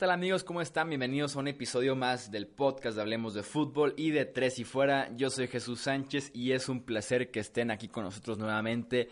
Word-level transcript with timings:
Tal 0.00 0.12
amigos? 0.12 0.44
¿Cómo 0.44 0.62
están? 0.62 0.88
Bienvenidos 0.88 1.36
a 1.36 1.40
un 1.40 1.48
episodio 1.48 1.94
más 1.94 2.30
del 2.30 2.46
podcast 2.46 2.96
de 2.96 3.02
Hablemos 3.02 3.34
de 3.34 3.42
Fútbol 3.42 3.92
y 3.98 4.12
de 4.12 4.24
Tres 4.24 4.58
y 4.58 4.64
Fuera. 4.64 5.14
Yo 5.14 5.28
soy 5.28 5.46
Jesús 5.46 5.82
Sánchez 5.82 6.30
y 6.32 6.52
es 6.52 6.70
un 6.70 6.84
placer 6.84 7.30
que 7.30 7.40
estén 7.40 7.70
aquí 7.70 7.86
con 7.88 8.04
nosotros 8.04 8.38
nuevamente 8.38 9.10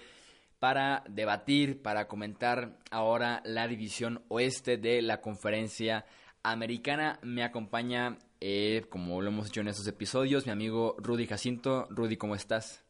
para 0.58 1.04
debatir, 1.06 1.82
para 1.82 2.08
comentar 2.08 2.78
ahora 2.90 3.42
la 3.44 3.68
división 3.68 4.22
oeste 4.28 4.78
de 4.78 5.02
la 5.02 5.20
conferencia 5.20 6.06
americana. 6.42 7.18
Me 7.20 7.42
acompaña, 7.42 8.16
eh, 8.40 8.86
como 8.88 9.20
lo 9.20 9.28
hemos 9.28 9.48
hecho 9.48 9.60
en 9.60 9.68
estos 9.68 9.86
episodios, 9.88 10.46
mi 10.46 10.52
amigo 10.52 10.96
Rudy 11.00 11.26
Jacinto. 11.26 11.86
Rudy, 11.90 12.16
¿cómo 12.16 12.34
estás? 12.34 12.82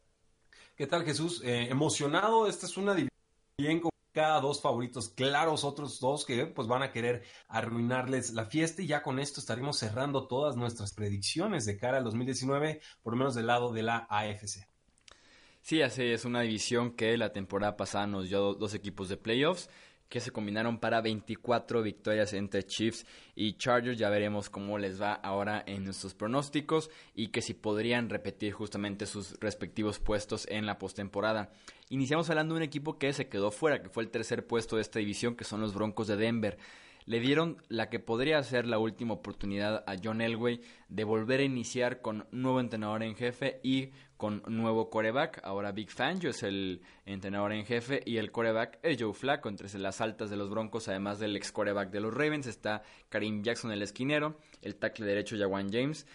¿Qué 0.77 0.87
tal 0.87 1.03
Jesús? 1.03 1.41
Eh, 1.43 1.67
emocionado, 1.69 2.47
esta 2.47 2.65
es 2.65 2.77
una 2.77 2.93
división 2.93 3.19
bien 3.57 3.81
cada 4.11 4.39
dos 4.41 4.61
favoritos 4.61 5.09
claros, 5.09 5.63
otros 5.63 5.99
dos 5.99 6.25
que 6.25 6.45
pues 6.45 6.67
van 6.67 6.83
a 6.83 6.91
querer 6.91 7.23
arruinarles 7.47 8.33
la 8.33 8.45
fiesta 8.45 8.81
y 8.81 8.87
ya 8.87 9.03
con 9.03 9.19
esto 9.19 9.39
estaremos 9.39 9.77
cerrando 9.77 10.27
todas 10.27 10.55
nuestras 10.55 10.93
predicciones 10.93 11.65
de 11.65 11.77
cara 11.77 11.97
al 11.97 12.03
2019, 12.03 12.81
por 13.01 13.13
lo 13.13 13.17
menos 13.17 13.35
del 13.35 13.47
lado 13.47 13.71
de 13.71 13.83
la 13.83 14.07
AFC. 14.09 14.67
Sí, 15.61 15.81
así 15.81 16.03
es 16.03 16.25
una 16.25 16.41
división 16.41 16.91
que 16.91 17.17
la 17.17 17.31
temporada 17.33 17.77
pasada 17.77 18.07
nos 18.07 18.29
dio 18.29 18.53
dos 18.53 18.73
equipos 18.73 19.09
de 19.09 19.17
playoffs 19.17 19.69
que 20.09 20.19
se 20.19 20.31
combinaron 20.31 20.79
para 20.79 21.01
24 21.01 21.83
victorias 21.83 22.33
entre 22.33 22.65
Chiefs 22.65 23.05
y 23.35 23.53
Chargers. 23.53 23.97
Ya 23.97 24.09
veremos 24.09 24.49
cómo 24.49 24.77
les 24.77 24.99
va 25.01 25.13
ahora 25.13 25.63
en 25.65 25.85
nuestros 25.85 26.15
pronósticos 26.15 26.89
y 27.15 27.27
que 27.27 27.41
si 27.41 27.53
podrían 27.53 28.09
repetir 28.09 28.53
justamente 28.53 29.05
sus 29.05 29.39
respectivos 29.39 29.99
puestos 29.99 30.47
en 30.49 30.65
la 30.65 30.79
postemporada. 30.79 31.51
Iniciamos 31.89 32.29
hablando 32.29 32.55
de 32.55 32.59
un 32.59 32.63
equipo 32.63 32.97
que 32.97 33.13
se 33.13 33.29
quedó 33.29 33.51
fuera, 33.51 33.81
que 33.81 33.89
fue 33.89 34.03
el 34.03 34.09
tercer 34.09 34.45
puesto 34.45 34.75
de 34.75 34.81
esta 34.81 34.99
división, 34.99 35.35
que 35.35 35.45
son 35.45 35.61
los 35.61 35.73
Broncos 35.73 36.07
de 36.07 36.17
Denver 36.17 36.57
le 37.09 37.19
dieron 37.19 37.57
la 37.69 37.89
que 37.89 37.97
podría 37.97 38.43
ser 38.43 38.67
la 38.67 38.77
última 38.77 39.15
oportunidad 39.15 39.83
a 39.87 39.95
John 40.01 40.21
Elway 40.21 40.61
de 40.89 41.03
volver 41.03 41.39
a 41.39 41.43
iniciar 41.43 42.01
con 42.01 42.27
nuevo 42.29 42.59
entrenador 42.59 43.01
en 43.01 43.15
jefe 43.15 43.59
y 43.63 43.93
con 44.15 44.43
nuevo 44.45 44.91
coreback. 44.91 45.41
Ahora 45.43 45.71
Big 45.71 45.89
Fangio 45.89 46.29
es 46.29 46.43
el 46.43 46.83
entrenador 47.07 47.51
en 47.53 47.65
jefe 47.65 48.03
y 48.05 48.17
el 48.17 48.31
coreback 48.31 48.77
es 48.83 49.01
Joe 49.01 49.15
Flacco. 49.15 49.49
Entre 49.49 49.67
las 49.79 50.01
altas 50.01 50.29
de 50.29 50.37
los 50.37 50.51
Broncos, 50.51 50.87
además 50.87 51.17
del 51.17 51.35
ex 51.35 51.51
coreback 51.51 51.89
de 51.89 51.99
los 51.99 52.13
Ravens, 52.13 52.45
está 52.45 52.83
Karim 53.09 53.41
Jackson, 53.41 53.71
el 53.71 53.81
esquinero, 53.81 54.37
el 54.61 54.75
tackle 54.75 55.07
derecho 55.07 55.35
Jawan 55.35 55.71
James, 55.71 56.05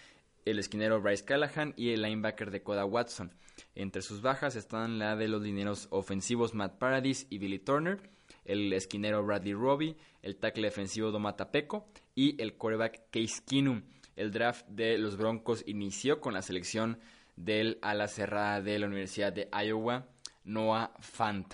el 0.45 0.59
esquinero 0.59 1.01
Bryce 1.01 1.25
Callahan 1.25 1.73
y 1.75 1.89
el 1.89 2.03
linebacker 2.03 2.51
de 2.51 2.63
Coda 2.63 2.85
Watson. 2.85 3.33
Entre 3.75 4.01
sus 4.01 4.21
bajas 4.21 4.55
están 4.55 4.97
la 4.97 5.17
de 5.17 5.27
los 5.27 5.43
dineros 5.43 5.89
ofensivos 5.89 6.53
Matt 6.53 6.77
Paradis 6.77 7.27
y 7.29 7.37
Billy 7.37 7.59
Turner 7.59 8.14
el 8.45 8.71
esquinero 8.73 9.23
Bradley 9.23 9.53
Robbie, 9.53 9.97
el 10.21 10.37
tackle 10.37 10.67
defensivo 10.67 11.11
Domata 11.11 11.51
Peco 11.51 11.87
y 12.13 12.41
el 12.41 12.55
quarterback 12.55 13.09
Case 13.11 13.41
Keenum. 13.45 13.83
El 14.15 14.31
draft 14.31 14.65
de 14.69 14.97
los 14.97 15.17
Broncos 15.17 15.63
inició 15.67 16.21
con 16.21 16.33
la 16.33 16.41
selección 16.41 16.99
del 17.35 17.79
ala 17.81 18.07
cerrada 18.07 18.61
de 18.61 18.79
la 18.79 18.87
Universidad 18.87 19.33
de 19.33 19.49
Iowa, 19.51 20.07
Noah 20.45 20.93
Fant. 20.99 21.53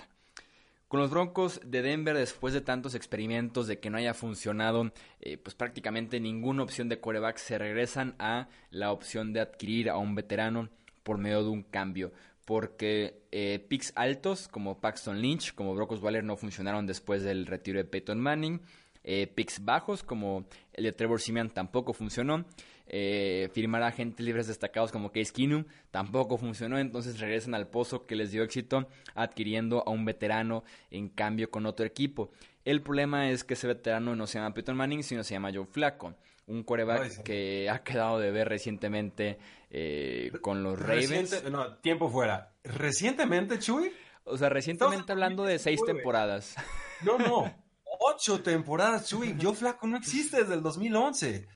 Con 0.86 1.00
los 1.00 1.10
Broncos 1.10 1.58
de 1.64 1.80
Denver, 1.80 2.14
después 2.14 2.52
de 2.52 2.60
tantos 2.60 2.94
experimentos 2.94 3.66
de 3.66 3.80
que 3.80 3.88
no 3.88 3.96
haya 3.96 4.12
funcionado, 4.12 4.92
eh, 5.20 5.38
pues 5.38 5.54
prácticamente 5.54 6.20
ninguna 6.20 6.62
opción 6.62 6.90
de 6.90 7.00
quarterback, 7.00 7.38
se 7.38 7.56
regresan 7.56 8.14
a 8.18 8.48
la 8.70 8.92
opción 8.92 9.32
de 9.32 9.40
adquirir 9.40 9.88
a 9.88 9.96
un 9.96 10.14
veterano 10.14 10.68
por 11.02 11.16
medio 11.16 11.42
de 11.42 11.48
un 11.48 11.62
cambio 11.62 12.12
porque 12.44 13.22
eh, 13.30 13.64
picks 13.68 13.92
altos 13.94 14.48
como 14.48 14.80
Paxton 14.80 15.20
Lynch, 15.20 15.54
como 15.54 15.74
Brock 15.74 15.92
Osweiler 15.92 16.24
no 16.24 16.36
funcionaron 16.36 16.86
después 16.86 17.22
del 17.22 17.46
retiro 17.46 17.78
de 17.78 17.84
Peyton 17.84 18.20
Manning. 18.20 18.60
Eh, 19.04 19.26
picks 19.26 19.64
bajos 19.64 20.02
como 20.02 20.46
el 20.72 20.84
de 20.84 20.92
Trevor 20.92 21.20
Simeon 21.20 21.50
tampoco 21.50 21.92
funcionó. 21.92 22.44
Eh, 22.86 23.48
firmar 23.54 23.82
a 23.82 23.86
agentes 23.86 24.24
libres 24.24 24.48
destacados 24.48 24.92
como 24.92 25.12
Case 25.12 25.32
Keenum 25.32 25.64
tampoco 25.90 26.36
funcionó. 26.36 26.78
Entonces 26.78 27.20
regresan 27.20 27.54
al 27.54 27.68
pozo 27.68 28.06
que 28.06 28.16
les 28.16 28.32
dio 28.32 28.42
éxito 28.42 28.88
adquiriendo 29.14 29.82
a 29.86 29.90
un 29.90 30.04
veterano 30.04 30.64
en 30.90 31.08
cambio 31.08 31.50
con 31.50 31.66
otro 31.66 31.86
equipo. 31.86 32.30
El 32.64 32.82
problema 32.82 33.30
es 33.30 33.44
que 33.44 33.54
ese 33.54 33.66
veterano 33.66 34.14
no 34.14 34.26
se 34.26 34.38
llama 34.38 34.54
Peyton 34.54 34.76
Manning, 34.76 35.02
sino 35.02 35.24
se 35.24 35.34
llama 35.34 35.50
Joe 35.52 35.66
Flacco 35.66 36.14
un 36.52 36.62
coreback 36.62 37.22
que 37.22 37.68
ha 37.70 37.82
quedado 37.82 38.18
de 38.18 38.30
ver 38.30 38.48
recientemente 38.48 39.38
eh, 39.70 40.30
con 40.42 40.62
los 40.62 40.78
Ravens. 40.78 41.44
no, 41.50 41.76
tiempo 41.76 42.10
fuera. 42.10 42.52
¿Recientemente, 42.62 43.58
Chuy? 43.58 43.92
O 44.24 44.36
sea, 44.36 44.48
recientemente 44.50 45.10
hablando 45.12 45.44
de 45.44 45.58
seis 45.58 45.80
temporadas. 45.84 46.54
No, 47.02 47.18
no. 47.18 47.52
Ocho 48.04 48.42
temporadas, 48.42 49.08
Chuy. 49.08 49.34
Yo 49.38 49.54
flaco 49.54 49.86
no 49.86 49.96
existe 49.96 50.38
desde 50.38 50.54
el 50.54 50.62
2011. 50.62 51.48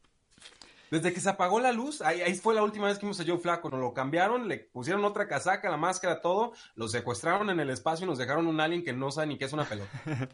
Desde 0.91 1.13
que 1.13 1.21
se 1.21 1.29
apagó 1.29 1.59
la 1.59 1.73
luz, 1.73 2.01
ahí, 2.01 2.35
fue 2.35 2.55
la 2.55 2.63
última 2.63 2.87
vez 2.87 2.99
que 2.99 3.07
vimos 3.07 3.19
a 3.21 3.25
Joe 3.27 3.39
Flaco. 3.39 3.71
Nos 3.71 3.81
lo 3.81 3.93
cambiaron, 3.93 4.49
le 4.49 4.59
pusieron 4.59 5.05
otra 5.05 5.27
casaca, 5.27 5.69
la 5.69 5.77
máscara, 5.77 6.21
todo. 6.21 6.53
Lo 6.77 6.89
secuestraron 6.89 7.51
en 7.51 7.59
el 7.59 7.71
espacio 7.71 8.05
y 8.05 8.09
nos 8.09 8.19
dejaron 8.19 8.47
un 8.47 8.61
alien 8.61 8.85
que 8.85 8.93
no 8.93 9.11
sabe 9.11 9.29
ni 9.29 9.39
qué 9.39 9.47
es 9.47 9.53
una 9.53 9.65
pelota. 9.65 9.91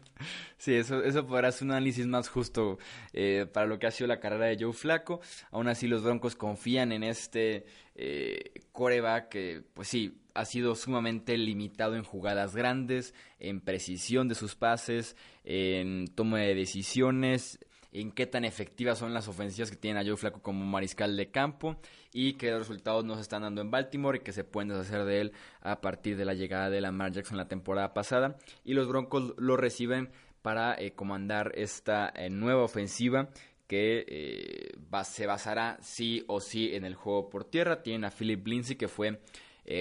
sí, 0.57 0.75
eso, 0.75 1.03
eso 1.03 1.25
podrá 1.25 1.51
ser 1.51 1.65
un 1.65 1.71
análisis 1.71 2.05
más 2.05 2.29
justo 2.29 2.77
eh, 3.13 3.47
para 3.51 3.65
lo 3.65 3.79
que 3.79 3.87
ha 3.87 3.91
sido 3.91 4.07
la 4.07 4.19
carrera 4.19 4.45
de 4.45 4.57
Joe 4.59 4.73
Flaco. 4.73 5.21
Aún 5.51 5.67
así, 5.67 5.87
los 5.87 6.03
Broncos 6.03 6.35
confían 6.35 6.91
en 6.91 7.03
este 7.03 7.65
eh, 7.95 8.51
coreback 8.71 9.29
que, 9.29 9.63
pues 9.73 9.87
sí, 9.87 10.19
ha 10.35 10.45
sido 10.45 10.75
sumamente 10.75 11.37
limitado 11.37 11.95
en 11.95 12.03
jugadas 12.03 12.55
grandes, 12.55 13.13
en 13.39 13.61
precisión 13.61 14.27
de 14.27 14.35
sus 14.35 14.55
pases, 14.55 15.15
en 15.43 16.07
toma 16.07 16.39
de 16.39 16.55
decisiones 16.55 17.59
en 17.93 18.11
qué 18.11 18.25
tan 18.25 18.43
efectivas 18.43 18.97
son 18.97 19.13
las 19.13 19.27
ofensivas 19.27 19.71
que 19.71 19.77
tiene 19.77 19.99
a 19.99 20.03
Joe 20.03 20.17
Flaco 20.17 20.41
como 20.41 20.65
mariscal 20.65 21.15
de 21.15 21.29
campo 21.31 21.77
y 22.11 22.33
qué 22.33 22.57
resultados 22.57 23.05
nos 23.05 23.19
están 23.19 23.43
dando 23.43 23.61
en 23.61 23.71
Baltimore 23.71 24.17
y 24.17 24.21
que 24.21 24.33
se 24.33 24.43
pueden 24.43 24.69
deshacer 24.69 25.05
de 25.05 25.21
él 25.21 25.31
a 25.61 25.79
partir 25.81 26.17
de 26.17 26.25
la 26.25 26.33
llegada 26.33 26.69
de 26.69 26.81
Lamar 26.81 27.11
Jackson 27.11 27.37
la 27.37 27.47
temporada 27.47 27.93
pasada. 27.93 28.37
Y 28.65 28.73
los 28.73 28.87
Broncos 28.87 29.33
lo 29.37 29.57
reciben 29.57 30.09
para 30.41 30.75
eh, 30.75 30.93
comandar 30.93 31.51
esta 31.55 32.11
eh, 32.15 32.29
nueva 32.29 32.63
ofensiva 32.63 33.29
que 33.67 34.05
eh, 34.07 34.71
se 35.03 35.25
basará 35.25 35.77
sí 35.81 36.23
o 36.27 36.41
sí 36.41 36.75
en 36.75 36.85
el 36.85 36.95
juego 36.95 37.29
por 37.29 37.45
tierra. 37.45 37.81
Tienen 37.81 38.05
a 38.05 38.11
Philip 38.11 38.45
Lindsay 38.45 38.75
que 38.75 38.87
fue 38.87 39.21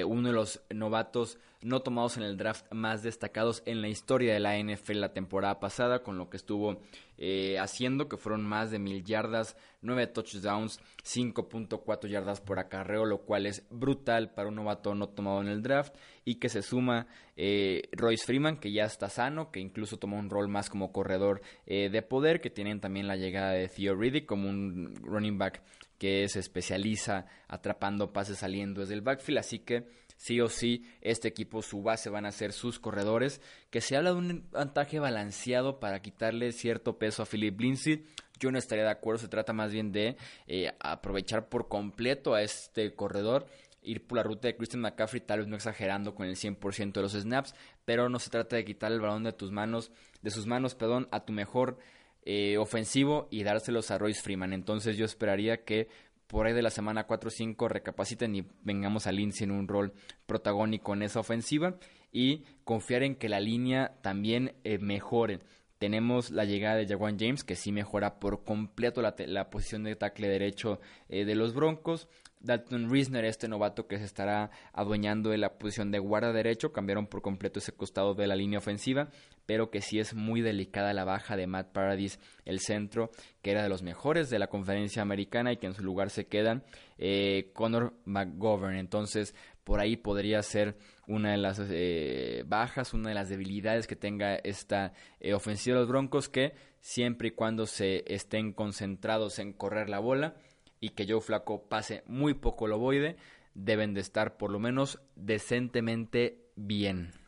uno 0.07 0.29
de 0.29 0.35
los 0.35 0.63
novatos 0.71 1.39
no 1.63 1.81
tomados 1.81 2.17
en 2.17 2.25
el 2.25 2.37
draft 2.37 2.67
más 2.73 3.03
destacados 3.03 3.63
en 3.67 3.81
la 3.81 3.89
historia 3.89 4.35
de 4.35 4.41
la 4.41 4.59
NFL 4.59 5.01
la 5.01 5.13
temporada 5.13 5.61
pasada, 5.61 6.03
con 6.03 6.19
lo 6.19 6.29
que 6.29 6.37
estuvo 6.37 6.81
eh, 7.19 7.59
haciendo, 7.59 8.09
que 8.09 8.17
fueron 8.17 8.45
más 8.45 8.71
de 8.71 8.79
mil 8.79 9.05
yardas, 9.05 9.57
nueve 9.81 10.09
touchdowns, 10.09 10.81
5.4 11.05 12.09
yardas 12.09 12.41
por 12.41 12.59
acarreo, 12.59 13.05
lo 13.05 13.19
cual 13.19 13.47
es 13.47 13.65
brutal 13.71 14.31
para 14.31 14.49
un 14.49 14.57
novato 14.57 14.95
no 14.95 15.09
tomado 15.09 15.41
en 15.41 15.49
el 15.49 15.63
draft, 15.63 15.95
y 16.25 16.37
que 16.37 16.49
se 16.49 16.63
suma 16.63 17.07
eh, 17.37 17.83
Royce 17.93 18.27
Freeman, 18.27 18.57
que 18.57 18.73
ya 18.73 18.85
está 18.85 19.09
sano, 19.09 19.51
que 19.53 19.61
incluso 19.61 19.99
tomó 19.99 20.19
un 20.19 20.31
rol 20.31 20.49
más 20.49 20.69
como 20.69 20.93
corredor 20.93 21.43
eh, 21.67 21.89
de 21.91 22.03
poder, 22.03 22.41
que 22.41 22.51
tienen 22.51 22.81
también 22.81 23.07
la 23.07 23.17
llegada 23.17 23.53
de 23.53 23.69
Theo 23.69 23.95
Riddick 23.95 24.27
como 24.27 24.49
un 24.49 24.95
running 25.03 25.39
back 25.39 25.63
que 26.03 26.29
se 26.29 26.41
especializa 26.41 27.27
atrapando 27.47 28.13
pases 28.13 28.39
saliendo 28.39 28.81
desde 28.81 28.95
el 28.95 29.03
backfield, 29.03 29.39
así 29.39 29.61
que 29.61 29.87
sí 30.17 30.41
o 30.41 30.49
sí 30.49 30.85
este 31.01 31.29
equipo, 31.29 31.63
su 31.63 31.81
base 31.81 32.11
van 32.11 32.27
a 32.27 32.33
ser 32.33 32.53
sus 32.53 32.81
corredores, 32.81 33.41
que 33.71 33.81
se 33.81 33.97
habla 33.97 34.11
de 34.11 34.17
un 34.17 34.49
vantaje 34.51 34.99
balanceado 34.99 35.79
para 35.79 36.03
quitarle 36.03 36.51
cierto 36.51 36.99
peso 36.99 37.23
a 37.23 37.27
Philip 37.27 37.61
Lindsay. 37.61 38.05
Yo 38.41 38.51
no 38.51 38.59
estaría 38.59 38.83
de 38.83 38.91
acuerdo, 38.91 39.21
se 39.21 39.29
trata 39.29 39.53
más 39.53 39.71
bien 39.71 39.93
de 39.93 40.17
eh, 40.49 40.73
aprovechar 40.81 41.49
por 41.49 41.69
completo 41.69 42.35
a 42.35 42.43
este 42.43 42.97
corredor 42.97 43.47
ir 43.81 44.05
por 44.05 44.17
la 44.17 44.25
ruta 44.25 44.49
de 44.49 44.57
Christian 44.57 44.83
McCaffrey, 44.83 45.21
tal 45.21 45.39
vez 45.39 45.47
no 45.47 45.55
exagerando 45.55 46.17
con 46.17 46.27
el 46.27 46.35
100% 46.35 46.95
de 46.95 47.03
los 47.03 47.13
snaps, 47.13 47.55
pero 47.85 48.09
no 48.09 48.19
se 48.19 48.31
trata 48.31 48.57
de 48.57 48.65
quitar 48.65 48.91
el 48.91 49.01
balón 49.01 49.23
de 49.23 49.33
tus 49.33 49.53
manos, 49.53 49.93
de 50.21 50.33
sus 50.33 50.49
manos, 50.49 50.75
perdón, 50.75 51.07
a 51.13 51.25
tu 51.25 51.33
mejor 51.33 51.79
eh, 52.25 52.57
ofensivo 52.59 53.29
y 53.31 53.43
dárselos 53.43 53.91
a 53.91 53.99
Royce 53.99 54.23
Freeman. 54.23 54.53
Entonces 54.53 54.97
yo 54.97 55.05
esperaría 55.05 55.65
que 55.65 55.89
por 56.27 56.47
ahí 56.47 56.55
de 56.55 56.63
la 56.63 56.71
semana 56.71 57.05
4 57.05 57.29
o 57.29 57.31
5 57.31 57.69
recapaciten 57.69 58.35
y 58.35 58.47
vengamos 58.63 59.07
a 59.07 59.13
Lindsay 59.13 59.45
en 59.45 59.51
un 59.51 59.69
rol 59.69 59.93
protagónico 60.27 60.95
en 60.95 61.03
esa 61.03 61.21
ofensiva 61.21 61.77
y 62.11 62.45
confiar 62.65 63.03
en 63.03 63.17
que 63.17 63.29
la 63.29 63.41
línea 63.41 63.97
también 64.03 64.55
eh, 64.65 64.79
mejore. 64.79 65.41
Tenemos 65.79 66.31
la 66.31 66.45
llegada 66.45 66.77
de 66.77 66.87
Jaguan 66.87 67.19
James, 67.19 67.43
que 67.43 67.57
sí 67.57 67.73
mejora 67.73 68.21
por 68.21 68.45
completo 68.45 69.03
la, 69.03 69.51
posición 69.51 69.83
de 69.83 69.97
tackle 69.97 70.29
derecho 70.29 70.81
eh, 71.09 71.25
de 71.25 71.35
los 71.35 71.55
Broncos. 71.55 72.09
Dalton 72.39 72.91
Risner, 72.91 73.25
este 73.25 73.49
novato 73.49 73.87
que 73.87 73.99
se 73.99 74.05
estará 74.05 74.51
adueñando 74.73 75.31
de 75.31 75.39
la 75.39 75.59
posición 75.59 75.91
de 75.91 75.99
guarda 75.99 76.33
derecho, 76.33 76.73
cambiaron 76.73 77.07
por 77.07 77.23
completo 77.23 77.59
ese 77.59 77.73
costado 77.73 78.15
de 78.15 78.27
la 78.27 78.37
línea 78.37 78.59
ofensiva, 78.59 79.11
pero 79.47 79.71
que 79.71 79.81
sí 79.81 79.99
es 79.99 80.15
muy 80.15 80.41
delicada 80.41 80.93
la 80.93 81.05
baja 81.05 81.37
de 81.37 81.47
Matt 81.47 81.73
Paradis, 81.73 82.19
el 82.45 82.61
centro, 82.61 83.11
que 83.43 83.51
era 83.51 83.63
de 83.63 83.69
los 83.69 83.83
mejores 83.83 84.31
de 84.31 84.39
la 84.39 84.47
conferencia 84.47 85.03
americana 85.03 85.53
y 85.53 85.57
que 85.57 85.67
en 85.67 85.75
su 85.75 85.83
lugar 85.83 86.11
se 86.11 86.27
quedan 86.27 86.65
eh, 86.99 87.51
Connor 87.53 87.95
McGovern. 88.05 88.77
Entonces, 88.77 89.35
por 89.65 89.81
ahí 89.81 89.97
podría 89.97 90.43
ser 90.43 90.77
una 91.07 91.33
de 91.33 91.39
las 91.39 91.61
eh, 91.71 92.45
bajas, 92.47 92.95
una 92.95 93.11
de 93.11 93.15
las 93.15 93.29
debilidades 93.29 93.87
que 93.87 93.97
tenga 93.97 94.37
esta 94.37 94.93
eh, 95.21 95.35
ofensiva 95.35 95.77
de 95.77 95.83
los 95.83 95.89
Broncos, 95.89 96.29
que 96.29 96.55
siempre 96.81 97.29
y 97.29 97.33
cuando 97.33 97.67
se 97.67 98.05
estén 98.13 98.53
concentrados 98.53 99.39
en 99.39 99.53
correr 99.53 99.89
la 99.89 99.99
bola, 99.99 100.37
y 100.81 100.91
que 100.91 101.07
Joe 101.09 101.21
Flaco 101.21 101.69
pase 101.69 102.03
muy 102.07 102.35
poco 102.35 102.67
el 102.67 102.73
ovoide, 102.73 103.17
deben 103.55 103.95
de 103.95 104.01
estar 104.01 104.37
por 104.37 104.51
lo 104.51 104.59
menos 104.59 104.99
decentemente 105.15 106.39
bien. 106.57 107.22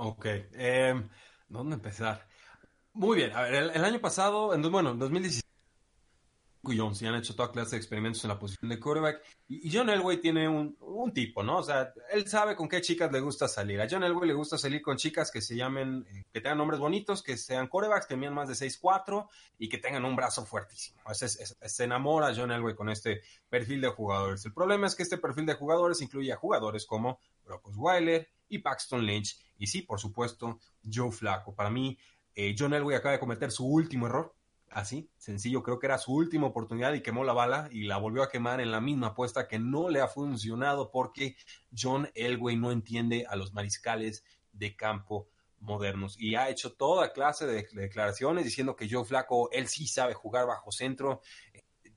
Ok, 0.00 0.26
eh, 0.26 0.94
¿dónde 1.48 1.74
empezar? 1.74 2.24
Muy 2.92 3.16
bien, 3.16 3.32
a 3.32 3.42
ver, 3.42 3.54
el, 3.74 3.84
año 3.84 4.00
pasado, 4.00 4.54
en, 4.54 4.62
bueno, 4.70 4.92
en 4.92 4.98
2017, 5.00 5.48
Jones 6.62 7.02
y 7.02 7.06
han 7.06 7.16
hecho 7.16 7.34
toda 7.34 7.50
clase 7.50 7.72
de 7.72 7.78
experimentos 7.78 8.22
en 8.22 8.28
la 8.28 8.38
posición 8.38 8.68
de 8.68 8.78
quarterback. 8.78 9.20
Y, 9.48 9.76
John 9.76 9.90
Elway 9.90 10.20
tiene 10.20 10.48
un, 10.48 11.12
tipo, 11.12 11.42
¿no? 11.42 11.58
O 11.58 11.62
sea, 11.64 11.92
él 12.12 12.28
sabe 12.28 12.54
con 12.54 12.68
qué 12.68 12.80
chicas 12.80 13.10
le 13.10 13.18
gusta 13.18 13.48
salir. 13.48 13.80
A 13.80 13.88
John 13.90 14.04
Elway 14.04 14.28
le 14.28 14.34
gusta 14.34 14.56
salir 14.56 14.82
con 14.82 14.96
chicas 14.96 15.32
que 15.32 15.40
se 15.40 15.56
llamen, 15.56 16.06
eh, 16.08 16.26
que 16.32 16.40
tengan 16.40 16.58
nombres 16.58 16.78
bonitos, 16.78 17.24
que 17.24 17.36
sean 17.36 17.66
quarterbacks, 17.66 18.06
que 18.06 18.16
midan 18.16 18.34
más 18.34 18.48
de 18.48 18.54
6'4 18.54 19.28
y 19.58 19.68
que 19.68 19.78
tengan 19.78 20.04
un 20.04 20.14
brazo 20.14 20.46
fuertísimo. 20.46 21.00
se 21.12 21.84
enamora 21.84 22.32
John 22.36 22.52
Elway 22.52 22.76
con 22.76 22.88
este 22.88 23.22
perfil 23.48 23.80
de 23.80 23.88
jugadores. 23.88 24.44
El 24.46 24.52
problema 24.52 24.86
es 24.86 24.94
que 24.94 25.02
este 25.02 25.18
perfil 25.18 25.46
de 25.46 25.54
jugadores 25.54 26.00
incluye 26.02 26.32
a 26.32 26.36
jugadores 26.36 26.86
como 26.86 27.18
Brock 27.44 27.68
Weiler 27.76 28.28
y 28.48 28.58
Paxton 28.58 29.04
Lynch. 29.04 29.38
Y 29.58 29.66
sí, 29.66 29.82
por 29.82 30.00
supuesto, 30.00 30.58
Joe 30.90 31.12
Flaco. 31.12 31.54
Para 31.54 31.70
mí, 31.70 31.98
eh, 32.34 32.54
John 32.58 32.74
Elway 32.74 32.96
acaba 32.96 33.12
de 33.12 33.20
cometer 33.20 33.50
su 33.50 33.66
último 33.66 34.06
error 34.06 34.34
Así, 34.70 35.10
sencillo, 35.16 35.62
creo 35.62 35.78
que 35.78 35.86
era 35.86 35.96
su 35.96 36.12
última 36.12 36.46
oportunidad 36.46 36.92
y 36.92 37.00
quemó 37.00 37.24
la 37.24 37.32
bala 37.32 37.68
y 37.72 37.84
la 37.84 37.96
volvió 37.96 38.22
a 38.22 38.28
quemar 38.28 38.60
en 38.60 38.70
la 38.70 38.80
misma 38.80 39.08
apuesta 39.08 39.48
que 39.48 39.58
no 39.58 39.88
le 39.88 40.00
ha 40.00 40.08
funcionado 40.08 40.90
porque 40.90 41.36
John 41.76 42.10
Elway 42.14 42.56
no 42.56 42.70
entiende 42.70 43.24
a 43.26 43.36
los 43.36 43.54
mariscales 43.54 44.24
de 44.52 44.76
campo 44.76 45.28
modernos 45.60 46.20
y 46.20 46.34
ha 46.34 46.50
hecho 46.50 46.74
toda 46.74 47.12
clase 47.12 47.46
de 47.46 47.66
declaraciones 47.72 48.44
diciendo 48.44 48.76
que 48.76 48.88
Joe 48.90 49.06
Flaco, 49.06 49.50
él 49.52 49.68
sí 49.68 49.86
sabe 49.86 50.12
jugar 50.12 50.46
bajo 50.46 50.70
centro, 50.70 51.22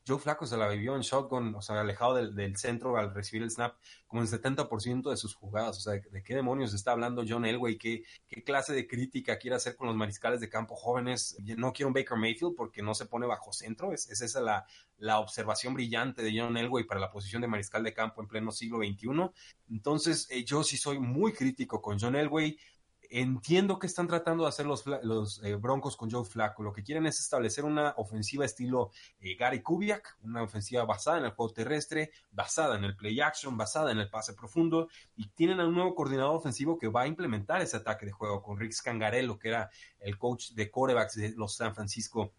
Joe 0.07 0.17
Flaco 0.17 0.47
se 0.47 0.57
la 0.57 0.67
vivió 0.67 0.95
en 0.95 1.01
shotgun, 1.01 1.53
o 1.53 1.61
sea, 1.61 1.79
alejado 1.79 2.15
del, 2.15 2.57
centro 2.57 2.97
al 2.97 3.13
recibir 3.13 3.43
el 3.43 3.51
snap, 3.51 3.75
como 4.07 4.21
el 4.21 4.27
70% 4.27 5.09
de 5.09 5.17
sus 5.17 5.35
jugadas. 5.35 5.77
O 5.77 5.81
sea, 5.81 5.93
¿de, 5.93 6.23
qué 6.23 6.35
demonios 6.35 6.73
está 6.73 6.91
hablando 6.91 7.23
John 7.27 7.45
Elway? 7.45 7.77
¿Qué, 7.77 8.03
¿Qué 8.27 8.43
clase 8.43 8.73
de 8.73 8.87
crítica 8.87 9.37
quiere 9.37 9.55
hacer 9.55 9.75
con 9.75 9.87
los 9.87 9.95
mariscales 9.95 10.39
de 10.39 10.49
campo 10.49 10.75
jóvenes? 10.75 11.37
No 11.57 11.71
quiero 11.71 11.89
un 11.89 11.93
Baker 11.93 12.17
Mayfield 12.17 12.55
porque 12.55 12.81
no 12.81 12.95
se 12.95 13.05
pone 13.05 13.27
bajo 13.27 13.53
centro. 13.53 13.93
Es, 13.93 14.09
esa 14.09 14.41
la, 14.41 14.65
la 14.97 15.19
observación 15.19 15.73
brillante 15.75 16.23
de 16.23 16.37
John 16.37 16.57
Elway 16.57 16.85
para 16.85 16.99
la 16.99 17.11
posición 17.11 17.41
de 17.41 17.47
mariscal 17.47 17.83
de 17.83 17.93
campo 17.93 18.21
en 18.21 18.27
pleno 18.27 18.51
siglo 18.51 18.79
XXI. 18.79 19.31
Entonces, 19.69 20.27
eh, 20.31 20.43
yo 20.43 20.63
sí 20.63 20.77
soy 20.77 20.99
muy 20.99 21.33
crítico 21.33 21.81
con 21.81 21.99
John 21.99 22.15
Elway 22.15 22.57
entiendo 23.11 23.77
que 23.77 23.87
están 23.87 24.07
tratando 24.07 24.43
de 24.43 24.49
hacer 24.49 24.65
los, 24.65 24.85
los 25.03 25.43
eh, 25.43 25.55
Broncos 25.55 25.97
con 25.97 26.09
Joe 26.09 26.23
Flacco. 26.23 26.63
Lo 26.63 26.71
que 26.71 26.81
quieren 26.81 27.05
es 27.05 27.19
establecer 27.19 27.65
una 27.65 27.93
ofensiva 27.97 28.45
estilo 28.45 28.91
eh, 29.19 29.35
Gary 29.35 29.61
Kubiak, 29.61 30.17
una 30.23 30.43
ofensiva 30.43 30.85
basada 30.85 31.17
en 31.17 31.25
el 31.25 31.31
juego 31.31 31.53
terrestre, 31.53 32.11
basada 32.31 32.77
en 32.77 32.85
el 32.85 32.95
play 32.95 33.19
action, 33.19 33.57
basada 33.57 33.91
en 33.91 33.99
el 33.99 34.09
pase 34.09 34.33
profundo, 34.33 34.87
y 35.15 35.27
tienen 35.29 35.59
a 35.59 35.67
un 35.67 35.75
nuevo 35.75 35.93
coordinador 35.93 36.35
ofensivo 36.35 36.79
que 36.79 36.87
va 36.87 37.01
a 37.01 37.07
implementar 37.07 37.61
ese 37.61 37.77
ataque 37.77 38.05
de 38.05 38.13
juego 38.13 38.41
con 38.41 38.57
Rick 38.57 38.71
Scangarello, 38.71 39.37
que 39.37 39.49
era 39.49 39.69
el 39.99 40.17
coach 40.17 40.51
de 40.51 40.71
quarterbacks 40.71 41.15
de 41.15 41.33
los 41.35 41.55
San 41.55 41.75
Francisco 41.75 42.33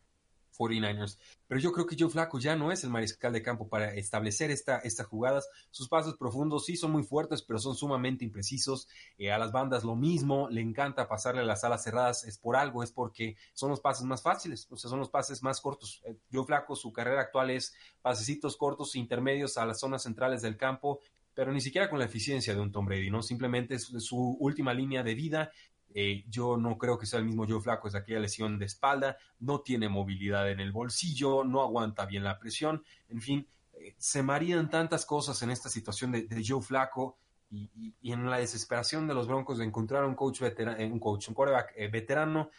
49ers. 0.62 1.18
Pero 1.48 1.60
yo 1.60 1.72
creo 1.72 1.86
que 1.86 1.96
Joe 1.98 2.10
Flaco 2.10 2.38
ya 2.38 2.56
no 2.56 2.72
es 2.72 2.84
el 2.84 2.90
mariscal 2.90 3.32
de 3.32 3.42
campo 3.42 3.68
para 3.68 3.94
establecer 3.94 4.50
esta, 4.50 4.78
estas 4.78 5.06
jugadas. 5.06 5.48
Sus 5.70 5.88
pasos 5.88 6.16
profundos 6.16 6.64
sí 6.64 6.76
son 6.76 6.92
muy 6.92 7.02
fuertes, 7.02 7.42
pero 7.42 7.58
son 7.58 7.74
sumamente 7.74 8.24
imprecisos. 8.24 8.88
Eh, 9.18 9.32
a 9.32 9.38
las 9.38 9.52
bandas 9.52 9.84
lo 9.84 9.96
mismo, 9.96 10.48
le 10.50 10.60
encanta 10.60 11.08
pasarle 11.08 11.44
las 11.44 11.64
alas 11.64 11.84
cerradas. 11.84 12.24
Es 12.24 12.38
por 12.38 12.56
algo, 12.56 12.82
es 12.82 12.92
porque 12.92 13.36
son 13.52 13.70
los 13.70 13.80
pases 13.80 14.04
más 14.04 14.22
fáciles, 14.22 14.66
o 14.70 14.76
sea, 14.76 14.88
son 14.90 14.98
los 15.00 15.10
pases 15.10 15.42
más 15.42 15.60
cortos. 15.60 16.02
Eh, 16.04 16.16
Joe 16.32 16.44
Flaco, 16.44 16.76
su 16.76 16.92
carrera 16.92 17.22
actual 17.22 17.50
es 17.50 17.74
pasecitos 18.00 18.56
cortos, 18.56 18.96
intermedios 18.96 19.58
a 19.58 19.66
las 19.66 19.80
zonas 19.80 20.02
centrales 20.02 20.42
del 20.42 20.56
campo 20.56 21.00
pero 21.34 21.52
ni 21.52 21.60
siquiera 21.60 21.88
con 21.88 21.98
la 21.98 22.04
eficiencia 22.04 22.54
de 22.54 22.60
un 22.60 22.72
Tom 22.72 22.84
Brady, 22.84 23.10
¿no? 23.10 23.22
Simplemente 23.22 23.76
es 23.76 23.84
su 23.84 24.36
última 24.38 24.74
línea 24.74 25.02
de 25.02 25.14
vida 25.14 25.50
eh, 25.94 26.24
yo 26.28 26.56
no 26.56 26.78
creo 26.78 26.98
que 26.98 27.06
sea 27.06 27.18
el 27.18 27.26
mismo 27.26 27.46
Joe 27.46 27.60
Flaco, 27.60 27.88
es 27.88 27.94
aquella 27.94 28.20
lesión 28.20 28.58
de 28.58 28.66
espalda, 28.66 29.16
no 29.40 29.60
tiene 29.60 29.88
movilidad 29.88 30.50
en 30.50 30.60
el 30.60 30.72
bolsillo, 30.72 31.44
no 31.44 31.62
aguanta 31.62 32.06
bien 32.06 32.24
la 32.24 32.38
presión, 32.38 32.84
en 33.08 33.20
fin, 33.20 33.48
eh, 33.74 33.94
se 33.98 34.22
marían 34.22 34.70
tantas 34.70 35.04
cosas 35.06 35.42
en 35.42 35.50
esta 35.50 35.68
situación 35.68 36.12
de, 36.12 36.44
Joe 36.46 36.62
Flaco 36.62 37.18
y, 37.50 38.12
en 38.12 38.28
la 38.30 38.38
desesperación 38.38 39.06
de 39.06 39.14
los 39.14 39.28
Broncos 39.28 39.58
de 39.58 39.64
encontrar 39.64 40.04
un 40.04 40.14
coach 40.14 40.40
veterano, 40.40 40.78
eh, 40.78 40.86
un 40.86 40.98
coach, 40.98 41.28
un 41.28 41.34
quarterback 41.34 41.74
veterano, 41.90 42.50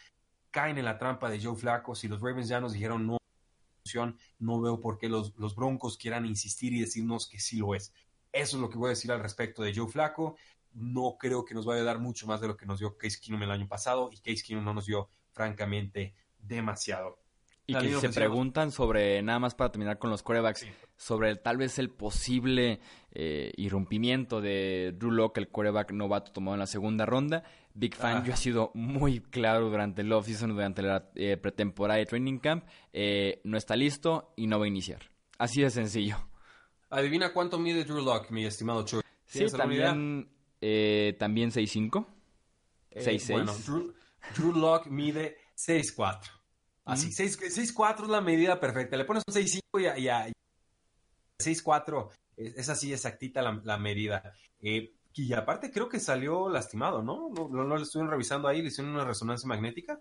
caen 0.50 0.78
en 0.78 0.84
la 0.84 0.98
trampa 0.98 1.28
de 1.28 1.42
Joe 1.42 1.56
Flaco. 1.56 1.94
Si 1.94 2.06
los 2.06 2.20
Ravens 2.20 2.48
ya 2.48 2.60
nos 2.60 2.72
dijeron 2.72 3.06
no, 3.06 3.18
no 4.38 4.60
veo 4.60 4.80
por 4.80 4.98
qué 4.98 5.08
los, 5.08 5.34
los 5.36 5.56
Broncos 5.56 5.98
quieran 5.98 6.26
insistir 6.26 6.72
y 6.72 6.80
decirnos 6.80 7.26
que 7.28 7.40
sí 7.40 7.56
lo 7.56 7.74
es. 7.74 7.92
Eso 8.32 8.56
es 8.56 8.60
lo 8.60 8.70
que 8.70 8.78
voy 8.78 8.88
a 8.88 8.90
decir 8.90 9.10
al 9.12 9.20
respecto 9.20 9.62
de 9.62 9.74
Joe 9.74 9.88
Flaco 9.88 10.36
no 10.74 11.16
creo 11.18 11.44
que 11.44 11.54
nos 11.54 11.64
vaya 11.64 11.82
a 11.82 11.84
dar 11.84 11.98
mucho 11.98 12.26
más 12.26 12.40
de 12.40 12.48
lo 12.48 12.56
que 12.56 12.66
nos 12.66 12.78
dio 12.78 12.96
Case 12.96 13.18
Keenum 13.20 13.42
el 13.42 13.50
año 13.50 13.68
pasado 13.68 14.10
y 14.12 14.16
Case 14.18 14.44
Keenum 14.44 14.64
no 14.64 14.74
nos 14.74 14.86
dio 14.86 15.08
francamente 15.32 16.14
demasiado. 16.38 17.18
Y 17.66 17.74
que 17.74 17.94
se 17.94 18.10
preguntan 18.10 18.70
sobre, 18.70 19.22
nada 19.22 19.38
más 19.38 19.54
para 19.54 19.72
terminar 19.72 19.98
con 19.98 20.10
los 20.10 20.22
corebacks, 20.22 20.66
sobre 20.98 21.34
tal 21.36 21.56
vez 21.56 21.78
el 21.78 21.88
posible 21.88 22.80
eh, 23.10 23.52
irrumpimiento 23.56 24.42
de 24.42 24.92
Drew 24.94 25.10
Locke, 25.10 25.38
el 25.38 25.48
coreback 25.48 25.92
novato 25.92 26.30
tomado 26.32 26.56
en 26.56 26.60
la 26.60 26.66
segunda 26.66 27.06
ronda. 27.06 27.42
Big 27.72 27.94
Fan, 27.94 28.22
yo 28.24 28.34
ha 28.34 28.36
sido 28.36 28.70
muy 28.74 29.20
claro 29.20 29.70
durante 29.70 30.02
el 30.02 30.12
offseason, 30.12 30.50
durante 30.50 30.82
la 30.82 31.10
eh, 31.14 31.38
pretemporada 31.38 31.98
de 31.98 32.06
training 32.06 32.38
camp. 32.38 32.66
Eh, 32.92 33.40
no 33.44 33.56
está 33.56 33.76
listo 33.76 34.34
y 34.36 34.46
no 34.46 34.58
va 34.58 34.66
a 34.66 34.68
iniciar. 34.68 35.00
Así 35.38 35.62
de 35.62 35.70
sencillo. 35.70 36.18
Adivina 36.90 37.32
cuánto 37.32 37.58
mide 37.58 37.84
Drew 37.84 38.04
Locke, 38.04 38.30
mi 38.30 38.44
estimado 38.44 38.84
Chuy. 38.84 39.00
Sí, 39.24 39.46
también 39.46 40.28
eh, 40.60 41.16
también 41.18 41.50
6'5". 41.50 42.06
6'6". 42.92 43.30
Eh, 43.30 43.32
bueno, 43.32 43.54
Drew, 44.36 44.52
Locke 44.52 44.88
mide 44.88 45.36
6'4". 45.56 46.20
Así, 46.84 47.10
6'4 47.10 48.02
es 48.02 48.08
la 48.08 48.20
medida 48.20 48.60
perfecta. 48.60 48.96
Le 48.96 49.04
pones 49.04 49.22
un 49.26 49.34
6'5 49.34 49.98
y 49.98 50.08
a, 50.08 50.26
6'4 51.42 52.10
es, 52.36 52.68
así 52.68 52.92
exactita 52.92 53.42
la, 53.42 53.78
medida. 53.78 54.34
Eh, 54.60 54.92
y 55.14 55.32
aparte 55.32 55.70
creo 55.70 55.88
que 55.88 56.00
salió 56.00 56.48
lastimado, 56.48 57.02
¿no? 57.02 57.30
¿No, 57.30 57.64
lo 57.64 57.76
estuvieron 57.80 58.10
revisando 58.10 58.48
ahí? 58.48 58.60
¿Le 58.60 58.68
hicieron 58.68 58.92
una 58.94 59.04
resonancia 59.04 59.48
magnética? 59.48 60.00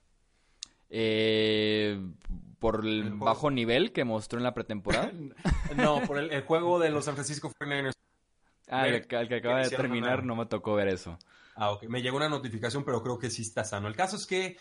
¿Por 2.59 2.85
el, 2.85 3.11
bajo 3.15 3.51
nivel 3.51 3.91
que 3.91 4.03
mostró 4.03 4.39
en 4.39 4.43
la 4.43 4.53
pretemporada? 4.53 5.11
no, 5.75 6.01
por 6.07 6.17
el, 6.17 6.41
juego 6.43 6.79
de 6.79 6.89
los 6.89 7.05
San 7.05 7.15
Francisco 7.15 7.51
49ers 7.51 7.93
Ah, 8.69 8.87
el, 8.87 9.05
que, 9.07 9.17
acaba 9.17 9.61
de 9.61 9.69
terminar 9.69 10.23
no 10.23 10.35
me 10.35 10.45
tocó 10.45 10.75
ver 10.75 10.87
eso. 10.87 11.17
Ah, 11.55 11.71
ok. 11.71 11.83
Me 11.83 12.01
llegó 12.01 12.17
una 12.17 12.29
notificación, 12.29 12.83
pero 12.83 13.03
creo 13.03 13.19
que 13.19 13.29
sí 13.29 13.41
está 13.41 13.63
sano. 13.63 13.87
El 13.87 13.95
caso 13.95 14.15
es 14.15 14.25
que 14.25 14.57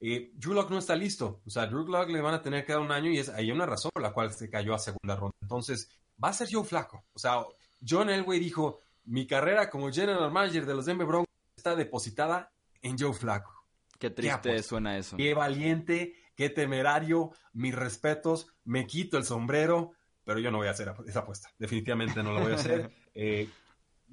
eh, 0.00 0.32
Drew 0.34 0.54
Lock 0.54 0.70
no 0.70 0.78
está 0.78 0.96
listo. 0.96 1.42
O 1.46 1.50
sea, 1.50 1.66
Drew 1.66 1.86
Lock 1.86 2.08
le 2.10 2.20
van 2.20 2.34
a 2.34 2.42
tener 2.42 2.64
que 2.64 2.72
dar 2.72 2.80
un 2.80 2.92
año 2.92 3.10
y 3.10 3.18
es, 3.18 3.28
hay 3.28 3.50
una 3.50 3.66
razón 3.66 3.90
por 3.92 4.02
la 4.02 4.12
cual 4.12 4.32
se 4.32 4.50
cayó 4.50 4.74
a 4.74 4.78
segunda 4.78 5.16
ronda. 5.16 5.36
Entonces, 5.42 5.88
va 6.22 6.28
a 6.28 6.32
ser 6.32 6.48
Joe 6.50 6.64
Flaco. 6.64 7.04
O 7.12 7.18
sea, 7.18 7.44
John 7.86 8.10
Elway 8.10 8.38
dijo, 8.38 8.80
mi 9.04 9.26
carrera 9.26 9.70
como 9.70 9.90
general 9.92 10.30
manager 10.30 10.66
de 10.66 10.74
los 10.74 10.86
Denver 10.86 11.06
Broncos 11.06 11.32
está 11.56 11.76
depositada 11.76 12.50
en 12.82 12.98
Joe 12.98 13.12
Flaco. 13.12 13.52
Qué 13.98 14.10
triste 14.10 14.62
suena 14.62 14.98
eso. 14.98 15.16
Qué 15.16 15.34
valiente, 15.34 16.14
qué 16.34 16.50
temerario, 16.50 17.32
mis 17.52 17.74
respetos, 17.74 18.48
me 18.64 18.86
quito 18.86 19.16
el 19.16 19.24
sombrero, 19.24 19.92
pero 20.24 20.38
yo 20.38 20.50
no 20.50 20.58
voy 20.58 20.68
a 20.68 20.72
hacer 20.72 20.92
esa 21.06 21.20
apuesta. 21.20 21.50
Definitivamente 21.58 22.22
no 22.22 22.32
lo 22.32 22.40
voy 22.40 22.52
a 22.52 22.56
hacer. 22.56 22.90
Eh, 23.16 23.48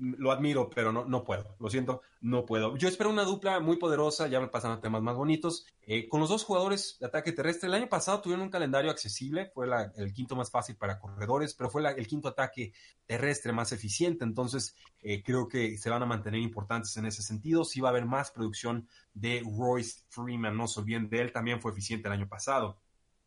lo 0.01 0.32
admiro, 0.32 0.70
pero 0.70 0.91
no, 0.91 1.06
no 1.06 1.24
puedo. 1.24 1.56
Lo 1.60 1.70
siento, 1.70 2.01
no 2.22 2.46
puedo. 2.46 2.75
Yo 2.77 2.88
espero 2.88 3.10
una 3.10 3.24
dupla 3.24 3.60
muy 3.60 3.77
poderosa, 3.77 4.27
ya 4.27 4.39
me 4.39 4.48
pasan 4.48 4.72
a 4.72 4.82
temas 4.82 5.01
más 5.01 5.15
bonitos. 5.15 5.65
Eh, 5.84 6.08
con 6.08 6.20
los 6.20 6.30
dos 6.30 6.44
jugadores 6.44 6.98
de 7.00 7.06
ataque 7.06 7.32
terrestre, 7.32 7.68
el 7.68 7.75
año 7.75 7.89
pasado 7.89 8.22
tuvieron 8.22 8.44
un 8.44 8.50
calendario 8.50 8.89
accesible, 8.89 9.51
fue 9.53 9.68
el 9.96 10.13
quinto 10.13 10.36
más 10.36 10.50
fácil 10.50 10.75
para 10.75 11.00
corredores, 11.00 11.53
pero 11.53 11.70
fue 11.70 11.84
el 11.96 12.08
quinto 12.08 12.30
ataque 12.30 12.74
terrestre 13.06 13.51
más 13.51 13.72
eficiente. 13.72 14.24
Entonces, 14.24 14.75
eh, 15.01 15.22
creo 15.24 15.48
que 15.48 15.77
se 15.77 15.89
van 15.89 16.01
a 16.01 16.08
mantener 16.08 16.41
importantes 16.41 16.96
en 16.98 17.06
ese 17.06 17.22
sentido. 17.22 17.63
Sí 17.63 17.82
va 17.82 17.89
a 17.89 17.91
haber 17.91 18.06
más 18.06 18.32
producción 18.32 18.88
de 19.13 19.44
Royce 19.58 20.01
Freeman, 20.10 20.58
no 20.58 20.68
se 20.68 20.80
olviden 20.80 21.10
de 21.10 21.22
él, 21.22 21.32
también 21.32 21.62
fue 21.62 21.72
eficiente 21.72 22.08
el 22.08 22.13
año 22.13 22.27
pasado 22.27 22.80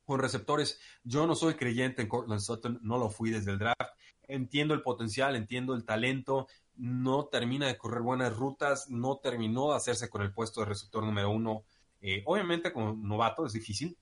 con 0.05 0.21
receptores. 0.21 0.81
Yo 1.03 1.27
no 1.27 1.35
soy 1.35 1.55
creyente 1.55 2.03
en 2.03 2.09
Cortland 2.09 2.41
Sutton, 2.41 2.81
no 2.83 2.99
lo 2.99 3.11
fui 3.11 3.31
desde 3.31 3.53
el 3.53 3.59
draft 3.59 3.91
entiendo 4.29 4.75
el 4.75 4.83
potencial, 4.83 5.37
entiendo 5.37 5.75
el 5.75 5.85
talento, 5.85 6.49
no 6.77 7.27
termina 7.27 7.67
de 7.67 7.77
correr 7.77 8.03
buenas 8.03 8.35
rutas, 8.37 8.91
no 8.91 9.19
terminó 9.19 9.71
de 9.71 9.77
hacerse 9.77 10.09
con 10.09 10.23
el 10.23 10.33
puesto 10.33 10.61
de 10.61 10.67
receptor 10.67 11.05
número 11.05 11.31
uno. 11.31 11.65
Eh, 12.01 12.23
obviamente 12.27 12.73
como 12.73 12.95
novato 12.95 13.47
es 13.47 13.53
difícil, 13.53 13.97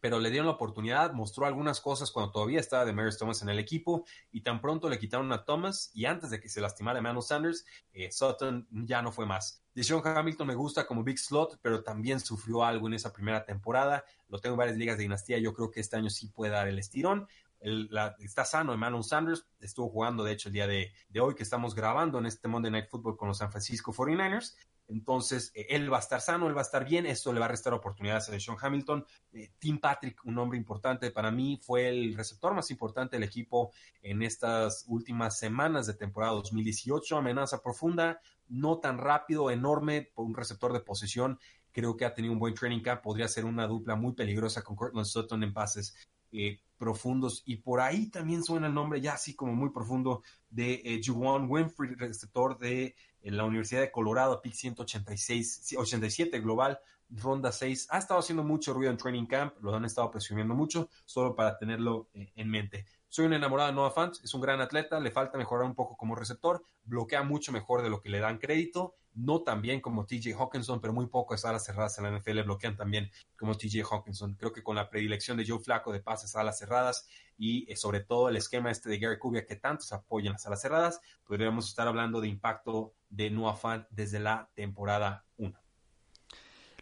pero 0.00 0.18
le 0.18 0.30
dieron 0.30 0.46
la 0.46 0.54
oportunidad, 0.54 1.12
mostró 1.12 1.46
algunas 1.46 1.80
cosas 1.80 2.10
cuando 2.10 2.32
todavía 2.32 2.60
estaba 2.60 2.84
de 2.84 2.92
Mary 2.92 3.10
Thomas 3.16 3.42
en 3.42 3.48
el 3.48 3.58
equipo 3.58 4.04
y 4.30 4.42
tan 4.42 4.60
pronto 4.60 4.88
le 4.88 4.98
quitaron 4.98 5.32
a 5.32 5.44
Thomas 5.44 5.90
y 5.94 6.06
antes 6.06 6.30
de 6.30 6.40
que 6.40 6.48
se 6.48 6.60
lastimara 6.60 6.98
Emmanuel 6.98 7.22
Sanders, 7.22 7.64
eh, 7.92 8.10
Sutton 8.10 8.66
ya 8.70 9.02
no 9.02 9.12
fue 9.12 9.26
más. 9.26 9.62
Deshaun 9.74 10.02
Hamilton 10.04 10.48
me 10.48 10.54
gusta 10.54 10.86
como 10.86 11.04
big 11.04 11.18
slot, 11.18 11.58
pero 11.62 11.82
también 11.82 12.18
sufrió 12.20 12.64
algo 12.64 12.88
en 12.88 12.94
esa 12.94 13.12
primera 13.12 13.44
temporada. 13.44 14.04
Lo 14.28 14.38
tengo 14.38 14.54
en 14.54 14.58
varias 14.58 14.76
ligas 14.76 14.96
de 14.96 15.02
dinastía, 15.04 15.38
yo 15.38 15.54
creo 15.54 15.70
que 15.70 15.80
este 15.80 15.96
año 15.96 16.10
sí 16.10 16.28
puede 16.28 16.52
dar 16.52 16.66
el 16.66 16.78
estirón 16.78 17.28
está 18.20 18.44
sano 18.44 18.72
Emmanuel 18.72 19.04
Sanders, 19.04 19.46
estuvo 19.60 19.88
jugando 19.90 20.24
de 20.24 20.32
hecho 20.32 20.48
el 20.48 20.54
día 20.54 20.66
de, 20.66 20.92
hoy 21.20 21.34
que 21.34 21.42
estamos 21.42 21.74
grabando 21.74 22.18
en 22.18 22.26
este 22.26 22.48
Monday 22.48 22.70
Night 22.70 22.88
Football 22.88 23.16
con 23.16 23.28
los 23.28 23.38
San 23.38 23.50
Francisco 23.50 23.92
49ers. 23.92 24.54
Entonces, 24.90 25.52
eh, 25.54 25.66
él 25.70 25.92
va 25.92 25.98
a 25.98 26.00
estar 26.00 26.20
sano, 26.20 26.48
él 26.48 26.56
va 26.56 26.60
a 26.60 26.62
estar 26.62 26.84
bien, 26.84 27.06
esto 27.06 27.32
le 27.32 27.40
va 27.40 27.46
a 27.46 27.50
restar 27.50 27.72
oportunidades 27.72 28.28
a 28.28 28.38
Sean 28.38 28.56
Hamilton. 28.60 29.04
Eh, 29.32 29.52
Tim 29.58 29.78
Patrick, 29.78 30.24
un 30.24 30.38
hombre 30.38 30.58
importante 30.58 31.10
para 31.10 31.30
mí, 31.30 31.60
fue 31.62 31.88
el 31.88 32.16
receptor 32.16 32.54
más 32.54 32.70
importante 32.70 33.16
del 33.16 33.22
equipo 33.22 33.72
en 34.02 34.22
estas 34.22 34.84
últimas 34.88 35.38
semanas 35.38 35.86
de 35.86 35.94
temporada 35.94 36.32
2018. 36.32 37.16
Amenaza 37.16 37.62
profunda, 37.62 38.20
no 38.48 38.78
tan 38.78 38.98
rápido, 38.98 39.50
enorme, 39.50 40.10
un 40.16 40.34
receptor 40.34 40.72
de 40.72 40.80
posición. 40.80 41.38
Creo 41.72 41.96
que 41.96 42.04
ha 42.04 42.14
tenido 42.14 42.32
un 42.32 42.40
buen 42.40 42.54
training 42.54 42.80
camp, 42.80 43.00
podría 43.00 43.28
ser 43.28 43.44
una 43.44 43.68
dupla 43.68 43.94
muy 43.94 44.12
peligrosa 44.14 44.62
con 44.62 44.74
Cortland 44.74 45.06
Sutton 45.06 45.44
en 45.44 45.52
pases 45.52 45.94
eh, 46.32 46.58
profundos. 46.76 47.42
Y 47.46 47.58
por 47.58 47.80
ahí 47.80 48.10
también 48.10 48.42
suena 48.42 48.66
el 48.66 48.74
nombre 48.74 49.00
ya 49.00 49.14
así 49.14 49.36
como 49.36 49.54
muy 49.54 49.70
profundo 49.70 50.24
de 50.48 51.00
Juwan 51.04 51.46
Winfrey, 51.48 51.94
receptor 51.94 52.58
de 52.58 52.96
eh, 53.22 53.30
la 53.30 53.44
Universidad 53.44 53.80
de 53.80 53.90
Colorado, 53.90 54.40
pick 54.40 54.54
186, 54.54 55.76
87 55.76 56.40
global, 56.40 56.80
ronda 57.10 57.52
6. 57.52 57.88
Ha 57.90 57.98
estado 57.98 58.20
haciendo 58.20 58.44
mucho 58.44 58.72
ruido 58.72 58.90
en 58.90 58.96
training 58.96 59.26
camp, 59.26 59.54
lo 59.60 59.74
han 59.74 59.84
estado 59.84 60.10
presionando 60.10 60.54
mucho, 60.54 60.88
solo 61.04 61.34
para 61.34 61.58
tenerlo 61.58 62.08
eh, 62.14 62.32
en 62.36 62.50
mente. 62.50 62.86
Soy 63.08 63.26
un 63.26 63.32
enamorado 63.32 63.70
de 63.70 63.74
Noah 63.74 63.90
Fant, 63.90 64.14
es 64.22 64.32
un 64.34 64.40
gran 64.40 64.60
atleta, 64.60 65.00
le 65.00 65.10
falta 65.10 65.36
mejorar 65.36 65.66
un 65.66 65.74
poco 65.74 65.96
como 65.96 66.14
receptor, 66.14 66.62
bloquea 66.84 67.22
mucho 67.24 67.50
mejor 67.50 67.82
de 67.82 67.90
lo 67.90 68.00
que 68.00 68.08
le 68.08 68.20
dan 68.20 68.38
crédito, 68.38 68.94
no 69.14 69.42
tan 69.42 69.60
bien 69.60 69.80
como 69.80 70.06
TJ 70.06 70.34
Hawkinson, 70.38 70.80
pero 70.80 70.92
muy 70.92 71.06
pocas 71.06 71.44
alas 71.44 71.64
cerradas 71.64 71.98
en 71.98 72.04
la 72.04 72.16
NFL 72.16 72.42
bloquean 72.42 72.76
también 72.76 73.10
como 73.36 73.56
TJ 73.56 73.82
Hawkinson. 73.82 74.34
Creo 74.34 74.52
que 74.52 74.62
con 74.62 74.76
la 74.76 74.88
predilección 74.88 75.36
de 75.36 75.44
Joe 75.46 75.58
Flaco 75.58 75.92
de 75.92 76.00
pases 76.00 76.36
a 76.36 76.40
alas 76.40 76.58
cerradas 76.58 77.08
y 77.36 77.70
eh, 77.70 77.76
sobre 77.76 78.00
todo 78.00 78.28
el 78.28 78.36
esquema 78.36 78.70
este 78.70 78.88
de 78.88 78.98
Gary 78.98 79.18
Kubiak 79.18 79.46
que 79.46 79.56
tantos 79.56 79.92
apoyan 79.92 80.34
las 80.34 80.46
alas 80.46 80.62
cerradas, 80.62 81.00
podríamos 81.24 81.68
estar 81.68 81.88
hablando 81.88 82.20
de 82.20 82.28
impacto 82.28 82.94
de 83.10 83.30
Noah 83.30 83.56
Fant 83.56 83.86
desde 83.90 84.20
la 84.20 84.50
temporada 84.54 85.26
1. 85.36 85.52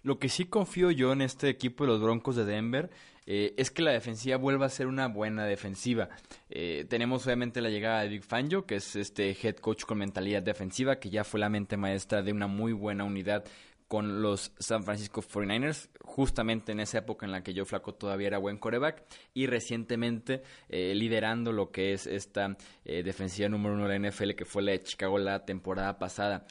Lo 0.02 0.18
que 0.18 0.28
sí 0.28 0.44
confío 0.44 0.90
yo 0.90 1.12
en 1.12 1.22
este 1.22 1.48
equipo 1.48 1.84
de 1.84 1.88
los 1.88 2.00
Broncos 2.00 2.36
de 2.36 2.44
Denver 2.44 2.90
eh, 3.26 3.54
es 3.58 3.70
que 3.70 3.82
la 3.82 3.90
defensiva 3.90 4.38
vuelva 4.38 4.66
a 4.66 4.70
ser 4.70 4.86
una 4.86 5.08
buena 5.08 5.44
defensiva. 5.44 6.08
Eh, 6.48 6.86
tenemos 6.88 7.26
obviamente 7.26 7.60
la 7.60 7.68
llegada 7.68 8.02
de 8.02 8.08
Big 8.08 8.24
Fangio, 8.24 8.64
que 8.64 8.76
es 8.76 8.96
este 8.96 9.36
head 9.42 9.56
coach 9.56 9.84
con 9.84 9.98
mentalidad 9.98 10.42
defensiva, 10.42 10.98
que 10.98 11.10
ya 11.10 11.24
fue 11.24 11.40
la 11.40 11.50
mente 11.50 11.76
maestra 11.76 12.22
de 12.22 12.32
una 12.32 12.46
muy 12.46 12.72
buena 12.72 13.04
unidad 13.04 13.44
con 13.88 14.22
los 14.22 14.52
San 14.58 14.84
Francisco 14.84 15.22
49ers, 15.22 15.88
justamente 16.02 16.72
en 16.72 16.80
esa 16.80 16.98
época 16.98 17.26
en 17.26 17.32
la 17.32 17.42
que 17.42 17.54
Joe 17.54 17.64
Flaco 17.64 17.94
todavía 17.94 18.28
era 18.28 18.38
buen 18.38 18.58
coreback, 18.58 19.04
y 19.34 19.46
recientemente 19.46 20.42
eh, 20.68 20.94
liderando 20.94 21.52
lo 21.52 21.70
que 21.72 21.92
es 21.92 22.06
esta 22.06 22.56
defensiva 22.84 23.48
número 23.48 23.74
uno 23.74 23.88
de 23.88 23.98
la 23.98 24.08
NFL, 24.08 24.32
que 24.32 24.44
fue 24.44 24.62
la 24.62 24.72
de 24.72 24.82
Chicago 24.82 25.18
la 25.18 25.44
temporada 25.44 25.98
pasada. 25.98 26.46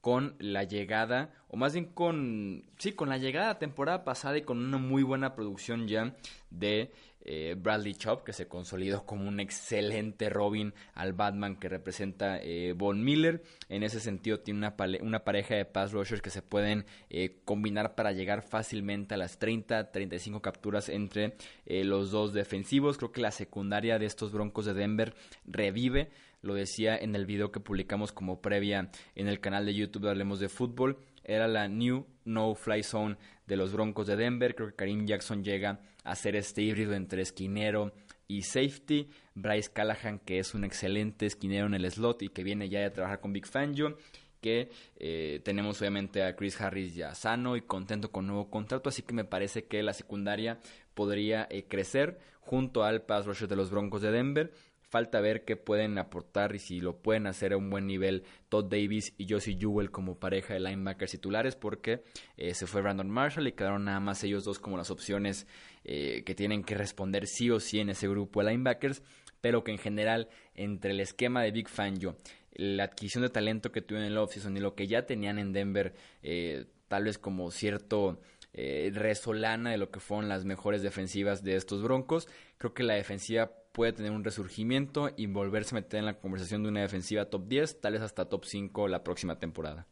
Con 0.00 0.34
la 0.38 0.64
llegada, 0.64 1.34
o 1.48 1.58
más 1.58 1.74
bien 1.74 1.84
con, 1.84 2.64
sí, 2.78 2.92
con 2.92 3.10
la 3.10 3.18
llegada 3.18 3.58
temporada 3.58 4.02
pasada 4.02 4.38
y 4.38 4.42
con 4.42 4.58
una 4.58 4.78
muy 4.78 5.02
buena 5.02 5.34
producción 5.34 5.86
ya 5.88 6.16
de 6.48 6.90
eh, 7.22 7.54
Bradley 7.58 7.94
Chop, 7.94 8.24
que 8.24 8.32
se 8.32 8.48
consolidó 8.48 9.04
como 9.04 9.28
un 9.28 9.40
excelente 9.40 10.30
Robin 10.30 10.72
al 10.94 11.12
Batman 11.12 11.56
que 11.56 11.68
representa 11.68 12.38
eh, 12.42 12.72
Von 12.76 13.04
Miller. 13.04 13.42
En 13.68 13.82
ese 13.82 14.00
sentido, 14.00 14.40
tiene 14.40 14.58
una, 14.58 14.76
una 15.02 15.24
pareja 15.24 15.54
de 15.54 15.64
pass 15.64 15.92
rushers 15.92 16.22
que 16.22 16.30
se 16.30 16.42
pueden 16.42 16.86
eh, 17.10 17.40
combinar 17.44 17.94
para 17.94 18.12
llegar 18.12 18.42
fácilmente 18.42 19.14
a 19.14 19.18
las 19.18 19.38
30, 19.38 19.92
35 19.92 20.40
capturas 20.40 20.88
entre 20.88 21.36
los 21.66 22.10
dos 22.10 22.32
defensivos. 22.32 22.98
Creo 22.98 23.12
que 23.12 23.20
la 23.20 23.30
secundaria 23.30 23.98
de 23.98 24.06
estos 24.06 24.32
Broncos 24.32 24.66
de 24.66 24.74
Denver 24.74 25.14
revive 25.44 26.10
lo 26.42 26.54
decía 26.54 26.96
en 26.96 27.14
el 27.14 27.26
video 27.26 27.52
que 27.52 27.60
publicamos 27.60 28.12
como 28.12 28.40
previa 28.40 28.90
en 29.14 29.28
el 29.28 29.40
canal 29.40 29.66
de 29.66 29.74
YouTube 29.74 30.04
de 30.04 30.10
Hablemos 30.10 30.40
de 30.40 30.48
Fútbol, 30.48 30.98
era 31.24 31.46
la 31.48 31.68
New 31.68 32.06
No 32.24 32.54
Fly 32.54 32.82
Zone 32.82 33.16
de 33.46 33.56
los 33.56 33.72
Broncos 33.72 34.06
de 34.06 34.16
Denver. 34.16 34.54
Creo 34.54 34.68
que 34.68 34.74
Karim 34.74 35.06
Jackson 35.06 35.44
llega 35.44 35.80
a 36.04 36.14
ser 36.14 36.36
este 36.36 36.62
híbrido 36.62 36.94
entre 36.94 37.22
esquinero 37.22 37.92
y 38.28 38.42
safety. 38.42 39.10
Bryce 39.34 39.70
Callahan, 39.72 40.18
que 40.18 40.38
es 40.38 40.54
un 40.54 40.64
excelente 40.64 41.26
esquinero 41.26 41.66
en 41.66 41.74
el 41.74 41.90
slot 41.90 42.22
y 42.22 42.28
que 42.28 42.44
viene 42.44 42.68
ya 42.68 42.84
a 42.84 42.92
trabajar 42.92 43.20
con 43.20 43.32
Big 43.32 43.46
Fangio. 43.46 43.96
Que 44.40 44.70
eh, 44.96 45.40
tenemos 45.44 45.80
obviamente 45.80 46.22
a 46.22 46.34
Chris 46.34 46.58
Harris 46.60 46.94
ya 46.94 47.14
sano 47.14 47.56
y 47.56 47.62
contento 47.62 48.10
con 48.10 48.26
nuevo 48.26 48.50
contrato. 48.50 48.88
Así 48.88 49.02
que 49.02 49.12
me 49.12 49.24
parece 49.24 49.64
que 49.64 49.82
la 49.82 49.92
secundaria 49.92 50.60
podría 50.94 51.46
eh, 51.50 51.64
crecer 51.64 52.18
junto 52.40 52.84
al 52.84 53.02
pass 53.02 53.26
rusher 53.26 53.48
de 53.48 53.56
los 53.56 53.70
Broncos 53.70 54.02
de 54.02 54.10
Denver. 54.10 54.52
Falta 54.90 55.20
ver 55.20 55.44
qué 55.44 55.54
pueden 55.56 55.98
aportar 55.98 56.52
y 56.56 56.58
si 56.58 56.80
lo 56.80 56.96
pueden 56.96 57.28
hacer 57.28 57.52
a 57.52 57.56
un 57.56 57.70
buen 57.70 57.86
nivel 57.86 58.24
Todd 58.48 58.64
Davis 58.64 59.14
y 59.18 59.28
Josie 59.28 59.56
Jewell 59.56 59.92
como 59.92 60.18
pareja 60.18 60.54
de 60.54 60.58
linebackers 60.58 61.12
titulares 61.12 61.54
porque 61.54 62.02
eh, 62.36 62.54
se 62.54 62.66
fue 62.66 62.82
Brandon 62.82 63.08
Marshall 63.08 63.46
y 63.46 63.52
quedaron 63.52 63.84
nada 63.84 64.00
más 64.00 64.24
ellos 64.24 64.42
dos 64.42 64.58
como 64.58 64.76
las 64.76 64.90
opciones 64.90 65.46
eh, 65.84 66.24
que 66.26 66.34
tienen 66.34 66.64
que 66.64 66.74
responder 66.74 67.28
sí 67.28 67.50
o 67.50 67.60
sí 67.60 67.78
en 67.78 67.90
ese 67.90 68.08
grupo 68.08 68.42
de 68.42 68.50
linebackers, 68.50 69.04
pero 69.40 69.62
que 69.62 69.70
en 69.70 69.78
general 69.78 70.28
entre 70.56 70.90
el 70.90 70.98
esquema 70.98 71.44
de 71.44 71.52
Big 71.52 71.68
Fangio, 71.68 72.16
la 72.52 72.82
adquisición 72.82 73.22
de 73.22 73.30
talento 73.30 73.70
que 73.70 73.82
tuvieron 73.82 74.06
en 74.06 74.12
el 74.14 74.18
offseason 74.18 74.56
y 74.56 74.60
lo 74.60 74.74
que 74.74 74.88
ya 74.88 75.06
tenían 75.06 75.38
en 75.38 75.52
Denver, 75.52 75.94
eh, 76.24 76.64
tal 76.88 77.04
vez 77.04 77.16
como 77.16 77.52
cierto 77.52 78.20
resolana 78.52 79.70
de 79.70 79.78
lo 79.78 79.92
que 79.92 80.00
fueron 80.00 80.28
las 80.28 80.44
mejores 80.44 80.82
defensivas 80.82 81.44
de 81.44 81.54
estos 81.54 81.80
Broncos. 81.80 82.26
Creo 82.58 82.74
que 82.74 82.82
la 82.82 82.94
defensiva 82.94 83.52
puede 83.72 83.92
tener 83.92 84.12
un 84.12 84.24
resurgimiento 84.24 85.10
y 85.16 85.26
volverse 85.26 85.74
a 85.74 85.80
meter 85.80 86.00
en 86.00 86.06
la 86.06 86.18
conversación 86.18 86.62
de 86.62 86.68
una 86.68 86.80
defensiva 86.80 87.26
top 87.26 87.46
10, 87.48 87.80
tal 87.80 87.92
vez 87.94 88.02
hasta 88.02 88.28
top 88.28 88.44
5 88.44 88.88
la 88.88 89.04
próxima 89.04 89.38
temporada. 89.38 89.86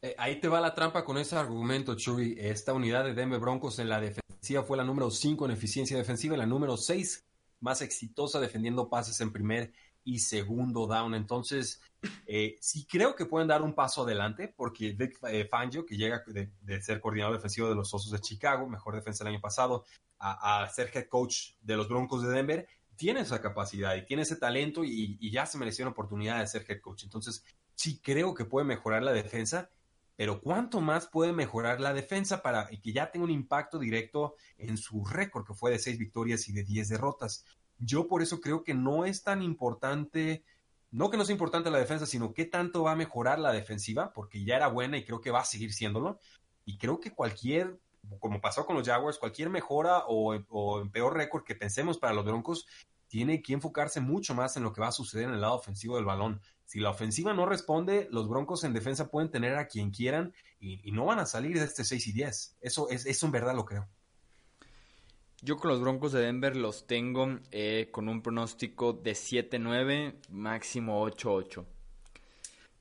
Eh, 0.00 0.14
ahí 0.18 0.40
te 0.40 0.48
va 0.48 0.60
la 0.60 0.74
trampa 0.74 1.04
con 1.04 1.18
ese 1.18 1.36
argumento, 1.36 1.96
Chuy. 1.96 2.36
Esta 2.38 2.72
unidad 2.72 3.04
de 3.04 3.14
Denver 3.14 3.40
Broncos 3.40 3.78
en 3.80 3.88
la 3.88 4.00
defensiva 4.00 4.62
fue 4.62 4.76
la 4.76 4.84
número 4.84 5.10
5 5.10 5.44
en 5.46 5.50
eficiencia 5.50 5.96
defensiva 5.96 6.36
y 6.36 6.38
la 6.38 6.46
número 6.46 6.76
6 6.76 7.24
más 7.60 7.82
exitosa 7.82 8.38
defendiendo 8.38 8.88
pases 8.88 9.20
en 9.20 9.32
primer 9.32 9.72
y 10.04 10.20
segundo 10.20 10.86
down. 10.86 11.14
Entonces, 11.14 11.82
eh, 12.26 12.56
sí 12.60 12.86
creo 12.86 13.16
que 13.16 13.26
pueden 13.26 13.48
dar 13.48 13.62
un 13.62 13.74
paso 13.74 14.02
adelante 14.02 14.52
porque 14.56 14.92
Vic 14.92 15.18
eh, 15.28 15.46
Fangio, 15.50 15.84
que 15.84 15.96
llega 15.96 16.22
de, 16.26 16.50
de, 16.62 16.80
ser 16.80 17.00
coordinador 17.00 17.34
defensivo 17.34 17.68
de 17.68 17.74
los 17.74 17.92
Osos 17.92 18.12
de 18.12 18.20
Chicago, 18.20 18.68
mejor 18.68 18.94
defensa 18.94 19.24
el 19.24 19.30
año 19.30 19.40
pasado, 19.40 19.84
a, 20.18 20.68
ser 20.72 20.90
head 20.92 21.08
coach 21.08 21.52
de 21.60 21.76
los 21.76 21.88
Broncos 21.88 22.22
de 22.22 22.30
Denver, 22.30 22.68
tiene 22.96 23.20
esa 23.20 23.40
capacidad 23.40 23.94
y 23.96 24.04
tiene 24.04 24.22
ese 24.22 24.36
talento 24.36 24.82
y, 24.84 25.30
ya 25.30 25.46
se 25.46 25.58
mereció 25.58 25.84
una 25.84 25.92
oportunidad 25.92 26.40
de 26.40 26.46
ser 26.46 26.64
head 26.68 26.80
coach. 26.80 27.04
Entonces, 27.04 27.44
sí 27.74 28.00
creo 28.00 28.34
que 28.34 28.44
puede 28.44 28.66
mejorar 28.66 29.02
la 29.02 29.12
defensa, 29.12 29.70
pero 30.16 30.40
¿cuánto 30.40 30.80
más 30.80 31.06
puede 31.06 31.32
mejorar 31.32 31.80
la 31.80 31.94
defensa 31.94 32.42
para 32.42 32.66
que 32.66 32.92
ya 32.92 33.10
tenga 33.10 33.24
un 33.24 33.30
impacto 33.30 33.78
directo 33.78 34.34
en 34.56 34.76
su 34.76 35.04
récord, 35.04 35.46
que 35.46 35.54
fue 35.54 35.70
de 35.70 35.78
seis 35.78 35.96
victorias 35.96 36.48
y 36.48 36.52
de 36.52 36.64
diez 36.64 36.88
derrotas? 36.88 37.44
Yo 37.78 38.08
por 38.08 38.22
eso 38.22 38.40
creo 38.40 38.64
que 38.64 38.74
no 38.74 39.04
es 39.04 39.22
tan 39.22 39.42
importante, 39.42 40.42
no 40.90 41.08
que 41.10 41.16
no 41.16 41.24
sea 41.24 41.34
importante 41.34 41.70
la 41.70 41.78
defensa, 41.78 42.04
sino 42.04 42.34
qué 42.34 42.46
tanto 42.46 42.82
va 42.82 42.92
a 42.92 42.96
mejorar 42.96 43.38
la 43.38 43.52
defensiva, 43.52 44.12
porque 44.12 44.44
ya 44.44 44.56
era 44.56 44.66
buena 44.66 44.98
y 44.98 45.04
creo 45.04 45.20
que 45.20 45.30
va 45.30 45.40
a 45.40 45.44
seguir 45.44 45.72
siéndolo. 45.72 46.18
Y 46.64 46.78
creo 46.78 46.98
que 46.98 47.14
cualquier 47.14 47.78
como 48.18 48.40
pasó 48.40 48.66
con 48.66 48.76
los 48.76 48.86
Jaguars, 48.86 49.18
cualquier 49.18 49.50
mejora 49.50 50.04
o, 50.06 50.34
o 50.48 50.90
peor 50.90 51.14
récord 51.16 51.44
que 51.44 51.54
pensemos 51.54 51.98
para 51.98 52.14
los 52.14 52.24
Broncos, 52.24 52.66
tiene 53.08 53.42
que 53.42 53.54
enfocarse 53.54 54.00
mucho 54.00 54.34
más 54.34 54.56
en 54.56 54.62
lo 54.62 54.72
que 54.72 54.80
va 54.80 54.88
a 54.88 54.92
suceder 54.92 55.28
en 55.28 55.34
el 55.34 55.40
lado 55.40 55.54
ofensivo 55.54 55.96
del 55.96 56.04
balón. 56.04 56.40
Si 56.64 56.80
la 56.80 56.90
ofensiva 56.90 57.32
no 57.32 57.46
responde, 57.46 58.08
los 58.10 58.28
Broncos 58.28 58.62
en 58.64 58.74
defensa 58.74 59.10
pueden 59.10 59.30
tener 59.30 59.56
a 59.56 59.66
quien 59.66 59.90
quieran 59.90 60.34
y, 60.60 60.92
no 60.92 61.06
van 61.06 61.18
a 61.18 61.26
salir 61.26 61.58
de 61.58 61.64
este 61.64 61.84
6 61.84 62.06
y 62.08 62.12
10. 62.12 62.58
Eso, 62.60 62.90
es, 62.90 63.06
eso 63.06 63.26
en 63.26 63.32
verdad 63.32 63.54
lo 63.54 63.64
creo. 63.64 63.88
Yo 65.40 65.56
con 65.56 65.70
los 65.70 65.80
Broncos 65.80 66.12
de 66.12 66.20
Denver 66.20 66.56
los 66.56 66.86
tengo 66.86 67.38
eh, 67.52 67.88
con 67.90 68.08
un 68.08 68.22
pronóstico 68.22 68.92
de 68.92 69.12
7-9, 69.12 70.28
máximo 70.30 71.08
8-8. 71.08 71.64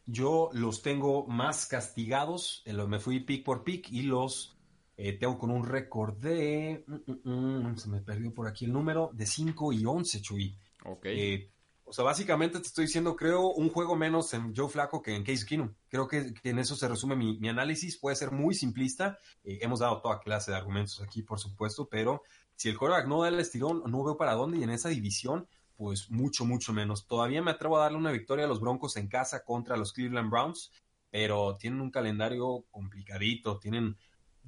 Yo 0.08 0.50
los 0.54 0.82
tengo 0.82 1.28
más 1.28 1.66
castigados, 1.68 2.64
eh, 2.66 2.74
me 2.74 3.00
fui 3.00 3.20
pick 3.20 3.46
por 3.46 3.64
pick 3.64 3.90
y 3.92 4.02
los 4.02 4.57
eh, 4.98 5.14
tengo 5.14 5.38
con 5.38 5.52
un 5.52 5.66
récord 5.66 6.18
de... 6.18 6.84
Mm, 6.88 7.30
mm, 7.30 7.70
mm, 7.70 7.78
se 7.78 7.90
me 7.90 8.02
perdió 8.02 8.34
por 8.34 8.48
aquí 8.48 8.66
el 8.66 8.74
número, 8.74 9.12
de 9.14 9.26
5 9.26 9.72
y 9.72 9.86
11, 9.86 10.22
Chuy. 10.22 10.58
Ok. 10.86 11.06
O 11.90 11.94
sea, 11.94 12.04
básicamente 12.04 12.60
te 12.60 12.68
estoy 12.68 12.86
diciendo, 12.86 13.16
creo 13.16 13.48
un 13.54 13.70
juego 13.70 13.96
menos 13.96 14.34
en 14.34 14.54
Joe 14.54 14.68
Flaco 14.68 15.02
que 15.02 15.16
en 15.16 15.24
Case 15.24 15.46
Keenum. 15.46 15.74
Creo 15.88 16.06
que, 16.06 16.34
en 16.44 16.60
eso 16.60 16.76
se 16.76 16.86
resume 16.86 17.16
mi, 17.16 17.48
análisis. 17.48 17.98
Puede 17.98 18.18
ser 18.18 18.32
muy 18.32 18.56
simplista. 18.56 19.18
Eh, 19.46 19.60
hemos 19.62 19.80
dado 19.80 20.02
toda 20.02 20.20
clase 20.20 20.52
de 20.52 20.58
argumentos 20.58 21.02
aquí, 21.02 21.22
por 21.22 21.40
supuesto, 21.40 21.88
pero 21.88 22.24
si 22.58 22.68
el 22.68 22.78
quarterback 22.78 23.08
no 23.08 23.22
da 23.22 23.30
el 23.30 23.40
estirón, 23.40 23.84
no 23.86 24.04
veo 24.04 24.18
para 24.18 24.34
dónde. 24.34 24.58
Y 24.58 24.64
en 24.64 24.72
esa 24.72 24.90
división, 24.90 25.48
pues 25.78 26.12
mucho, 26.12 26.44
mucho 26.44 26.74
menos. 26.74 27.08
Todavía 27.08 27.42
me 27.42 27.52
atrevo 27.52 27.78
a 27.78 27.84
darle 27.84 28.00
una 28.00 28.12
victoria 28.12 28.44
a 28.44 28.50
los 28.50 28.60
Broncos 28.60 28.98
en 28.98 29.08
casa 29.08 29.46
contra 29.46 29.78
los 29.78 29.94
Cleveland 29.94 30.30
Browns, 30.30 30.74
pero 31.10 31.56
tienen 31.56 31.80
un 31.80 31.92
calendario 31.92 32.66
complicadito. 32.70 33.60
Tienen 33.60 33.96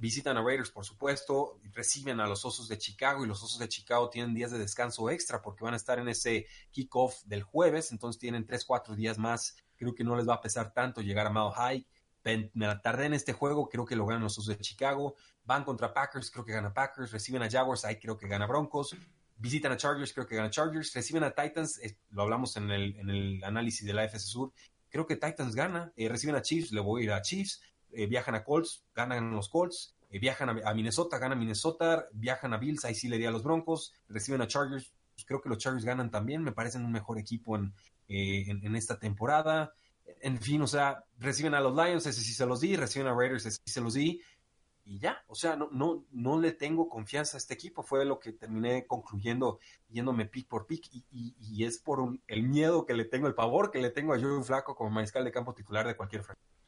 visitan 0.00 0.38
a 0.38 0.42
Raiders, 0.42 0.70
por 0.70 0.84
supuesto, 0.84 1.60
reciben 1.74 2.20
a 2.20 2.26
los 2.26 2.44
Osos 2.46 2.68
de 2.68 2.78
Chicago 2.78 3.22
y 3.22 3.28
los 3.28 3.42
Osos 3.42 3.58
de 3.58 3.68
Chicago 3.68 4.08
tienen 4.08 4.34
días 4.34 4.50
de 4.50 4.58
descanso 4.58 5.10
extra 5.10 5.42
porque 5.42 5.62
van 5.62 5.74
a 5.74 5.76
estar 5.76 5.98
en 5.98 6.08
ese 6.08 6.46
kickoff 6.70 7.22
del 7.24 7.42
jueves, 7.42 7.92
entonces 7.92 8.18
tienen 8.18 8.46
3, 8.46 8.64
4 8.64 8.96
días 8.96 9.18
más. 9.18 9.56
Creo 9.76 9.94
que 9.94 10.02
no 10.02 10.16
les 10.16 10.26
va 10.26 10.34
a 10.34 10.40
pesar 10.40 10.72
tanto 10.72 11.02
llegar 11.02 11.26
a 11.26 11.30
Mile 11.30 11.52
High. 11.54 11.86
Me 12.24 12.66
la 12.66 12.80
tardé 12.80 13.06
en 13.06 13.14
este 13.14 13.34
juego, 13.34 13.68
creo 13.68 13.84
que 13.84 13.94
lo 13.94 14.06
ganan 14.06 14.22
los 14.22 14.38
Osos 14.38 14.56
de 14.56 14.62
Chicago. 14.62 15.16
Van 15.44 15.64
contra 15.64 15.92
Packers, 15.92 16.30
creo 16.30 16.46
que 16.46 16.52
gana 16.52 16.72
Packers. 16.72 17.12
Reciben 17.12 17.42
a 17.42 17.50
Jaguars, 17.50 17.84
ahí 17.84 17.96
creo 17.96 18.16
que 18.16 18.26
gana 18.26 18.46
Broncos. 18.46 18.96
Visitan 19.36 19.72
a 19.72 19.76
Chargers, 19.76 20.14
creo 20.14 20.26
que 20.26 20.36
gana 20.36 20.48
Chargers. 20.48 20.94
Reciben 20.94 21.24
a 21.24 21.32
Titans, 21.32 21.78
eh, 21.82 21.98
lo 22.10 22.22
hablamos 22.22 22.56
en 22.56 22.70
el, 22.70 23.42
análisis 23.44 23.86
de 23.86 23.92
la 23.92 24.04
FC 24.04 24.26
Sur. 24.26 24.52
Creo 24.88 25.06
que 25.06 25.16
Titans 25.16 25.54
gana. 25.54 25.92
Eh, 25.96 26.08
reciben 26.08 26.36
a 26.36 26.42
Chiefs, 26.42 26.72
le 26.72 26.80
voy 26.80 27.02
a 27.02 27.04
ir 27.04 27.12
a 27.12 27.22
Chiefs 27.22 27.60
eh, 27.92 28.06
viajan 28.06 28.34
a 28.34 28.44
Colts, 28.44 28.84
ganan 28.94 29.32
los 29.32 29.48
Colts, 29.48 29.94
eh, 30.10 30.18
viajan 30.18 30.48
a, 30.64 30.74
Minnesota, 30.74 31.18
ganan 31.18 31.38
Minnesota, 31.38 32.08
viajan 32.12 32.52
a 32.52 32.58
Bills, 32.58 32.84
ahí 32.84 32.94
sí 32.94 33.08
le 33.08 33.18
di 33.18 33.26
a 33.26 33.30
los 33.30 33.42
Broncos, 33.42 33.94
reciben 34.08 34.40
a 34.42 34.48
Chargers, 34.48 34.92
pues 35.14 35.24
creo 35.24 35.40
que 35.40 35.48
los 35.48 35.58
Chargers 35.58 35.84
ganan 35.84 36.10
también, 36.10 36.42
me 36.42 36.52
parecen 36.52 36.84
un 36.84 36.92
mejor 36.92 37.18
equipo 37.18 37.56
en, 37.56 37.72
eh, 38.08 38.44
en, 38.48 38.74
esta 38.74 38.98
temporada. 38.98 39.72
En 40.20 40.40
fin, 40.40 40.62
o 40.62 40.66
sea, 40.66 41.04
reciben 41.18 41.54
a 41.54 41.60
los 41.60 41.76
Lions, 41.76 42.06
ese 42.06 42.20
sí 42.20 42.32
se 42.32 42.44
los 42.44 42.60
di, 42.60 42.74
reciben 42.74 43.06
a 43.06 43.14
Raiders, 43.14 43.46
ese 43.46 43.60
sí 43.64 43.72
se 43.72 43.80
los 43.80 43.94
di, 43.94 44.20
y 44.84 44.98
ya, 44.98 45.22
o 45.28 45.36
sea, 45.36 45.54
no, 45.54 45.68
no, 45.70 46.04
no 46.10 46.40
le 46.40 46.50
tengo 46.50 46.88
confianza 46.88 47.36
a 47.36 47.38
este 47.38 47.54
equipo, 47.54 47.84
fue 47.84 48.04
lo 48.04 48.18
que 48.18 48.32
terminé 48.32 48.86
concluyendo 48.88 49.60
yéndome 49.88 50.26
pick 50.26 50.48
por 50.48 50.66
pick, 50.66 50.88
y, 50.90 51.04
y, 51.12 51.64
es 51.64 51.78
por 51.78 52.18
el 52.26 52.42
miedo 52.42 52.84
que 52.86 52.94
le 52.94 53.04
tengo, 53.04 53.28
el 53.28 53.34
pavor 53.34 53.70
que 53.70 53.80
le 53.80 53.90
tengo 53.90 54.12
a 54.12 54.20
Joe 54.20 54.42
Flaco 54.42 54.74
como 54.74 54.90
mariscal 54.90 55.24
de 55.24 55.30
campo 55.30 55.54
titular 55.54 55.86
de 55.86 55.96
cualquier 55.96 56.24
franquicia. 56.24 56.59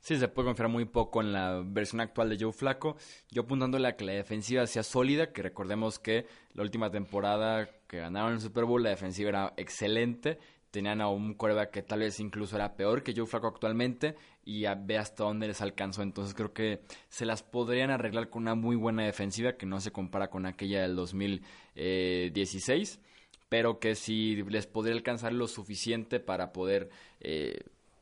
Sí, 0.00 0.16
se 0.16 0.28
puede 0.28 0.46
confiar 0.46 0.68
muy 0.68 0.84
poco 0.84 1.20
en 1.20 1.32
la 1.32 1.62
versión 1.64 2.00
actual 2.00 2.30
de 2.30 2.38
Joe 2.40 2.52
Flaco. 2.52 2.96
Yo 3.30 3.42
apuntándole 3.42 3.88
a 3.88 3.96
que 3.96 4.04
la 4.04 4.12
defensiva 4.12 4.66
sea 4.66 4.82
sólida, 4.82 5.32
que 5.32 5.42
recordemos 5.42 5.98
que 5.98 6.26
la 6.54 6.62
última 6.62 6.90
temporada 6.90 7.68
que 7.88 7.98
ganaron 7.98 8.34
el 8.34 8.40
Super 8.40 8.64
Bowl, 8.64 8.82
la 8.82 8.90
defensiva 8.90 9.28
era 9.28 9.54
excelente. 9.56 10.38
Tenían 10.70 11.00
a 11.00 11.08
un 11.08 11.34
coreback 11.34 11.70
que 11.70 11.82
tal 11.82 12.00
vez 12.00 12.20
incluso 12.20 12.56
era 12.56 12.76
peor 12.76 13.02
que 13.02 13.14
Joe 13.14 13.26
Flaco 13.26 13.48
actualmente 13.48 14.14
y 14.44 14.64
ve 14.66 14.98
hasta 14.98 15.24
dónde 15.24 15.48
les 15.48 15.60
alcanzó. 15.60 16.02
Entonces 16.02 16.34
creo 16.34 16.52
que 16.52 16.82
se 17.08 17.26
las 17.26 17.42
podrían 17.42 17.90
arreglar 17.90 18.30
con 18.30 18.42
una 18.42 18.54
muy 18.54 18.76
buena 18.76 19.04
defensiva 19.04 19.54
que 19.54 19.66
no 19.66 19.80
se 19.80 19.90
compara 19.90 20.30
con 20.30 20.46
aquella 20.46 20.82
del 20.82 20.94
2016, 20.94 23.00
pero 23.48 23.80
que 23.80 23.94
sí 23.94 24.42
les 24.48 24.66
podría 24.66 24.94
alcanzar 24.94 25.32
lo 25.32 25.48
suficiente 25.48 26.20
para 26.20 26.52
poder... 26.52 26.90
Eh, 27.20 27.58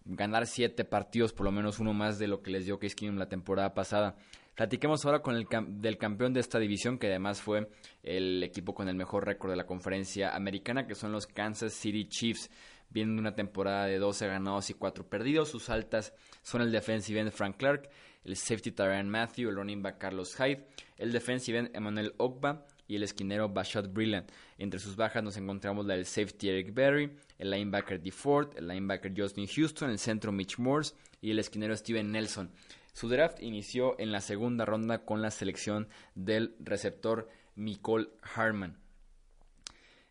ganar 0.06 0.46
siete 0.46 0.84
partidos, 0.84 1.32
por 1.32 1.44
lo 1.44 1.52
menos 1.52 1.78
uno 1.78 1.92
más 1.92 2.18
de 2.18 2.28
lo 2.28 2.42
que 2.42 2.50
les 2.50 2.64
dio 2.64 2.78
Case 2.78 2.94
Keenum 2.94 3.18
la 3.18 3.28
temporada 3.28 3.74
pasada. 3.74 4.16
Platiquemos 4.54 5.04
ahora 5.04 5.20
con 5.20 5.36
el 5.36 5.46
del 5.68 5.98
campeón 5.98 6.32
de 6.32 6.40
esta 6.40 6.58
división, 6.58 6.98
que 6.98 7.08
además 7.08 7.42
fue 7.42 7.68
el 8.02 8.42
equipo 8.42 8.74
con 8.74 8.88
el 8.88 8.94
mejor 8.94 9.26
récord 9.26 9.50
de 9.50 9.56
la 9.56 9.66
conferencia 9.66 10.34
americana, 10.34 10.86
que 10.86 10.94
son 10.94 11.12
los 11.12 11.26
Kansas 11.26 11.74
City 11.74 12.08
Chiefs. 12.08 12.50
Vienen 12.88 13.18
una 13.18 13.34
temporada 13.34 13.84
de 13.84 13.98
12 13.98 14.28
ganados 14.28 14.70
y 14.70 14.74
4 14.74 15.08
perdidos. 15.08 15.50
Sus 15.50 15.68
altas 15.68 16.14
son 16.42 16.62
el 16.62 16.72
defensive 16.72 17.20
end 17.20 17.32
Frank 17.32 17.58
Clark, 17.58 17.90
el 18.24 18.36
safety 18.36 18.70
Tyrann 18.70 19.10
Matthew, 19.10 19.50
el 19.50 19.56
running 19.56 19.82
back 19.82 19.98
Carlos 19.98 20.34
Hyde, 20.36 20.66
el 20.96 21.12
defensive 21.12 21.58
end 21.58 21.76
Emmanuel 21.76 22.14
Ogba, 22.16 22.64
y 22.88 22.96
el 22.96 23.02
esquinero 23.02 23.48
Bashad 23.48 23.88
Brilliant. 23.88 24.30
Entre 24.58 24.80
sus 24.80 24.96
bajas 24.96 25.22
nos 25.22 25.36
encontramos 25.36 25.86
la 25.86 25.94
del 25.94 26.06
safety 26.06 26.48
Eric 26.48 26.74
Berry, 26.74 27.16
el 27.38 27.50
linebacker 27.50 28.00
DeFord, 28.00 28.56
el 28.56 28.68
linebacker 28.68 29.12
Justin 29.16 29.46
Houston, 29.46 29.90
el 29.90 29.98
centro 29.98 30.32
Mitch 30.32 30.58
Morse 30.58 30.94
y 31.20 31.30
el 31.30 31.38
esquinero 31.38 31.76
Steven 31.76 32.10
Nelson. 32.12 32.50
Su 32.92 33.08
draft 33.08 33.42
inició 33.42 33.98
en 33.98 34.10
la 34.10 34.20
segunda 34.20 34.64
ronda 34.64 35.04
con 35.04 35.20
la 35.20 35.30
selección 35.30 35.88
del 36.14 36.54
receptor 36.60 37.28
Nicole 37.54 38.08
Harman. 38.34 38.78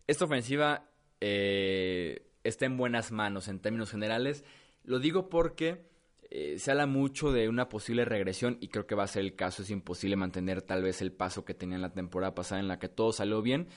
Esta 0.08 0.26
ofensiva 0.26 0.88
eh, 1.20 2.28
está 2.44 2.66
en 2.66 2.78
buenas 2.78 3.12
manos 3.12 3.48
en 3.48 3.60
términos 3.60 3.90
generales. 3.90 4.44
Lo 4.84 5.00
digo 5.00 5.30
porque 5.30 5.84
eh, 6.30 6.58
se 6.60 6.72
habla 6.72 6.86
mucho 6.86 7.32
de 7.32 7.48
una 7.50 7.70
posible 7.70 8.06
regresión 8.06 8.58
y 8.60 8.70
creo 8.70 8.88
que 8.88 8.96
va 8.96 9.04
a 9.04 9.08
ser 9.08 9.24
el 9.24 9.36
caso. 9.36 9.62
Es 9.62 9.70
imposible 9.70 10.16
mantener 10.16 10.62
tal 10.62 10.84
vez 10.84 11.02
el 11.02 11.12
paso 11.12 11.46
que 11.46 11.54
tenía 11.54 11.76
en 11.76 11.82
la 11.82 11.94
temporada 11.94 12.34
pasada 12.34 12.62
en 12.62 12.68
la 12.68 12.80
que 12.80 12.90
todo 12.90 13.12
salió 13.12 13.42
bien. 13.42 13.68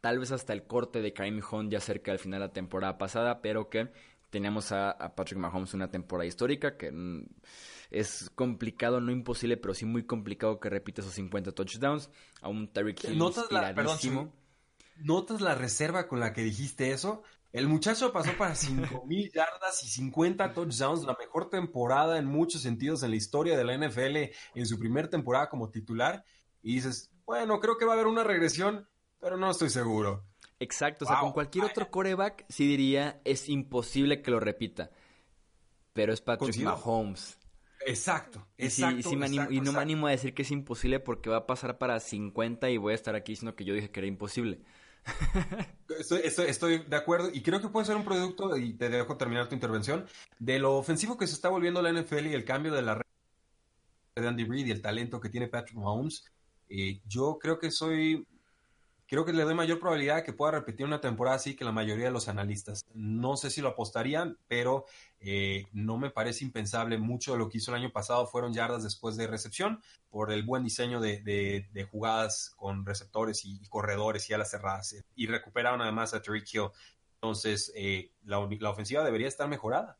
Tal 0.00 0.18
vez 0.18 0.32
hasta 0.32 0.52
el 0.52 0.64
corte 0.64 1.00
de 1.00 1.12
Karim 1.12 1.40
Hunt 1.50 1.72
ya 1.72 1.80
cerca 1.80 2.12
del 2.12 2.18
final 2.18 2.40
de 2.40 2.46
la 2.46 2.52
temporada 2.52 2.98
pasada, 2.98 3.40
pero 3.40 3.70
que 3.70 3.90
teníamos 4.30 4.70
a, 4.72 5.14
Patrick 5.16 5.38
Mahomes 5.38 5.72
una 5.74 5.90
temporada 5.90 6.26
histórica 6.26 6.76
que 6.76 6.92
mm, 6.92 7.26
es 7.90 8.30
complicado, 8.34 9.00
no 9.00 9.10
imposible, 9.10 9.56
pero 9.56 9.72
sí 9.72 9.86
muy 9.86 10.04
complicado 10.04 10.60
que 10.60 10.68
repita 10.68 11.00
esos 11.00 11.14
50 11.14 11.52
touchdowns. 11.52 12.10
A 12.42 12.48
un 12.48 12.68
Tyreek 12.68 13.04
Hill 13.04 13.18
¿Notas 13.18 13.50
la, 13.50 13.72
¿Notas 14.98 15.40
la 15.40 15.54
reserva 15.54 16.08
con 16.08 16.20
la 16.20 16.32
que 16.32 16.42
dijiste 16.42 16.92
eso? 16.92 17.22
El 17.56 17.68
muchacho 17.68 18.12
pasó 18.12 18.36
para 18.36 18.52
5.000 18.52 19.32
yardas 19.34 19.82
y 19.82 19.88
50 19.88 20.52
touchdowns, 20.52 21.04
la 21.04 21.16
mejor 21.18 21.48
temporada 21.48 22.18
en 22.18 22.26
muchos 22.26 22.60
sentidos 22.60 23.02
en 23.02 23.08
la 23.08 23.16
historia 23.16 23.56
de 23.56 23.64
la 23.64 23.78
NFL 23.78 24.34
en 24.54 24.66
su 24.66 24.78
primera 24.78 25.08
temporada 25.08 25.48
como 25.48 25.70
titular. 25.70 26.22
Y 26.62 26.74
dices, 26.74 27.10
bueno, 27.24 27.58
creo 27.58 27.78
que 27.78 27.86
va 27.86 27.92
a 27.92 27.94
haber 27.94 28.08
una 28.08 28.24
regresión, 28.24 28.86
pero 29.18 29.38
no 29.38 29.50
estoy 29.50 29.70
seguro. 29.70 30.26
Exacto, 30.60 31.06
o 31.06 31.08
sea, 31.08 31.20
con 31.20 31.32
cualquier 31.32 31.64
otro 31.64 31.90
coreback 31.90 32.44
sí 32.50 32.66
diría, 32.66 33.22
es 33.24 33.48
imposible 33.48 34.20
que 34.20 34.30
lo 34.30 34.38
repita. 34.38 34.90
Pero 35.94 36.12
es 36.12 36.20
Patrick 36.20 36.58
Mahomes. 36.58 37.38
Exacto, 37.86 38.46
exacto, 38.58 39.12
y 39.50 39.62
no 39.62 39.72
me 39.72 39.80
animo 39.80 40.08
a 40.08 40.10
decir 40.10 40.34
que 40.34 40.42
es 40.42 40.50
imposible 40.50 41.00
porque 41.00 41.30
va 41.30 41.38
a 41.38 41.46
pasar 41.46 41.78
para 41.78 42.00
50 42.00 42.68
y 42.68 42.76
voy 42.76 42.92
a 42.92 42.96
estar 42.96 43.14
aquí 43.14 43.32
diciendo 43.32 43.56
que 43.56 43.64
yo 43.64 43.72
dije 43.72 43.90
que 43.90 44.00
era 44.00 44.08
imposible. 44.08 44.60
Estoy, 45.98 46.78
de 46.78 46.96
acuerdo 46.96 47.30
y 47.32 47.42
creo 47.42 47.60
que 47.60 47.68
puede 47.68 47.86
ser 47.86 47.96
un 47.96 48.04
producto, 48.04 48.56
y 48.56 48.74
te 48.74 48.88
dejo 48.88 49.16
terminar 49.16 49.48
tu 49.48 49.54
intervención, 49.54 50.06
de 50.38 50.58
lo 50.58 50.76
ofensivo 50.76 51.16
que 51.16 51.26
se 51.26 51.34
está 51.34 51.48
volviendo 51.48 51.80
la 51.80 51.92
NFL 51.92 52.26
y 52.26 52.34
el 52.34 52.44
cambio 52.44 52.72
de 52.72 52.82
la 52.82 52.94
red 52.96 53.02
de 54.16 54.28
Andy 54.28 54.44
Reid 54.44 54.66
y 54.66 54.70
el 54.70 54.82
talento 54.82 55.20
que 55.20 55.28
tiene 55.28 55.48
Patrick 55.48 55.76
Mahomes. 55.76 56.24
Eh, 56.68 57.00
yo 57.06 57.38
creo 57.40 57.58
que 57.58 57.70
soy 57.70 58.26
creo 59.06 59.24
que 59.24 59.32
le 59.32 59.44
doy 59.44 59.54
mayor 59.54 59.78
probabilidad 59.78 60.16
de 60.16 60.24
que 60.24 60.32
pueda 60.32 60.52
repetir 60.52 60.84
una 60.84 61.00
temporada 61.00 61.36
así 61.36 61.54
que 61.54 61.64
la 61.64 61.72
mayoría 61.72 62.06
de 62.06 62.10
los 62.10 62.28
analistas. 62.28 62.84
No 62.94 63.36
sé 63.36 63.50
si 63.50 63.60
lo 63.60 63.68
apostarían, 63.68 64.38
pero 64.48 64.84
eh, 65.20 65.66
no 65.72 65.96
me 65.98 66.10
parece 66.10 66.44
impensable. 66.44 66.98
Mucho 66.98 67.32
de 67.32 67.38
lo 67.38 67.48
que 67.48 67.58
hizo 67.58 67.70
el 67.70 67.80
año 67.80 67.92
pasado 67.92 68.26
fueron 68.26 68.52
yardas 68.52 68.82
después 68.82 69.16
de 69.16 69.26
recepción 69.26 69.80
por 70.10 70.32
el 70.32 70.42
buen 70.42 70.64
diseño 70.64 71.00
de, 71.00 71.88
jugadas 71.90 72.52
con 72.56 72.84
receptores 72.84 73.44
y, 73.44 73.60
corredores 73.68 74.28
y 74.28 74.34
alas 74.34 74.50
cerradas. 74.50 74.96
Y 75.14 75.26
recuperaron 75.26 75.80
además 75.80 76.14
a 76.14 76.22
Tariq 76.22 76.54
Hill. 76.54 76.70
Entonces, 77.14 77.72
eh, 77.74 78.12
la, 78.24 78.38
ofensiva 78.38 79.04
debería 79.04 79.28
estar 79.28 79.48
mejorada. 79.48 79.98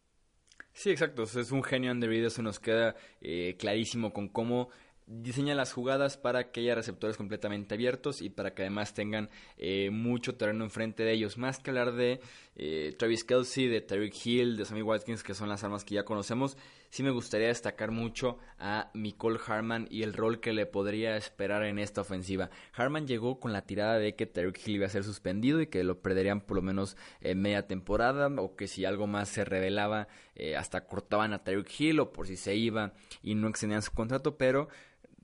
Sí, 0.73 0.91
exacto. 0.91 1.23
Es 1.23 1.51
un 1.53 1.63
genio 1.63 1.95
Reid, 1.95 2.27
eso 2.27 2.43
nos 2.43 2.61
queda 2.61 2.95
eh, 3.21 3.57
clarísimo 3.59 4.13
con 4.13 4.29
cómo 4.29 4.69
diseña 5.07 5.55
las 5.55 5.73
jugadas 5.73 6.17
para 6.17 6.51
que 6.51 6.61
haya 6.61 6.75
receptores 6.75 7.17
completamente 7.17 7.75
abiertos 7.75 8.21
y 8.21 8.29
para 8.29 8.55
que 8.55 8.63
además 8.63 8.93
tengan 8.93 9.31
eh, 9.57 9.91
mucho 9.91 10.35
terreno 10.35 10.65
enfrente 10.65 11.05
de 11.05 11.13
ellos. 11.13 11.39
Más 11.39 11.61
que 11.61 11.71
hablar 11.71 11.93
de 11.93 12.21
eh, 12.57 12.95
Travis 12.99 13.23
Kelsey, 13.23 13.69
de 13.69 13.81
Tyreek 13.81 14.27
Hill, 14.27 14.57
de 14.57 14.65
Sammy 14.65 14.83
Watkins, 14.83 15.23
que 15.23 15.35
son 15.35 15.49
las 15.49 15.63
armas 15.63 15.85
que 15.85 15.95
ya 15.95 16.05
conocemos, 16.05 16.57
sí 16.91 17.03
me 17.03 17.11
gustaría 17.11 17.49
destacar 17.49 17.93
mucho 17.93 18.39
a 18.59 18.91
Nicole 18.95 19.39
Harman 19.47 19.87
y 19.91 20.03
el 20.03 20.13
rol 20.13 20.41
que 20.41 20.53
le 20.53 20.67
podría 20.67 21.17
esperar 21.17 21.65
en 21.65 21.79
esta 21.79 22.01
ofensiva. 22.01 22.51
Harman 22.73 23.07
llegó 23.07 23.39
con 23.39 23.53
la 23.53 23.63
tirada 23.63 23.99
de 23.99 24.17
que 24.17 24.27
Tyreek 24.27 24.67
Hill 24.67 24.77
iba 24.77 24.87
a 24.87 24.91
ser 24.91 25.05
suspendido 25.05 25.61
y 25.61 25.69
que 25.69 25.85
lo 25.85 26.01
perderían 26.01 26.41
por 26.41 26.57
lo 26.57 26.63
menos 26.63 26.97
en 27.21 27.41
media 27.41 27.67
temporada 27.69 28.27
o 28.39 28.57
que 28.57 28.67
si 28.67 28.85
algo 28.85 29.07
más 29.07 29.29
se 29.29 29.45
revelaba 29.45 30.09
eh, 30.35 30.57
hasta 30.57 30.87
cortaban 30.87 31.33
a 31.33 31.45
Tyreek 31.45 31.81
Hill 31.81 32.01
o 32.01 32.13
por 32.13 32.27
si 32.27 32.37
se 32.37 32.57
iba 32.57 32.93
y 33.23 33.35
no 33.37 33.49
extendían 33.49 33.83
su 33.83 33.93
contrato, 33.93 34.37
pero 34.37 34.69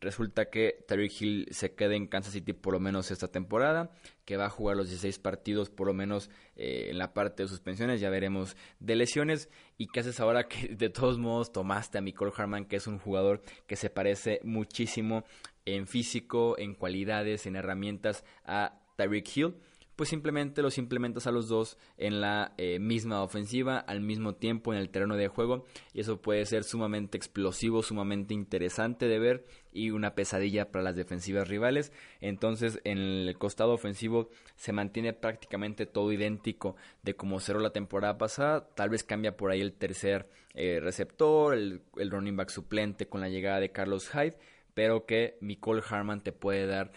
Resulta 0.03 0.51
que 0.51 0.85
Tyreek 0.89 1.23
Hill 1.23 1.47
se 1.53 1.77
queda 1.77 1.95
en 1.95 2.09
Kansas 2.09 2.33
City 2.33 2.53
por 2.53 2.73
lo 2.73 2.81
menos 2.81 3.13
esta 3.13 3.29
temporada, 3.29 3.93
que 4.25 4.37
va 4.37 4.47
a 4.47 4.51
jugar 4.51 4.77
los 4.77 4.89
16 4.89 5.21
partidos 5.21 5.71
por 5.71 5.87
lo 5.87 5.95
menos 5.95 6.29
eh, 6.57 6.89
en 6.91 6.99
la 6.99 7.15
parte 7.15 7.45
de 7.45 7.49
suspensiones, 7.49 8.01
ya 8.01 8.11
veremos 8.11 8.57
de 8.81 8.97
lesiones. 8.97 9.49
¿Y 9.79 9.87
qué 9.87 10.01
haces 10.01 10.19
ahora 10.19 10.49
que 10.49 10.75
de 10.75 10.91
todos 10.91 11.19
modos 11.19 11.53
tomaste 11.53 11.99
a 11.99 12.01
Nicole 12.01 12.33
Harman, 12.37 12.65
que 12.65 12.77
es 12.77 12.89
un 12.89 12.99
jugador 12.99 13.43
que 13.69 13.77
se 13.77 13.91
parece 13.91 14.41
muchísimo 14.43 15.23
en 15.67 15.87
físico, 15.87 16.59
en 16.59 16.75
cualidades, 16.75 17.47
en 17.47 17.55
herramientas 17.55 18.25
a 18.45 18.83
Tyreek 18.97 19.37
Hill? 19.37 19.55
pues 19.97 20.09
simplemente 20.09 20.63
los 20.63 20.79
implementas 20.79 21.27
a 21.27 21.31
los 21.31 21.49
dos 21.49 21.79
en 21.97 22.21
la 22.21 22.55
eh, 22.57 22.79
misma 22.79 23.23
ofensiva 23.23 23.79
al 23.79 24.01
mismo 24.01 24.35
tiempo 24.35 24.73
en 24.73 24.79
el 24.79 24.91
terreno 24.91 25.17
de 25.17 25.29
juego 25.29 25.65
y 25.93 26.01
eso 26.01 26.21
puede 26.21 26.45
ser 26.47 26.65
sumamente 26.65 27.17
explosivo, 27.17 27.83
sumamente 27.83 28.35
interesante 28.35 29.07
de 29.07 29.19
ver 29.19 29.45
y 29.73 29.91
una 29.91 30.15
pesadilla 30.15 30.71
para 30.71 30.85
las 30.85 30.97
defensivas 30.97 31.49
rivales. 31.49 31.93
Entonces 32.21 32.81
en 32.85 32.99
el 32.99 33.37
costado 33.39 33.73
ofensivo 33.73 34.31
se 34.57 34.73
mantiene 34.73 35.13
prácticamente 35.13 35.87
todo 35.87 36.13
idéntico 36.13 36.77
de 37.03 37.15
como 37.15 37.41
cerró 37.41 37.61
la 37.61 37.73
temporada 37.73 38.19
pasada, 38.19 38.69
tal 38.75 38.91
vez 38.91 39.05
cambia 39.05 39.37
por 39.37 39.51
ahí 39.51 39.61
el 39.61 39.73
tercer 39.73 40.29
eh, 40.55 40.81
receptor, 40.81 41.55
el, 41.55 41.83
running 41.97 42.37
back 42.37 42.51
suplente 42.51 43.09
con 43.09 43.21
la 43.21 43.29
llegada 43.29 43.61
de 43.61 43.73
Carlos 43.73 44.11
Hyde, 44.11 44.37
pero 44.75 45.07
que 45.07 45.39
Nicole 45.41 45.83
Harman 45.89 46.23
te 46.23 46.33
puede 46.33 46.67
dar 46.67 46.93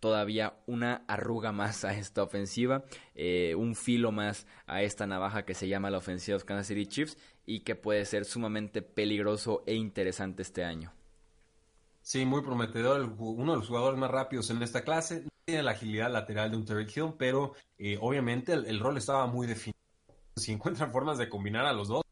todavía 0.00 0.54
una 0.66 1.04
arruga 1.06 1.52
más 1.52 1.84
a 1.84 1.94
esta 1.96 2.22
ofensiva, 2.22 2.84
eh, 3.14 3.54
un 3.54 3.74
filo 3.74 4.12
más 4.12 4.46
a 4.66 4.82
esta 4.82 5.06
navaja 5.06 5.44
que 5.44 5.54
se 5.54 5.68
llama 5.68 5.90
la 5.90 5.98
ofensiva 5.98 6.34
de 6.34 6.36
los 6.36 6.44
Kansas 6.44 6.68
City 6.68 6.86
Chiefs 6.86 7.18
y 7.46 7.60
que 7.60 7.74
puede 7.74 8.04
ser 8.06 8.24
sumamente 8.24 8.82
peligroso 8.82 9.62
e 9.66 9.74
interesante 9.74 10.42
este 10.42 10.64
año. 10.64 10.92
Sí, 12.04 12.26
muy 12.26 12.42
prometedor, 12.42 13.14
uno 13.18 13.52
de 13.52 13.58
los 13.60 13.68
jugadores 13.68 13.98
más 13.98 14.10
rápidos 14.10 14.50
en 14.50 14.62
esta 14.62 14.84
clase, 14.84 15.26
tiene 15.46 15.62
la 15.62 15.70
agilidad 15.70 16.12
lateral 16.12 16.50
de 16.50 16.58
un 16.58 16.66
Terry 16.66 16.86
Hill, 16.94 17.14
pero 17.18 17.54
eh, 17.78 17.96
obviamente 17.98 18.52
el, 18.52 18.78
rol 18.78 18.98
estaba 18.98 19.26
muy 19.26 19.46
definido. 19.46 19.78
Si 20.36 20.52
encuentran 20.52 20.92
formas 20.92 21.16
de 21.16 21.30
combinar 21.30 21.64
a 21.64 21.72
los 21.72 21.88
dos, 21.88 22.02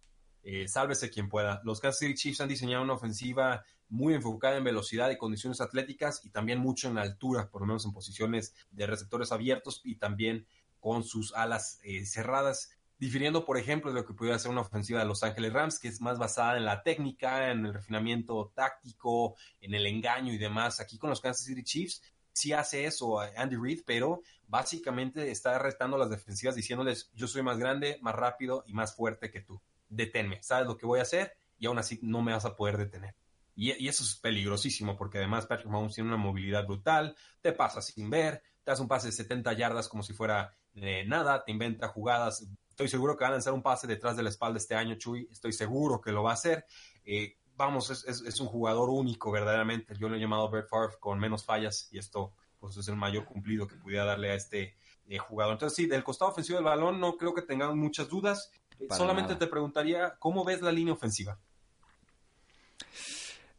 eh, 0.44 0.66
sálvese 0.66 1.11
quien 1.11 1.28
pueda. 1.28 1.61
Los 1.64 1.78
Kansas 1.78 1.98
City 1.98 2.14
Chiefs 2.14 2.40
han 2.40 2.48
diseñado 2.48 2.83
una 2.83 2.94
ofensiva 2.94 3.64
muy 3.90 4.14
enfocada 4.14 4.57
en 4.57 4.64
velocidad 4.64 5.11
y 5.11 5.18
condiciones 5.18 5.61
atléticas 5.61 6.24
y 6.24 6.31
también 6.31 6.59
mucho 6.59 6.88
en 6.88 6.96
altura, 6.96 7.50
por 7.50 7.61
lo 7.61 7.66
menos 7.66 7.85
en 7.85 7.92
posiciones 7.92 8.55
de 8.70 8.87
receptores 8.87 9.31
abiertos 9.31 9.83
y 9.85 9.96
también 9.96 10.46
con 10.81 11.05
sus 11.05 11.35
alas 11.35 11.81
eh, 11.83 12.07
cerradas, 12.07 12.70
difiriendo, 13.03 13.45
por 13.45 13.59
ejemplo, 13.59 13.93
de 13.93 13.99
lo 13.99 14.07
que 14.07 14.15
pudiera 14.15 14.38
ser 14.38 14.53
una 14.53 14.61
ofensiva 14.61 15.01
de 15.01 15.07
Los 15.07 15.25
Ángeles 15.25 15.53
Rams, 15.53 15.81
que 15.81 15.88
es 15.88 16.01
más 16.01 16.21
basada 16.21 16.57
en 16.57 16.65
la 16.65 16.85
técnica, 16.85 17.51
en 17.51 17.67
el 17.67 17.75
refinamiento 17.75 18.53
táctico, 18.55 19.35
en 19.61 19.75
el 19.75 19.88
engaño 19.88 20.33
y 20.33 20.38
demás. 20.38 20.79
Aquí 20.79 20.99
con 20.99 21.11
los 21.11 21.21
Kansas 21.21 21.45
City 21.45 21.65
Chiefs 21.65 22.01
sí 22.33 22.53
hace 22.53 22.85
eso 22.85 23.19
Andy 23.19 23.57
Reid, 23.57 23.81
pero 23.85 24.23
básicamente 24.47 25.33
está 25.33 25.59
restando 25.59 25.99
las 25.99 26.11
defensivas 26.11 26.55
diciéndoles, 26.55 27.11
yo 27.12 27.27
soy 27.27 27.43
más 27.43 27.59
grande, 27.59 27.99
más 28.03 28.15
rápido 28.15 28.62
y 28.69 28.73
más 28.73 28.95
fuerte 28.95 29.33
que 29.33 29.41
tú. 29.41 29.61
Deténme, 29.88 30.41
sabes 30.41 30.69
lo 30.69 30.77
que 30.77 30.87
voy 30.87 31.01
a 31.01 31.03
hacer 31.03 31.33
y 31.59 31.67
aún 31.67 31.81
así 31.81 31.99
no 32.03 32.23
me 32.23 32.33
vas 32.33 32.45
a 32.45 32.55
poder 32.55 32.79
detener. 32.79 33.17
Y, 33.57 33.88
eso 33.88 34.05
es 34.05 34.15
peligrosísimo 34.15 34.97
porque 34.97 35.19
además 35.19 35.47
Patrick 35.47 35.69
Mahomes 35.69 35.97
tiene 35.97 36.07
una 36.09 36.19
movilidad 36.19 36.65
brutal, 36.65 37.17
te 37.41 37.51
pasa 37.51 37.83
sin 37.83 38.09
ver, 38.11 38.45
te 38.62 38.71
hace 38.71 38.81
un 38.81 38.87
pase 38.87 39.09
de 39.09 39.12
70 39.12 39.53
yardas 39.55 39.88
como 39.88 40.05
si 40.05 40.12
fuera 40.12 40.55
nada, 40.75 41.45
te 41.45 41.51
inventa 41.51 41.88
jugadas. 41.88 42.47
Estoy 42.73 42.89
seguro 42.89 43.19
que 43.19 43.25
va 43.25 43.29
a 43.29 43.33
lanzar 43.33 43.53
un 43.53 43.63
pase 43.63 43.87
detrás 43.87 44.17
de 44.17 44.23
la 44.23 44.31
espalda 44.31 44.57
este 44.57 44.75
año, 44.75 44.95
Chuy. 44.95 45.29
Estoy 45.31 45.53
seguro 45.53 46.01
que 46.01 46.11
lo 46.11 46.23
va 46.23 46.31
a 46.31 46.35
hacer. 46.35 46.65
Eh, 47.05 47.37
vamos, 47.55 47.91
es, 47.91 48.41
un 48.41 48.47
jugador 48.47 48.89
único 48.89 49.31
verdaderamente. 49.31 49.95
Yo 49.99 50.09
lo 50.09 50.17
he 50.17 50.19
llamado 50.19 50.49
Brett 50.49 50.69
Favre 50.69 50.97
con 50.99 51.19
menos 51.19 51.45
fallas 51.45 51.91
y 51.93 51.99
esto 51.99 52.33
pues, 52.59 52.79
es 52.79 52.89
el 52.89 52.97
mayor 52.97 53.27
cumplido 53.27 53.67
que 53.67 53.77
pudiera 53.77 54.07
darle 54.07 54.31
a 54.31 54.35
este 54.35 54.75
eh, 55.07 55.19
jugador. 55.19 55.53
Entonces, 55.53 55.77
sí, 55.77 55.87
del 55.87 56.03
costado 56.03 56.31
ofensivo 56.31 56.57
del 56.57 56.65
balón 56.65 56.99
no 56.99 57.19
creo 57.19 57.35
que 57.35 57.43
tengamos 57.43 57.77
muchas 57.77 58.09
dudas. 58.09 58.51
Solamente 58.89 59.37
te 59.37 59.47
preguntaría, 59.47 60.17
¿cómo 60.19 60.43
ves 60.43 60.63
la 60.63 60.73
línea 60.73 60.95
ofensiva? 60.95 61.39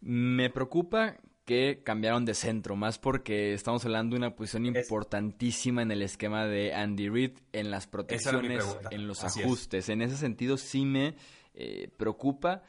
Me 0.01 0.49
preocupa 0.49 1.17
que 1.45 1.81
cambiaron 1.83 2.25
de 2.25 2.33
centro, 2.33 2.75
más 2.75 2.99
porque 2.99 3.53
estamos 3.53 3.83
hablando 3.85 4.15
de 4.15 4.19
una 4.19 4.35
posición 4.35 4.65
importantísima 4.65 5.81
en 5.81 5.91
el 5.91 6.01
esquema 6.01 6.45
de 6.45 6.73
Andy 6.73 7.09
Reid, 7.09 7.31
en 7.51 7.69
las 7.69 7.87
protecciones, 7.87 8.65
en 8.91 9.07
los 9.07 9.23
ajustes. 9.23 9.89
En 9.89 10.01
ese 10.01 10.15
sentido 10.15 10.57
sí 10.57 10.85
me 10.85 11.15
eh, 11.53 11.89
preocupa, 11.97 12.63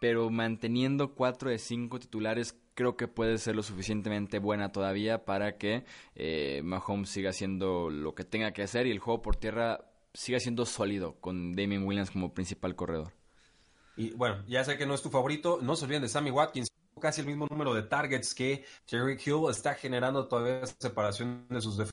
pero 0.00 0.28
manteniendo 0.30 1.14
cuatro 1.14 1.50
de 1.50 1.58
cinco 1.58 1.98
titulares 1.98 2.56
creo 2.74 2.96
que 2.96 3.08
puede 3.08 3.38
ser 3.38 3.56
lo 3.56 3.62
suficientemente 3.62 4.38
buena 4.38 4.72
todavía 4.72 5.24
para 5.24 5.56
que 5.56 5.84
eh, 6.14 6.62
Mahomes 6.64 7.10
siga 7.10 7.30
haciendo 7.30 7.90
lo 7.90 8.14
que 8.14 8.24
tenga 8.24 8.52
que 8.52 8.62
hacer 8.62 8.86
y 8.86 8.90
el 8.90 8.98
juego 8.98 9.22
por 9.22 9.36
tierra 9.36 9.84
siga 10.14 10.38
siendo 10.40 10.66
sólido 10.66 11.16
con 11.20 11.54
Damien 11.54 11.86
Williams 11.86 12.10
como 12.10 12.34
principal 12.34 12.74
corredor. 12.74 13.12
Y 13.96 14.10
bueno, 14.12 14.42
ya 14.46 14.64
sé 14.64 14.78
que 14.78 14.86
no 14.86 14.94
es 14.94 15.02
tu 15.02 15.10
favorito, 15.10 15.58
no 15.62 15.76
se 15.76 15.84
olviden 15.84 16.02
de 16.02 16.08
Sammy 16.08 16.30
Watkins, 16.30 16.68
casi 17.00 17.20
el 17.20 17.26
mismo 17.26 17.46
número 17.48 17.74
de 17.74 17.82
targets 17.82 18.34
que 18.34 18.64
Terry 18.86 19.18
Hill 19.24 19.50
está 19.50 19.74
generando 19.74 20.28
todavía 20.28 20.66
separación 20.66 21.46
de 21.48 21.60
sus 21.60 21.76
defensas. 21.76 21.92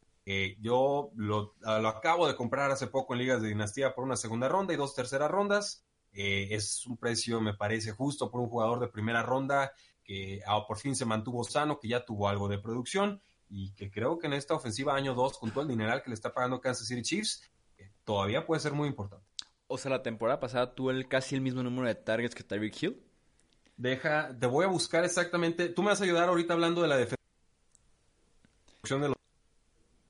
Yo 0.59 1.09
lo, 1.15 1.55
lo, 1.59 1.88
acabo 1.88 2.27
de 2.27 2.35
comprar 2.35 2.69
hace 2.69 2.85
poco 2.85 3.13
en 3.13 3.19
ligas 3.19 3.41
de 3.41 3.47
dinastía 3.47 3.95
por 3.95 4.03
una 4.03 4.15
segunda 4.15 4.47
ronda 4.47 4.73
y 4.73 4.77
dos 4.77 4.93
terceras 4.93 5.31
rondas. 5.31 5.83
Eh, 6.13 6.49
es 6.51 6.85
un 6.85 6.97
precio, 6.97 7.41
me 7.41 7.53
parece, 7.53 7.91
justo 7.91 8.29
por 8.29 8.41
un 8.41 8.49
jugador 8.49 8.79
de 8.79 8.88
primera 8.88 9.23
ronda 9.23 9.71
que 10.03 10.41
ah, 10.47 10.65
por 10.67 10.77
fin 10.77 10.95
se 10.95 11.05
mantuvo 11.05 11.43
sano, 11.43 11.79
que 11.79 11.88
ya 11.88 12.03
tuvo 12.03 12.27
algo 12.27 12.47
de 12.47 12.57
producción 12.57 13.21
y 13.49 13.73
que 13.73 13.91
creo 13.91 14.17
que 14.17 14.27
en 14.27 14.33
esta 14.33 14.53
ofensiva 14.53 14.95
año 14.95 15.13
2, 15.13 15.38
con 15.38 15.51
todo 15.51 15.63
el 15.63 15.67
dineral 15.67 16.01
que 16.01 16.09
le 16.09 16.13
está 16.15 16.33
pagando 16.33 16.62
Kansas 16.62 16.88
City 16.88 17.01
Chiefs, 17.01 17.43
eh, 17.77 17.91
todavía 18.03 18.45
puede 18.45 18.62
ser 18.62 18.73
muy 18.73 18.88
importante. 18.88 19.25
O 19.67 19.77
sea, 19.77 19.91
la 19.91 20.01
temporada 20.01 20.39
pasada 20.39 20.73
tuvo 20.73 20.91
el, 20.91 21.07
casi 21.07 21.35
el 21.35 21.41
mismo 21.41 21.62
número 21.62 21.88
de 21.88 21.95
targets 21.95 22.33
que 22.33 22.43
Tyreek 22.43 22.81
Hill. 22.81 23.03
Deja, 23.79 24.37
te 24.37 24.45
voy 24.45 24.65
a 24.65 24.67
buscar 24.67 25.05
exactamente. 25.05 25.69
Tú 25.69 25.81
me 25.81 25.87
vas 25.87 26.01
a 26.01 26.03
ayudar 26.03 26.27
ahorita 26.27 26.53
hablando 26.53 26.81
de 26.81 26.89
la 26.89 26.97
defensa. 26.97 27.15
De 28.83 29.07
los, 29.07 29.15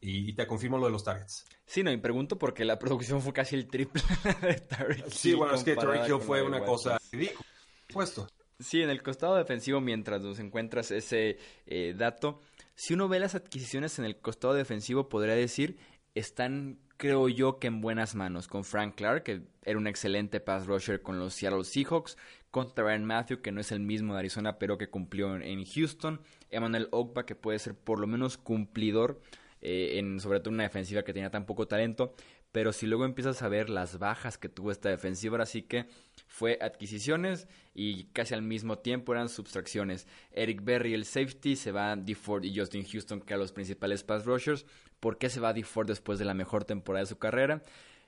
y, 0.01 0.33
te 0.33 0.47
confirmo 0.47 0.79
lo 0.79 0.87
de 0.87 0.91
los 0.91 1.03
targets. 1.03 1.45
Sí, 1.67 1.83
no, 1.83 1.91
y 1.91 1.97
pregunto 1.97 2.39
porque 2.39 2.65
la 2.65 2.79
producción 2.79 3.21
fue 3.21 3.31
casi 3.31 3.55
el 3.55 3.67
triple 3.67 4.01
de 4.41 4.55
Tyreek 4.55 5.09
Sí, 5.09 5.35
bueno, 5.35 5.53
es 5.53 5.63
que 5.63 5.73
Hill 5.73 6.19
fue 6.19 6.41
una 6.41 6.65
cosa 6.65 6.97
ridícula. 7.11 7.47
Puesto. 7.93 8.27
Sí, 8.57 8.81
en 8.81 8.89
el 8.89 9.03
costado 9.03 9.35
defensivo, 9.35 9.79
mientras 9.81 10.19
nos 10.23 10.39
encuentras 10.39 10.89
ese 10.89 11.37
eh, 11.67 11.93
dato, 11.95 12.41
si 12.73 12.95
uno 12.95 13.07
ve 13.07 13.19
las 13.19 13.35
adquisiciones 13.35 13.99
en 13.99 14.05
el 14.05 14.17
costado 14.19 14.55
defensivo, 14.55 15.09
podría 15.09 15.35
decir, 15.35 15.77
están 16.15 16.79
creo 16.99 17.29
yo 17.29 17.59
que 17.59 17.67
en 17.67 17.79
buenas 17.79 18.13
manos 18.13 18.49
con 18.49 18.65
Frank 18.65 18.95
Clark, 18.95 19.23
que 19.23 19.41
era 19.63 19.79
un 19.79 19.87
excelente 19.87 20.41
pass 20.41 20.67
rusher 20.67 21.01
con 21.01 21.17
los 21.17 21.33
Seattle 21.33 21.63
Seahawks, 21.63 22.17
con 22.51 22.73
Terran 22.73 23.05
Matthew, 23.05 23.41
que 23.41 23.51
no 23.51 23.61
es 23.61 23.71
el 23.71 23.79
mismo 23.79 24.13
de 24.13 24.19
Arizona, 24.19 24.57
pero 24.57 24.77
que 24.77 24.89
cumplió 24.89 25.35
en 25.35 25.65
Houston, 25.65 26.21
Emmanuel 26.49 26.87
Ogba, 26.91 27.25
que 27.25 27.35
puede 27.35 27.59
ser 27.59 27.75
por 27.75 27.99
lo 27.99 28.07
menos 28.07 28.37
cumplidor 28.37 29.21
eh, 29.61 29.99
en 29.99 30.19
sobre 30.19 30.39
todo 30.39 30.53
una 30.53 30.63
defensiva 30.63 31.03
que 31.03 31.13
tenía 31.13 31.29
tan 31.29 31.45
poco 31.45 31.67
talento, 31.67 32.15
pero 32.51 32.73
si 32.73 32.87
luego 32.87 33.05
empiezas 33.05 33.41
a 33.41 33.49
ver 33.49 33.69
las 33.69 33.99
bajas 33.99 34.37
que 34.37 34.49
tuvo 34.49 34.71
esta 34.71 34.89
defensiva, 34.89 35.33
ahora 35.33 35.45
sí 35.45 35.61
que 35.61 35.85
fue 36.27 36.57
adquisiciones 36.61 37.47
y 37.75 38.05
casi 38.05 38.33
al 38.33 38.41
mismo 38.41 38.79
tiempo 38.79 39.11
eran 39.11 39.29
subtracciones. 39.29 40.07
Eric 40.31 40.63
Berry, 40.63 40.93
el 40.93 41.05
safety, 41.05 41.55
se 41.55 41.71
va 41.71 41.91
a 41.91 41.95
DeFord 41.95 42.45
y 42.45 42.57
Justin 42.57 42.85
Houston, 42.85 43.21
que 43.21 43.33
eran 43.33 43.41
los 43.41 43.51
principales 43.51 44.03
pass 44.03 44.25
rushers. 44.25 44.65
¿Por 44.99 45.17
qué 45.17 45.29
se 45.29 45.39
va 45.39 45.49
a 45.49 45.53
DeFord 45.53 45.87
después 45.87 46.17
de 46.17 46.25
la 46.25 46.33
mejor 46.33 46.65
temporada 46.65 47.03
de 47.03 47.09
su 47.09 47.19
carrera? 47.19 47.61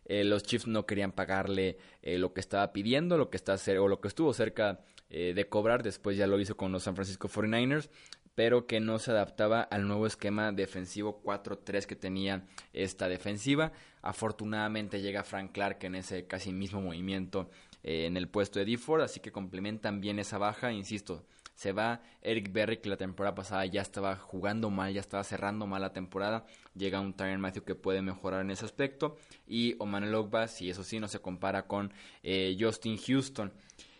Eh, 0.05 0.23
los 0.23 0.43
Chiefs 0.43 0.67
no 0.67 0.85
querían 0.85 1.11
pagarle 1.11 1.77
eh, 2.01 2.17
lo 2.17 2.33
que 2.33 2.41
estaba 2.41 2.73
pidiendo, 2.73 3.17
lo 3.17 3.29
que 3.29 3.37
está 3.37 3.55
o 3.79 3.87
lo 3.87 4.01
que 4.01 4.07
estuvo 4.07 4.33
cerca 4.33 4.81
eh, 5.09 5.33
de 5.35 5.47
cobrar. 5.47 5.83
Después 5.83 6.17
ya 6.17 6.27
lo 6.27 6.39
hizo 6.39 6.57
con 6.57 6.71
los 6.71 6.83
San 6.83 6.95
Francisco 6.95 7.27
49ers 7.29 7.89
pero 8.33 8.65
que 8.65 8.79
no 8.79 8.97
se 8.97 9.11
adaptaba 9.11 9.61
al 9.61 9.85
nuevo 9.85 10.07
esquema 10.07 10.53
defensivo 10.53 11.21
4-3 11.21 11.85
que 11.85 11.97
tenía 11.97 12.45
esta 12.71 13.09
defensiva. 13.09 13.73
Afortunadamente 14.01 15.01
llega 15.01 15.25
Frank 15.25 15.51
Clark 15.51 15.83
en 15.83 15.95
ese 15.95 16.25
casi 16.27 16.53
mismo 16.53 16.79
movimiento 16.81 17.49
en 17.83 18.15
el 18.15 18.29
puesto 18.29 18.57
de 18.59 18.65
DeFord, 18.65 19.01
así 19.01 19.19
que 19.19 19.33
complementan 19.33 19.99
bien 19.99 20.17
esa 20.17 20.37
baja, 20.37 20.71
insisto, 20.71 21.25
Se 21.55 21.71
va 21.71 22.01
Eric 22.21 22.51
Berry, 22.51 22.77
que 22.77 22.89
la 22.89 22.97
temporada 22.97 23.35
pasada 23.35 23.65
ya 23.65 23.81
estaba 23.81 24.15
jugando 24.15 24.69
mal, 24.69 24.93
ya 24.93 25.01
estaba 25.01 25.23
cerrando 25.23 25.67
mal 25.67 25.81
la 25.81 25.93
temporada. 25.93 26.45
Llega 26.75 26.99
un 26.99 27.13
Tyron 27.13 27.41
Matthew 27.41 27.63
que 27.63 27.75
puede 27.75 28.01
mejorar 28.01 28.41
en 28.41 28.51
ese 28.51 28.65
aspecto. 28.65 29.17
Y 29.45 29.75
Oman 29.79 30.13
Ogba, 30.13 30.47
si 30.47 30.69
eso 30.69 30.83
sí, 30.83 30.99
no 30.99 31.07
se 31.07 31.19
compara 31.19 31.67
con 31.67 31.93
eh, 32.23 32.57
Justin 32.59 32.97
Houston. 32.97 33.53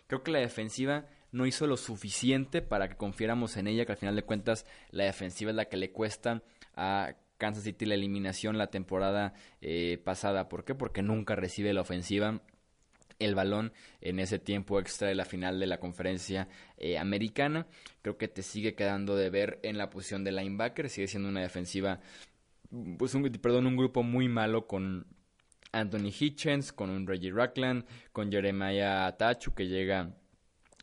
Creo 0.07 0.23
que 0.23 0.31
la 0.31 0.39
defensiva 0.39 1.05
no 1.31 1.45
hizo 1.45 1.67
lo 1.67 1.77
suficiente 1.77 2.61
para 2.61 2.89
que 2.89 2.97
confiáramos 2.97 3.57
en 3.57 3.67
ella, 3.67 3.85
que 3.85 3.93
al 3.93 3.97
final 3.97 4.15
de 4.15 4.23
cuentas 4.23 4.65
la 4.89 5.05
defensiva 5.05 5.51
es 5.51 5.55
la 5.55 5.65
que 5.65 5.77
le 5.77 5.91
cuesta 5.91 6.43
a 6.75 7.15
Kansas 7.37 7.63
City 7.63 7.85
la 7.85 7.95
eliminación 7.95 8.57
la 8.57 8.67
temporada 8.67 9.33
eh, 9.61 9.99
pasada. 10.03 10.49
¿Por 10.49 10.63
qué? 10.63 10.75
Porque 10.75 11.01
nunca 11.01 11.35
recibe 11.35 11.73
la 11.73 11.81
ofensiva 11.81 12.41
el 13.25 13.35
balón 13.35 13.73
en 14.01 14.19
ese 14.19 14.39
tiempo 14.39 14.79
extra 14.79 15.07
de 15.07 15.15
la 15.15 15.25
final 15.25 15.59
de 15.59 15.67
la 15.67 15.79
conferencia 15.79 16.47
eh, 16.77 16.97
americana. 16.97 17.67
Creo 18.01 18.17
que 18.17 18.27
te 18.27 18.41
sigue 18.41 18.75
quedando 18.75 19.15
de 19.15 19.29
ver 19.29 19.59
en 19.63 19.77
la 19.77 19.89
posición 19.89 20.23
de 20.23 20.31
linebacker. 20.31 20.89
Sigue 20.89 21.07
siendo 21.07 21.29
una 21.29 21.41
defensiva, 21.41 21.99
pues 22.97 23.13
un, 23.13 23.23
perdón, 23.23 23.67
un 23.67 23.77
grupo 23.77 24.03
muy 24.03 24.27
malo 24.27 24.67
con 24.67 25.05
Anthony 25.71 26.11
Hitchens, 26.17 26.73
con 26.73 26.89
un 26.89 27.07
Reggie 27.07 27.31
Rackland, 27.31 27.85
con 28.11 28.31
Jeremiah 28.31 29.11
Tachu 29.17 29.53
que 29.53 29.67
llega 29.67 30.13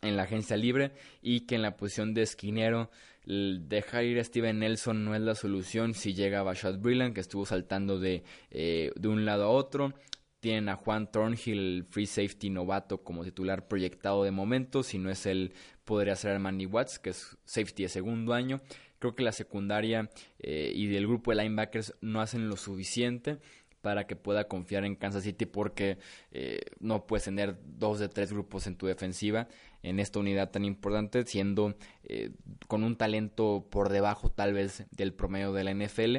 en 0.02 0.16
la 0.16 0.22
agencia 0.22 0.56
libre 0.56 0.92
y 1.22 1.40
que 1.40 1.56
en 1.56 1.62
la 1.62 1.76
posición 1.76 2.14
de 2.14 2.22
esquinero 2.22 2.90
dejar 3.28 4.04
ir 4.04 4.18
a 4.18 4.24
Steven 4.24 4.58
Nelson 4.58 5.04
no 5.04 5.14
es 5.14 5.20
la 5.20 5.34
solución 5.34 5.92
si 5.92 6.14
llega 6.14 6.42
Bashad 6.42 6.78
Brilland 6.78 7.14
que 7.14 7.20
estuvo 7.20 7.44
saltando 7.44 7.98
de, 7.98 8.22
eh, 8.50 8.90
de 8.96 9.08
un 9.08 9.26
lado 9.26 9.44
a 9.44 9.48
otro 9.48 9.92
tienen 10.40 10.68
a 10.68 10.76
Juan 10.76 11.10
Thornhill, 11.10 11.86
free 11.88 12.06
safety 12.06 12.50
novato, 12.50 13.02
como 13.02 13.24
titular 13.24 13.66
proyectado 13.66 14.24
de 14.24 14.30
momento. 14.30 14.82
Si 14.82 14.98
no 14.98 15.10
es 15.10 15.26
él, 15.26 15.52
podría 15.84 16.16
ser 16.16 16.38
Manny 16.38 16.66
Watts, 16.66 16.98
que 16.98 17.10
es 17.10 17.36
safety 17.44 17.84
de 17.84 17.88
segundo 17.88 18.34
año. 18.34 18.60
Creo 18.98 19.14
que 19.14 19.22
la 19.22 19.32
secundaria 19.32 20.10
eh, 20.38 20.72
y 20.74 20.86
del 20.86 21.06
grupo 21.06 21.30
de 21.30 21.42
linebackers 21.42 21.94
no 22.00 22.20
hacen 22.20 22.48
lo 22.48 22.56
suficiente 22.56 23.38
para 23.80 24.06
que 24.06 24.16
pueda 24.16 24.48
confiar 24.48 24.84
en 24.84 24.96
Kansas 24.96 25.22
City 25.22 25.46
porque 25.46 25.98
eh, 26.32 26.60
no 26.80 27.06
puedes 27.06 27.24
tener 27.24 27.56
dos 27.64 28.00
de 28.00 28.08
tres 28.08 28.32
grupos 28.32 28.66
en 28.66 28.76
tu 28.76 28.86
defensiva 28.86 29.48
en 29.82 30.00
esta 30.00 30.18
unidad 30.18 30.50
tan 30.50 30.64
importante, 30.64 31.24
siendo 31.24 31.76
eh, 32.02 32.32
con 32.66 32.82
un 32.82 32.96
talento 32.96 33.68
por 33.70 33.88
debajo 33.88 34.30
tal 34.30 34.52
vez 34.52 34.84
del 34.90 35.14
promedio 35.14 35.52
de 35.52 35.64
la 35.64 35.72
NFL 35.72 36.16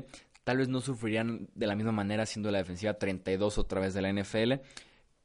tal 0.50 0.58
vez 0.58 0.68
no 0.68 0.82
sufrirían 0.82 1.48
de 1.54 1.68
la 1.68 1.76
misma 1.76 1.92
manera 1.92 2.26
siendo 2.26 2.50
la 2.50 2.58
defensiva 2.58 2.96
32 2.96 3.60
otra 3.60 3.82
vez 3.82 3.94
de 3.94 4.02
la 4.02 4.12
NFL, 4.12 4.54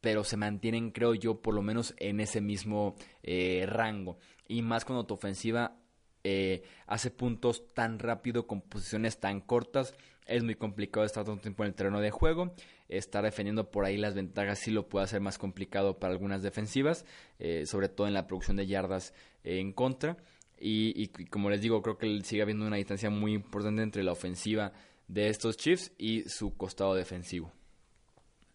pero 0.02 0.22
se 0.22 0.36
mantienen, 0.36 0.90
creo 0.90 1.14
yo, 1.14 1.40
por 1.40 1.54
lo 1.54 1.62
menos 1.62 1.94
en 1.96 2.20
ese 2.20 2.42
mismo 2.42 2.94
eh, 3.22 3.64
rango. 3.66 4.18
Y 4.48 4.60
más 4.60 4.84
cuando 4.84 5.06
tu 5.06 5.14
ofensiva 5.14 5.78
eh, 6.24 6.62
hace 6.86 7.10
puntos 7.10 7.72
tan 7.72 8.00
rápido 8.00 8.46
con 8.46 8.60
posiciones 8.60 9.18
tan 9.18 9.40
cortas, 9.40 9.94
es 10.26 10.44
muy 10.44 10.56
complicado 10.56 11.06
estar 11.06 11.24
tanto 11.24 11.40
tiempo 11.40 11.62
en 11.62 11.68
el 11.68 11.74
terreno 11.74 12.02
de 12.02 12.10
juego. 12.10 12.54
Estar 12.90 13.24
defendiendo 13.24 13.70
por 13.70 13.86
ahí 13.86 13.96
las 13.96 14.12
ventajas 14.14 14.58
sí 14.58 14.72
lo 14.72 14.90
puede 14.90 15.04
hacer 15.04 15.22
más 15.22 15.38
complicado 15.38 15.98
para 15.98 16.12
algunas 16.12 16.42
defensivas, 16.42 17.06
eh, 17.38 17.64
sobre 17.64 17.88
todo 17.88 18.08
en 18.08 18.12
la 18.12 18.26
producción 18.26 18.58
de 18.58 18.66
yardas 18.66 19.14
en 19.42 19.72
contra. 19.72 20.18
Y, 20.60 20.92
y, 20.96 21.08
como 21.26 21.48
les 21.48 21.62
digo, 21.62 21.80
creo 21.80 21.96
que 21.96 22.20
sigue 22.24 22.42
habiendo 22.42 22.66
una 22.66 22.76
distancia 22.76 23.08
muy 23.08 23.32
importante 23.32 23.82
entre 23.82 24.02
la 24.02 24.12
ofensiva 24.12 24.74
de 25.08 25.28
estos 25.28 25.56
Chiefs 25.56 25.92
y 25.98 26.28
su 26.28 26.56
costado 26.56 26.94
defensivo. 26.94 27.52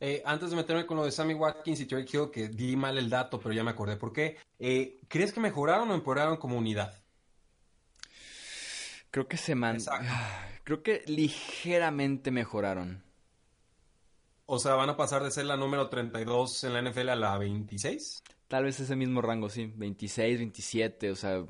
Eh, 0.01 0.21
antes 0.25 0.49
de 0.49 0.55
meterme 0.55 0.85
con 0.85 0.95
lo 0.95 1.03
de 1.03 1.11
Sammy 1.11 1.33
Watkins 1.33 1.81
y 1.81 1.85
Terry 1.85 2.05
Hill, 2.11 2.31
que 2.31 2.47
di 2.47 2.77
mal 2.77 2.97
el 2.97 3.09
dato, 3.09 3.39
pero 3.39 3.53
ya 3.53 3.63
me 3.63 3.71
acordé 3.71 3.97
por 3.97 4.13
qué. 4.13 4.37
Eh, 4.57 5.01
¿Crees 5.09 5.33
que 5.33 5.41
mejoraron 5.41 5.91
o 5.91 5.93
empeoraron 5.93 6.37
como 6.37 6.57
unidad? 6.57 6.93
Creo 9.11 9.27
que 9.27 9.37
se 9.37 9.55
man... 9.55 9.77
Creo 10.63 10.83
que 10.83 11.03
ligeramente 11.07 12.31
mejoraron. 12.31 13.03
O 14.45 14.59
sea, 14.59 14.75
¿van 14.75 14.89
a 14.89 14.97
pasar 14.97 15.23
de 15.23 15.31
ser 15.31 15.45
la 15.45 15.57
número 15.57 15.89
32 15.89 16.63
en 16.63 16.73
la 16.73 16.81
NFL 16.81 17.09
a 17.09 17.15
la 17.15 17.37
26? 17.37 18.23
Tal 18.47 18.63
vez 18.63 18.79
ese 18.79 18.95
mismo 18.95 19.21
rango, 19.21 19.49
sí. 19.49 19.71
26, 19.75 20.37
27, 20.37 21.11
o 21.11 21.15
sea... 21.15 21.43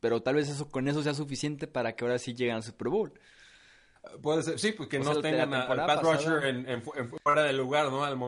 Pero 0.00 0.22
tal 0.22 0.36
vez 0.36 0.48
eso 0.48 0.70
con 0.70 0.88
eso 0.88 1.02
sea 1.02 1.14
suficiente 1.14 1.66
para 1.66 1.94
que 1.94 2.04
ahora 2.04 2.18
sí 2.18 2.34
lleguen 2.34 2.56
al 2.56 2.62
Super 2.62 2.88
Bowl. 2.88 3.12
Puede 4.22 4.42
ser, 4.42 4.58
sí, 4.58 4.72
porque 4.72 4.98
no 4.98 5.20
tengan 5.20 5.52
al 5.52 5.66
Pat 5.66 6.02
Rusher 6.02 6.44
en, 6.44 6.82
fuera 6.82 7.42
del 7.42 7.56
lugar, 7.56 7.90
¿no? 7.90 8.04
Al 8.04 8.18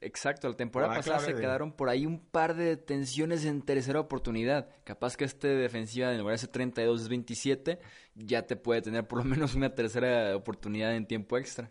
exacto, 0.00 0.48
la 0.48 0.56
temporada 0.56 0.94
pasada 0.94 1.20
se 1.20 1.34
quedaron 1.34 1.72
por 1.72 1.88
ahí 1.88 2.06
un 2.06 2.20
par 2.20 2.54
de 2.54 2.64
detenciones 2.64 3.44
en 3.44 3.62
tercera 3.62 4.00
oportunidad. 4.00 4.68
Capaz 4.84 5.16
que 5.16 5.24
este 5.24 5.48
defensiva, 5.48 6.12
en 6.12 6.18
lugar 6.18 6.34
de 6.34 6.38
ser 6.38 6.50
32 6.50 7.02
es 7.02 7.08
27, 7.08 7.78
ya 8.14 8.46
te 8.46 8.56
puede 8.56 8.82
tener 8.82 9.06
por 9.06 9.18
lo 9.18 9.24
menos 9.24 9.54
una 9.54 9.74
tercera 9.74 10.34
oportunidad 10.36 10.94
en 10.94 11.06
tiempo 11.06 11.36
extra. 11.36 11.70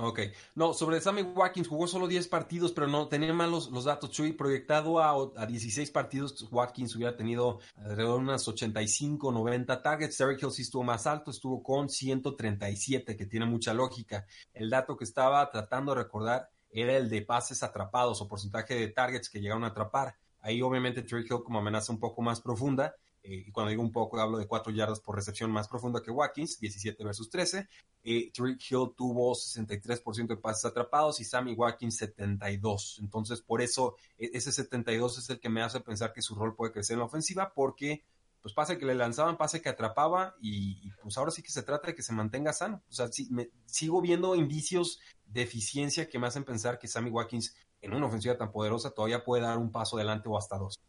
Ok. 0.00 0.20
No, 0.54 0.72
sobre 0.74 1.00
Sammy 1.00 1.22
Watkins 1.22 1.66
jugó 1.66 1.88
solo 1.88 2.06
10 2.06 2.28
partidos, 2.28 2.72
pero 2.72 2.86
no 2.86 3.08
tenía 3.08 3.32
malos 3.32 3.70
los 3.70 3.84
datos. 3.84 4.10
Chuy, 4.10 4.32
proyectado 4.32 5.00
a, 5.00 5.10
a 5.36 5.46
16 5.46 5.90
partidos, 5.90 6.46
Watkins 6.50 6.94
hubiera 6.94 7.16
tenido 7.16 7.58
alrededor 7.76 8.18
de 8.18 8.24
unas 8.24 8.46
85, 8.46 9.32
90 9.32 9.82
targets. 9.82 10.18
Derek 10.18 10.42
Hill 10.42 10.52
sí 10.52 10.62
estuvo 10.62 10.84
más 10.84 11.06
alto, 11.06 11.30
estuvo 11.30 11.62
con 11.62 11.88
137, 11.88 13.16
que 13.16 13.26
tiene 13.26 13.46
mucha 13.46 13.74
lógica. 13.74 14.24
El 14.54 14.70
dato 14.70 14.96
que 14.96 15.04
estaba 15.04 15.50
tratando 15.50 15.94
de 15.94 16.02
recordar 16.02 16.48
era 16.70 16.96
el 16.96 17.08
de 17.08 17.22
pases 17.22 17.62
atrapados 17.62 18.20
o 18.20 18.28
porcentaje 18.28 18.74
de 18.74 18.88
targets 18.88 19.28
que 19.28 19.40
llegaron 19.40 19.64
a 19.64 19.68
atrapar. 19.68 20.14
Ahí 20.40 20.62
obviamente 20.62 21.02
Derek 21.02 21.30
Hill 21.30 21.42
como 21.44 21.58
amenaza 21.58 21.92
un 21.92 21.98
poco 21.98 22.22
más 22.22 22.40
profunda 22.40 22.94
eh, 23.28 23.44
y 23.46 23.52
cuando 23.52 23.68
digo 23.68 23.82
un 23.82 23.92
poco, 23.92 24.18
hablo 24.18 24.38
de 24.38 24.46
cuatro 24.46 24.72
yardas 24.72 25.00
por 25.00 25.14
recepción 25.14 25.50
más 25.50 25.68
profunda 25.68 26.02
que 26.02 26.10
Watkins, 26.10 26.58
17 26.58 27.04
versus 27.04 27.28
13. 27.28 27.68
Eh, 28.04 28.32
Hill 28.34 28.94
tuvo 28.96 29.34
63% 29.34 30.28
de 30.28 30.36
pases 30.38 30.64
atrapados 30.64 31.20
y 31.20 31.24
Sammy 31.24 31.52
Watkins 31.52 31.96
72. 31.98 33.00
Entonces, 33.02 33.42
por 33.42 33.60
eso, 33.60 33.96
e, 34.16 34.30
ese 34.32 34.50
72 34.50 35.18
es 35.18 35.28
el 35.28 35.40
que 35.40 35.50
me 35.50 35.62
hace 35.62 35.80
pensar 35.80 36.14
que 36.14 36.22
su 36.22 36.34
rol 36.34 36.56
puede 36.56 36.72
crecer 36.72 36.94
en 36.94 37.00
la 37.00 37.04
ofensiva, 37.04 37.52
porque 37.54 38.02
pues 38.40 38.54
pase 38.54 38.78
que 38.78 38.86
le 38.86 38.94
lanzaban, 38.94 39.36
pase 39.36 39.60
que 39.60 39.68
atrapaba 39.68 40.36
y, 40.40 40.90
pues 41.02 41.18
ahora 41.18 41.30
sí 41.30 41.42
que 41.42 41.50
se 41.50 41.62
trata 41.62 41.88
de 41.88 41.94
que 41.94 42.02
se 42.02 42.14
mantenga 42.14 42.54
sano. 42.54 42.82
O 42.88 42.92
sea, 42.92 43.10
me, 43.28 43.50
sigo 43.66 44.00
viendo 44.00 44.36
indicios 44.36 45.00
de 45.26 45.42
eficiencia 45.42 46.08
que 46.08 46.18
me 46.18 46.28
hacen 46.28 46.44
pensar 46.44 46.78
que 46.78 46.88
Sammy 46.88 47.10
Watkins 47.10 47.54
en 47.82 47.92
una 47.92 48.06
ofensiva 48.06 48.38
tan 48.38 48.50
poderosa 48.50 48.90
todavía 48.90 49.22
puede 49.22 49.42
dar 49.42 49.58
un 49.58 49.70
paso 49.70 49.96
adelante 49.96 50.30
o 50.30 50.38
hasta 50.38 50.56
dos. 50.56 50.80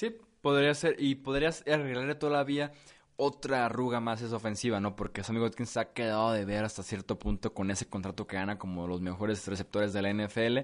Sí, 0.00 0.16
podría 0.40 0.72
ser, 0.72 0.96
y 0.98 1.16
podrías 1.16 1.62
arreglarle 1.66 2.14
todavía 2.14 2.72
otra 3.16 3.66
arruga 3.66 4.00
más 4.00 4.22
esa 4.22 4.36
ofensiva, 4.36 4.80
¿no? 4.80 4.96
Porque 4.96 5.22
Sammy 5.22 5.40
Watkins 5.40 5.68
se 5.68 5.80
ha 5.80 5.92
quedado 5.92 6.32
de 6.32 6.46
ver 6.46 6.64
hasta 6.64 6.82
cierto 6.82 7.18
punto 7.18 7.52
con 7.52 7.70
ese 7.70 7.86
contrato 7.86 8.26
que 8.26 8.36
gana 8.36 8.56
como 8.58 8.86
los 8.86 9.02
mejores 9.02 9.46
receptores 9.46 9.92
de 9.92 10.00
la 10.00 10.10
NFL 10.10 10.60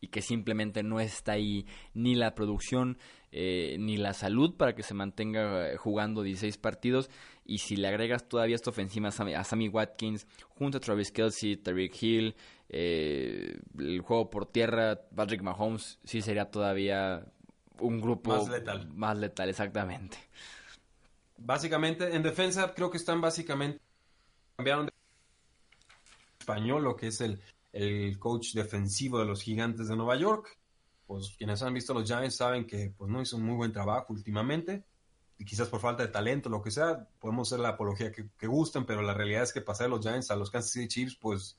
y 0.00 0.08
que 0.08 0.22
simplemente 0.22 0.82
no 0.82 0.98
está 0.98 1.32
ahí 1.34 1.66
ni 1.94 2.16
la 2.16 2.34
producción 2.34 2.98
eh, 3.30 3.76
ni 3.78 3.96
la 3.96 4.12
salud 4.12 4.56
para 4.56 4.74
que 4.74 4.82
se 4.82 4.94
mantenga 4.94 5.70
eh, 5.70 5.76
jugando 5.76 6.24
16 6.24 6.58
partidos. 6.58 7.10
Y 7.44 7.58
si 7.58 7.76
le 7.76 7.86
agregas 7.86 8.28
todavía 8.28 8.56
esta 8.56 8.70
ofensiva 8.70 9.10
a 9.10 9.44
Sammy, 9.44 9.68
Watkins 9.68 10.26
junto 10.48 10.78
a 10.78 10.80
Travis 10.80 11.12
Kelsey, 11.12 11.56
Tariq 11.56 12.02
Hill, 12.02 12.34
eh, 12.68 13.56
el 13.78 14.00
juego 14.00 14.30
por 14.30 14.46
tierra, 14.46 15.00
Patrick 15.14 15.42
Mahomes, 15.42 16.00
sí 16.02 16.22
sería 16.22 16.50
todavía 16.50 17.24
un 17.80 18.00
grupo 18.00 18.30
más 18.30 18.48
letal. 18.48 18.88
Más 18.94 19.16
letal, 19.16 19.48
exactamente. 19.48 20.18
Básicamente, 21.36 22.14
en 22.14 22.22
defensa 22.22 22.74
creo 22.74 22.90
que 22.90 22.98
están 22.98 23.20
básicamente 23.20 23.80
cambiaron 24.56 24.86
de 24.86 24.92
español, 26.38 26.84
lo 26.84 26.96
que 26.96 27.08
es 27.08 27.20
el, 27.20 27.40
el 27.72 28.18
coach 28.18 28.52
defensivo 28.52 29.18
de 29.18 29.24
los 29.24 29.42
gigantes 29.42 29.88
de 29.88 29.96
Nueva 29.96 30.16
York. 30.16 30.58
Pues 31.06 31.34
quienes 31.36 31.62
han 31.62 31.74
visto 31.74 31.94
los 31.94 32.06
Giants 32.06 32.36
saben 32.36 32.66
que 32.66 32.92
pues 32.96 33.10
no 33.10 33.20
hizo 33.20 33.36
un 33.36 33.44
muy 33.44 33.56
buen 33.56 33.72
trabajo 33.72 34.12
últimamente. 34.12 34.84
Y 35.38 35.44
quizás 35.44 35.68
por 35.68 35.80
falta 35.80 36.02
de 36.02 36.10
talento, 36.10 36.50
lo 36.50 36.62
que 36.62 36.70
sea, 36.70 37.08
podemos 37.18 37.48
hacer 37.48 37.60
la 37.60 37.70
apología 37.70 38.12
que, 38.12 38.28
que 38.38 38.46
gusten, 38.46 38.84
pero 38.84 39.00
la 39.00 39.14
realidad 39.14 39.42
es 39.42 39.54
que 39.54 39.62
pasar 39.62 39.86
de 39.86 39.96
los 39.96 40.02
Giants 40.02 40.30
a 40.30 40.36
los 40.36 40.50
Kansas 40.50 40.72
City 40.72 40.88
Chiefs, 40.88 41.16
pues 41.16 41.56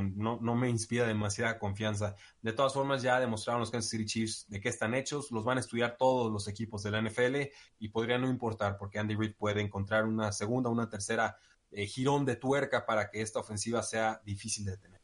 no, 0.00 0.38
me 0.54 0.70
inspira 0.70 1.06
demasiada 1.06 1.58
confianza. 1.58 2.16
De 2.40 2.52
todas 2.52 2.72
formas, 2.72 3.02
ya 3.02 3.20
demostraron 3.20 3.60
los 3.60 3.70
Kansas 3.70 3.90
City 3.90 4.06
Chiefs 4.06 4.46
de 4.48 4.60
qué 4.60 4.68
están 4.70 4.94
hechos, 4.94 5.30
los 5.30 5.44
van 5.44 5.58
a 5.58 5.60
estudiar 5.60 5.96
todos 5.98 6.32
los 6.32 6.48
equipos 6.48 6.82
de 6.82 6.90
la 6.92 7.02
NFL 7.02 7.50
y 7.78 7.88
podría 7.88 8.18
no 8.18 8.30
importar 8.30 8.78
porque 8.78 8.98
Andy 8.98 9.16
Reid 9.16 9.34
puede 9.36 9.60
encontrar 9.60 10.06
una 10.06 10.32
segunda, 10.32 10.70
una 10.70 10.88
tercera 10.88 11.36
eh, 11.70 11.86
girón 11.86 12.24
de 12.24 12.36
tuerca 12.36 12.86
para 12.86 13.10
que 13.10 13.20
esta 13.20 13.40
ofensiva 13.40 13.82
sea 13.82 14.22
difícil 14.24 14.64
de 14.64 14.76
tener. 14.76 15.02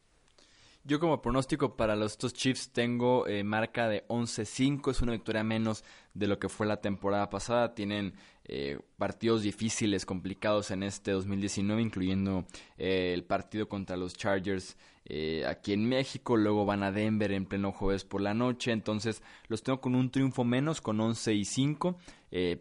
Yo 0.83 0.99
como 0.99 1.21
pronóstico 1.21 1.75
para 1.75 1.95
los, 1.95 2.13
estos 2.13 2.33
Chiefs 2.33 2.71
tengo 2.71 3.27
eh, 3.27 3.43
marca 3.43 3.89
de 3.89 4.07
11-5, 4.07 4.91
es 4.91 5.01
una 5.01 5.11
victoria 5.11 5.43
menos 5.43 5.83
de 6.13 6.27
lo 6.27 6.39
que 6.39 6.47
fue 6.47 6.65
la 6.65 6.81
temporada 6.81 7.29
pasada. 7.29 7.75
Tienen 7.75 8.15
eh, 8.51 8.79
partidos 8.97 9.43
difíciles, 9.43 10.07
complicados 10.07 10.71
en 10.71 10.81
este 10.81 11.11
2019, 11.11 11.83
incluyendo 11.83 12.47
eh, 12.79 13.11
el 13.13 13.23
partido 13.23 13.69
contra 13.69 13.95
los 13.95 14.15
Chargers 14.15 14.75
eh, 15.05 15.45
aquí 15.47 15.71
en 15.71 15.87
México, 15.87 16.35
luego 16.35 16.65
van 16.65 16.81
a 16.81 16.91
Denver 16.91 17.31
en 17.31 17.45
pleno 17.45 17.71
jueves 17.71 18.05
por 18.05 18.21
la 18.21 18.33
noche, 18.33 18.71
entonces 18.71 19.21
los 19.49 19.61
tengo 19.61 19.79
con 19.81 19.93
un 19.93 20.09
triunfo 20.09 20.45
menos, 20.45 20.81
con 20.81 20.99
11 20.99 21.35
y 21.35 21.45
5, 21.45 21.95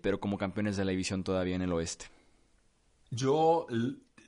pero 0.03 0.21
como 0.21 0.37
campeones 0.37 0.77
de 0.77 0.85
la 0.85 0.91
división 0.91 1.25
todavía 1.25 1.57
en 1.57 1.63
el 1.63 1.73
oeste. 1.73 2.07
Yo, 3.11 3.67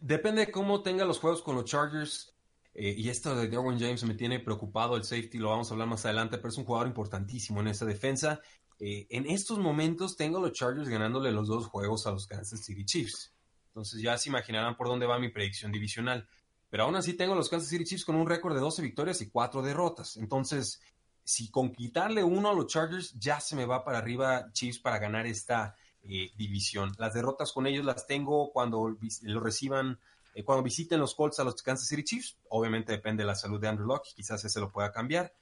depende 0.01 0.47
de 0.47 0.51
cómo 0.51 0.83
tenga 0.83 1.05
los 1.05 1.19
juegos 1.19 1.43
con 1.43 1.57
los 1.57 1.67
Chargers, 1.67 2.35
y 2.73 3.07
esto 3.11 3.37
de 3.37 3.49
Derwin 3.49 3.79
James 3.79 4.03
me 4.05 4.15
tiene 4.15 4.41
preocupado, 4.41 4.97
el 4.97 5.05
safety 5.05 5.37
lo 5.37 5.51
vamos 5.51 5.71
a 5.71 5.75
hablar 5.75 5.89
más 5.89 6.07
adelante, 6.07 6.39
pero 6.39 6.49
es 6.49 6.57
un 6.57 6.65
jugador 6.65 6.89
importantísimo 6.89 7.61
en 7.61 7.69
esa 7.69 7.85
defensa. 7.85 8.41
Eh, 8.81 9.07
en 9.11 9.27
estos 9.27 9.59
momentos 9.59 10.17
tengo 10.17 10.41
los 10.41 10.53
Chargers 10.53 10.89
ganándole 10.89 11.31
los 11.31 11.49
dos 11.49 11.67
juegos 11.67 12.07
a 12.07 12.13
los 12.13 12.27
Kansas 12.27 12.65
City 12.65 12.85
Chiefs. 12.85 13.33
Entonces 13.69 14.01
ya 14.01 14.17
se 14.19 14.31
imaginarán 14.31 14.77
por 14.77 14.89
dónde 14.89 15.07
va 15.07 15.19
mi 15.19 15.29
predicción 15.29 15.71
divisional. 15.71 16.27
Pero 16.71 16.85
aún 16.85 16.97
así 16.97 17.15
tengo 17.15 17.35
los 17.35 17.49
Kansas 17.49 17.69
City 17.69 17.85
Chiefs 17.85 18.05
con 18.05 18.17
un 18.17 18.29
récord 18.29 18.55
de 18.55 18.61
12 18.61 18.81
victorias 18.83 19.21
y 19.21 19.29
4 19.29 19.61
derrotas. 19.63 20.17
Entonces, 20.17 20.81
si 21.25 21.51
con 21.51 21.73
quitarle 21.73 22.25
uno 22.25 22.51
a 22.51 22.55
los 22.55 22.67
Chargers 22.67 23.15
ya 23.19 23.39
se 23.41 23.55
me 23.55 23.67
va 23.67 23.85
para 23.85 23.99
arriba 23.99 24.51
Chiefs 24.53 24.79
para 24.79 24.99
ganar 24.99 25.27
esta 25.27 25.77
eh, 26.03 26.33
división. 26.37 26.93
Las 26.99 27.13
derrotas 27.13 27.53
con 27.53 27.67
ellos 27.67 27.85
las 27.85 28.07
tengo 28.07 28.51
cuando 28.53 28.97
lo 29.23 29.41
reciban, 29.41 29.99
eh, 30.35 30.45
cuando 30.45 30.63
visiten 30.63 30.99
los 30.99 31.15
Colts 31.15 31.39
a 31.41 31.45
los 31.45 31.63
Kansas 31.63 31.89
City 31.89 32.05
Chiefs. 32.05 32.39
Obviamente 32.49 32.93
depende 32.93 33.23
de 33.23 33.27
la 33.27 33.35
salud 33.35 33.61
de 33.61 33.69
Andrew 33.69 33.87
Locke, 33.87 34.15
quizás 34.17 34.43
ese 34.45 34.61
lo 34.61 34.71
pueda 34.71 34.93
cambiar. 34.93 35.35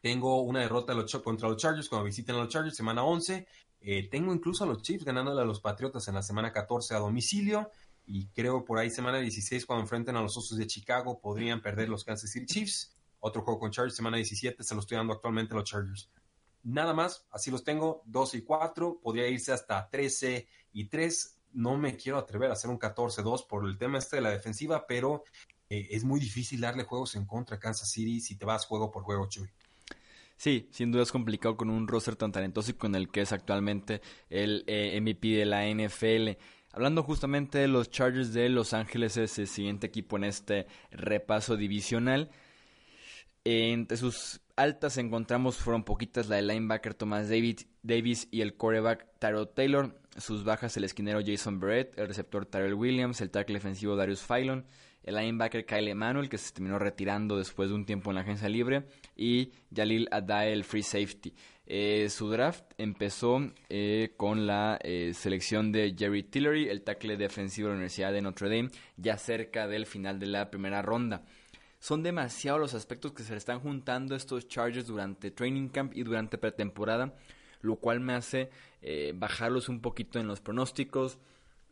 Tengo 0.00 0.40
una 0.42 0.60
derrota 0.60 0.94
contra 1.22 1.48
los 1.48 1.58
Chargers 1.58 1.88
cuando 1.88 2.06
visiten 2.06 2.34
a 2.36 2.38
los 2.38 2.48
Chargers, 2.48 2.76
semana 2.76 3.04
11. 3.04 3.46
Eh, 3.82 4.08
tengo 4.10 4.32
incluso 4.32 4.64
a 4.64 4.66
los 4.66 4.82
Chiefs 4.82 5.04
ganándole 5.04 5.42
a 5.42 5.44
los 5.44 5.60
Patriotas 5.60 6.06
en 6.08 6.14
la 6.14 6.22
semana 6.22 6.52
14 6.52 6.94
a 6.94 6.98
domicilio. 6.98 7.70
Y 8.06 8.28
creo 8.28 8.64
por 8.64 8.78
ahí 8.78 8.90
semana 8.90 9.18
16 9.18 9.66
cuando 9.66 9.82
enfrenten 9.82 10.16
a 10.16 10.22
los 10.22 10.36
Osos 10.36 10.58
de 10.58 10.66
Chicago 10.66 11.20
podrían 11.20 11.60
perder 11.60 11.88
los 11.88 12.04
Kansas 12.04 12.30
City 12.30 12.46
Chiefs. 12.46 12.96
Otro 13.20 13.42
juego 13.42 13.60
con 13.60 13.70
Chargers 13.70 13.94
semana 13.94 14.16
17 14.16 14.62
se 14.62 14.74
lo 14.74 14.80
estoy 14.80 14.96
dando 14.96 15.12
actualmente 15.12 15.52
a 15.52 15.58
los 15.58 15.68
Chargers. 15.68 16.10
Nada 16.62 16.92
más, 16.92 17.26
así 17.30 17.50
los 17.50 17.64
tengo, 17.64 18.02
12 18.06 18.38
y 18.38 18.42
4, 18.42 19.00
podría 19.02 19.28
irse 19.28 19.52
hasta 19.52 19.88
13 19.88 20.46
y 20.72 20.88
3. 20.88 21.38
No 21.52 21.76
me 21.76 21.96
quiero 21.96 22.18
atrever 22.18 22.50
a 22.50 22.54
hacer 22.54 22.70
un 22.70 22.78
14-2 22.78 23.46
por 23.46 23.66
el 23.66 23.78
tema 23.78 23.98
este 23.98 24.16
de 24.16 24.22
la 24.22 24.30
defensiva, 24.30 24.86
pero 24.86 25.24
eh, 25.68 25.88
es 25.90 26.04
muy 26.04 26.20
difícil 26.20 26.60
darle 26.60 26.84
juegos 26.84 27.14
en 27.16 27.26
contra 27.26 27.56
a 27.56 27.58
Kansas 27.58 27.90
City 27.90 28.20
si 28.20 28.36
te 28.36 28.44
vas 28.44 28.66
juego 28.66 28.90
por 28.90 29.04
juego, 29.04 29.28
Chuy. 29.28 29.48
Sí, 30.40 30.68
sin 30.70 30.90
duda 30.90 31.02
es 31.02 31.12
complicado 31.12 31.54
con 31.58 31.68
un 31.68 31.86
roster 31.86 32.16
tan 32.16 32.32
talentoso 32.32 32.70
y 32.70 32.74
con 32.74 32.94
el 32.94 33.10
que 33.10 33.20
es 33.20 33.30
actualmente 33.30 34.00
el 34.30 34.64
eh, 34.68 34.98
MVP 34.98 35.36
de 35.36 35.44
la 35.44 35.68
NFL. 35.68 36.40
Hablando 36.72 37.02
justamente 37.02 37.58
de 37.58 37.68
los 37.68 37.90
Chargers 37.90 38.32
de 38.32 38.48
Los 38.48 38.72
Ángeles, 38.72 39.18
es 39.18 39.38
el 39.38 39.48
siguiente 39.48 39.88
equipo 39.88 40.16
en 40.16 40.24
este 40.24 40.66
repaso 40.92 41.58
divisional. 41.58 42.30
Entre 43.44 43.98
sus 43.98 44.40
altas 44.56 44.96
encontramos 44.96 45.58
fueron 45.58 45.84
poquitas 45.84 46.30
la 46.30 46.36
de 46.36 46.42
linebacker 46.42 46.94
Thomas 46.94 47.28
David, 47.28 47.60
Davis 47.82 48.26
y 48.30 48.40
el 48.40 48.54
quarterback 48.54 49.08
Tyrell 49.18 49.46
Taylor. 49.54 50.00
Sus 50.16 50.42
bajas 50.44 50.74
el 50.78 50.84
esquinero 50.84 51.20
Jason 51.22 51.60
Barrett, 51.60 51.98
el 51.98 52.08
receptor 52.08 52.46
Tyrell 52.46 52.72
Williams, 52.72 53.20
el 53.20 53.30
tackle 53.30 53.56
defensivo 53.56 53.94
Darius 53.94 54.24
Phylon, 54.26 54.64
el 55.02 55.16
linebacker 55.16 55.64
Kyle 55.64 55.88
Emanuel, 55.88 56.28
que 56.28 56.38
se 56.38 56.52
terminó 56.52 56.78
retirando 56.78 57.36
después 57.36 57.70
de 57.70 57.74
un 57.74 57.86
tiempo 57.86 58.10
en 58.10 58.16
la 58.16 58.20
agencia 58.22 58.48
libre, 58.48 58.84
y 59.16 59.52
Jalil 59.74 60.08
Adae, 60.10 60.52
el 60.52 60.64
free 60.64 60.82
safety. 60.82 61.34
Eh, 61.72 62.08
su 62.10 62.28
draft 62.28 62.64
empezó 62.78 63.40
eh, 63.68 64.14
con 64.16 64.44
la 64.48 64.76
eh, 64.82 65.12
selección 65.14 65.70
de 65.70 65.94
Jerry 65.96 66.24
Tillery, 66.24 66.68
el 66.68 66.82
tackle 66.82 67.16
defensivo 67.16 67.68
de 67.68 67.74
la 67.74 67.76
Universidad 67.76 68.12
de 68.12 68.22
Notre 68.22 68.48
Dame, 68.48 68.70
ya 68.96 69.16
cerca 69.16 69.68
del 69.68 69.86
final 69.86 70.18
de 70.18 70.26
la 70.26 70.50
primera 70.50 70.82
ronda. 70.82 71.22
Son 71.78 72.02
demasiados 72.02 72.60
los 72.60 72.74
aspectos 72.74 73.12
que 73.12 73.22
se 73.22 73.30
le 73.30 73.38
están 73.38 73.60
juntando 73.60 74.16
estos 74.16 74.48
Chargers 74.48 74.88
durante 74.88 75.30
training 75.30 75.68
camp 75.68 75.92
y 75.94 76.02
durante 76.02 76.38
pretemporada, 76.38 77.14
lo 77.62 77.76
cual 77.76 78.00
me 78.00 78.14
hace 78.14 78.50
bajarlos 79.14 79.68
un 79.68 79.80
poquito 79.80 80.18
en 80.18 80.26
los 80.26 80.40
pronósticos, 80.40 81.18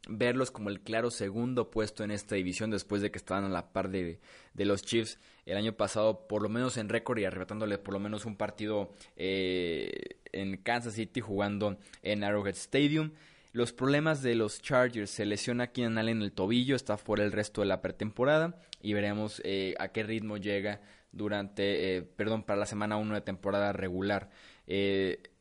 verlos 0.08 0.50
como 0.50 0.70
el 0.70 0.80
claro 0.80 1.10
segundo 1.10 1.70
puesto 1.70 2.04
en 2.04 2.10
esta 2.10 2.34
división 2.34 2.70
después 2.70 3.02
de 3.02 3.10
que 3.10 3.18
estaban 3.18 3.44
a 3.44 3.48
la 3.48 3.72
par 3.72 3.90
de, 3.90 4.18
los 4.54 4.82
Chiefs 4.82 5.18
el 5.46 5.56
año 5.56 5.72
pasado, 5.72 6.26
por 6.28 6.42
lo 6.42 6.48
menos 6.48 6.76
en 6.76 6.88
récord 6.88 7.18
y 7.18 7.24
arrebatándole 7.24 7.78
por 7.78 7.94
lo 7.94 8.00
menos 8.00 8.26
un 8.26 8.36
partido 8.36 8.92
eh, 9.16 10.18
en 10.32 10.56
Kansas 10.58 10.94
City 10.94 11.20
jugando 11.20 11.78
en 12.02 12.24
Arrowhead 12.24 12.56
Stadium. 12.56 13.12
Los 13.52 13.72
problemas 13.72 14.22
de 14.22 14.34
los 14.34 14.60
Chargers, 14.60 15.10
se 15.10 15.24
lesiona 15.24 15.72
Keenan 15.72 15.98
Allen 15.98 16.18
en 16.18 16.22
el 16.22 16.32
tobillo, 16.32 16.76
está 16.76 16.98
fuera 16.98 17.24
el 17.24 17.32
resto 17.32 17.62
de 17.62 17.66
la 17.66 17.80
pretemporada 17.80 18.60
y 18.82 18.92
veremos 18.92 19.40
eh, 19.44 19.74
a 19.78 19.88
qué 19.88 20.02
ritmo 20.02 20.36
llega 20.36 20.82
durante, 21.12 21.96
eh, 21.96 22.02
perdón, 22.02 22.42
para 22.42 22.60
la 22.60 22.66
semana 22.66 22.98
1 22.98 23.14
de 23.14 23.20
temporada 23.22 23.72
regular. 23.72 24.30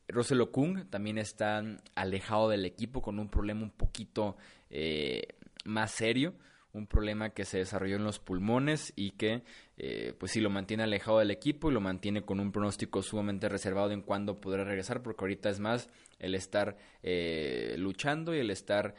Russell 0.08 0.40
Okung 0.40 0.86
también 0.88 1.18
está 1.18 1.62
alejado 1.94 2.48
del 2.48 2.64
equipo 2.64 3.02
con 3.02 3.18
un 3.18 3.28
problema 3.28 3.62
un 3.62 3.70
poquito 3.70 4.36
eh, 4.70 5.22
más 5.64 5.90
serio, 5.90 6.34
un 6.72 6.86
problema 6.86 7.30
que 7.30 7.44
se 7.44 7.58
desarrolló 7.58 7.96
en 7.96 8.04
los 8.04 8.18
pulmones 8.18 8.92
y 8.96 9.12
que 9.12 9.42
eh, 9.76 10.14
pues 10.18 10.32
sí 10.32 10.40
lo 10.40 10.50
mantiene 10.50 10.82
alejado 10.82 11.18
del 11.18 11.30
equipo 11.30 11.70
y 11.70 11.74
lo 11.74 11.80
mantiene 11.80 12.22
con 12.22 12.40
un 12.40 12.52
pronóstico 12.52 13.02
sumamente 13.02 13.48
reservado 13.48 13.92
en 13.92 14.02
cuándo 14.02 14.40
podrá 14.40 14.64
regresar 14.64 15.02
porque 15.02 15.24
ahorita 15.24 15.50
es 15.50 15.60
más 15.60 15.88
el 16.18 16.34
estar 16.34 16.76
eh, 17.02 17.74
luchando 17.78 18.34
y 18.34 18.38
el 18.38 18.50
estar 18.50 18.94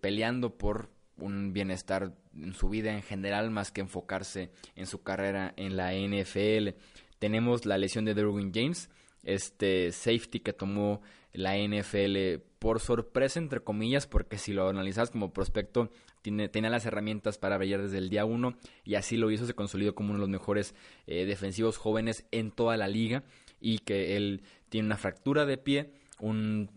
peleando 0.00 0.56
por 0.56 0.88
un 1.18 1.52
bienestar 1.52 2.14
en 2.34 2.54
su 2.54 2.68
vida 2.68 2.92
en 2.92 3.02
general 3.02 3.50
más 3.50 3.70
que 3.70 3.80
enfocarse 3.80 4.50
en 4.74 4.86
su 4.86 5.02
carrera 5.02 5.52
en 5.56 5.76
la 5.76 5.92
NFL. 5.94 6.76
Tenemos 7.18 7.66
la 7.66 7.78
lesión 7.78 8.04
de 8.04 8.14
Derwin 8.14 8.52
James, 8.52 8.90
este 9.24 9.92
safety 9.92 10.40
que 10.40 10.52
tomó 10.52 11.02
la 11.32 11.56
NFL 11.58 12.40
por 12.58 12.80
sorpresa, 12.80 13.38
entre 13.38 13.60
comillas, 13.60 14.06
porque 14.06 14.38
si 14.38 14.52
lo 14.52 14.68
analizas 14.68 15.10
como 15.10 15.32
prospecto, 15.32 15.90
tiene, 16.22 16.48
tenía 16.48 16.70
las 16.70 16.86
herramientas 16.86 17.36
para 17.36 17.58
brillar 17.58 17.82
desde 17.82 17.98
el 17.98 18.08
día 18.08 18.24
uno 18.24 18.56
y 18.84 18.94
así 18.94 19.16
lo 19.16 19.30
hizo, 19.30 19.44
se 19.46 19.54
consolidó 19.54 19.94
como 19.94 20.10
uno 20.10 20.18
de 20.18 20.20
los 20.22 20.30
mejores 20.30 20.74
eh, 21.06 21.26
defensivos 21.26 21.76
jóvenes 21.76 22.24
en 22.30 22.50
toda 22.50 22.76
la 22.76 22.88
liga 22.88 23.24
y 23.60 23.80
que 23.80 24.16
él 24.16 24.42
tiene 24.70 24.86
una 24.86 24.96
fractura 24.96 25.44
de 25.44 25.58
pie, 25.58 25.92
un, 26.20 26.70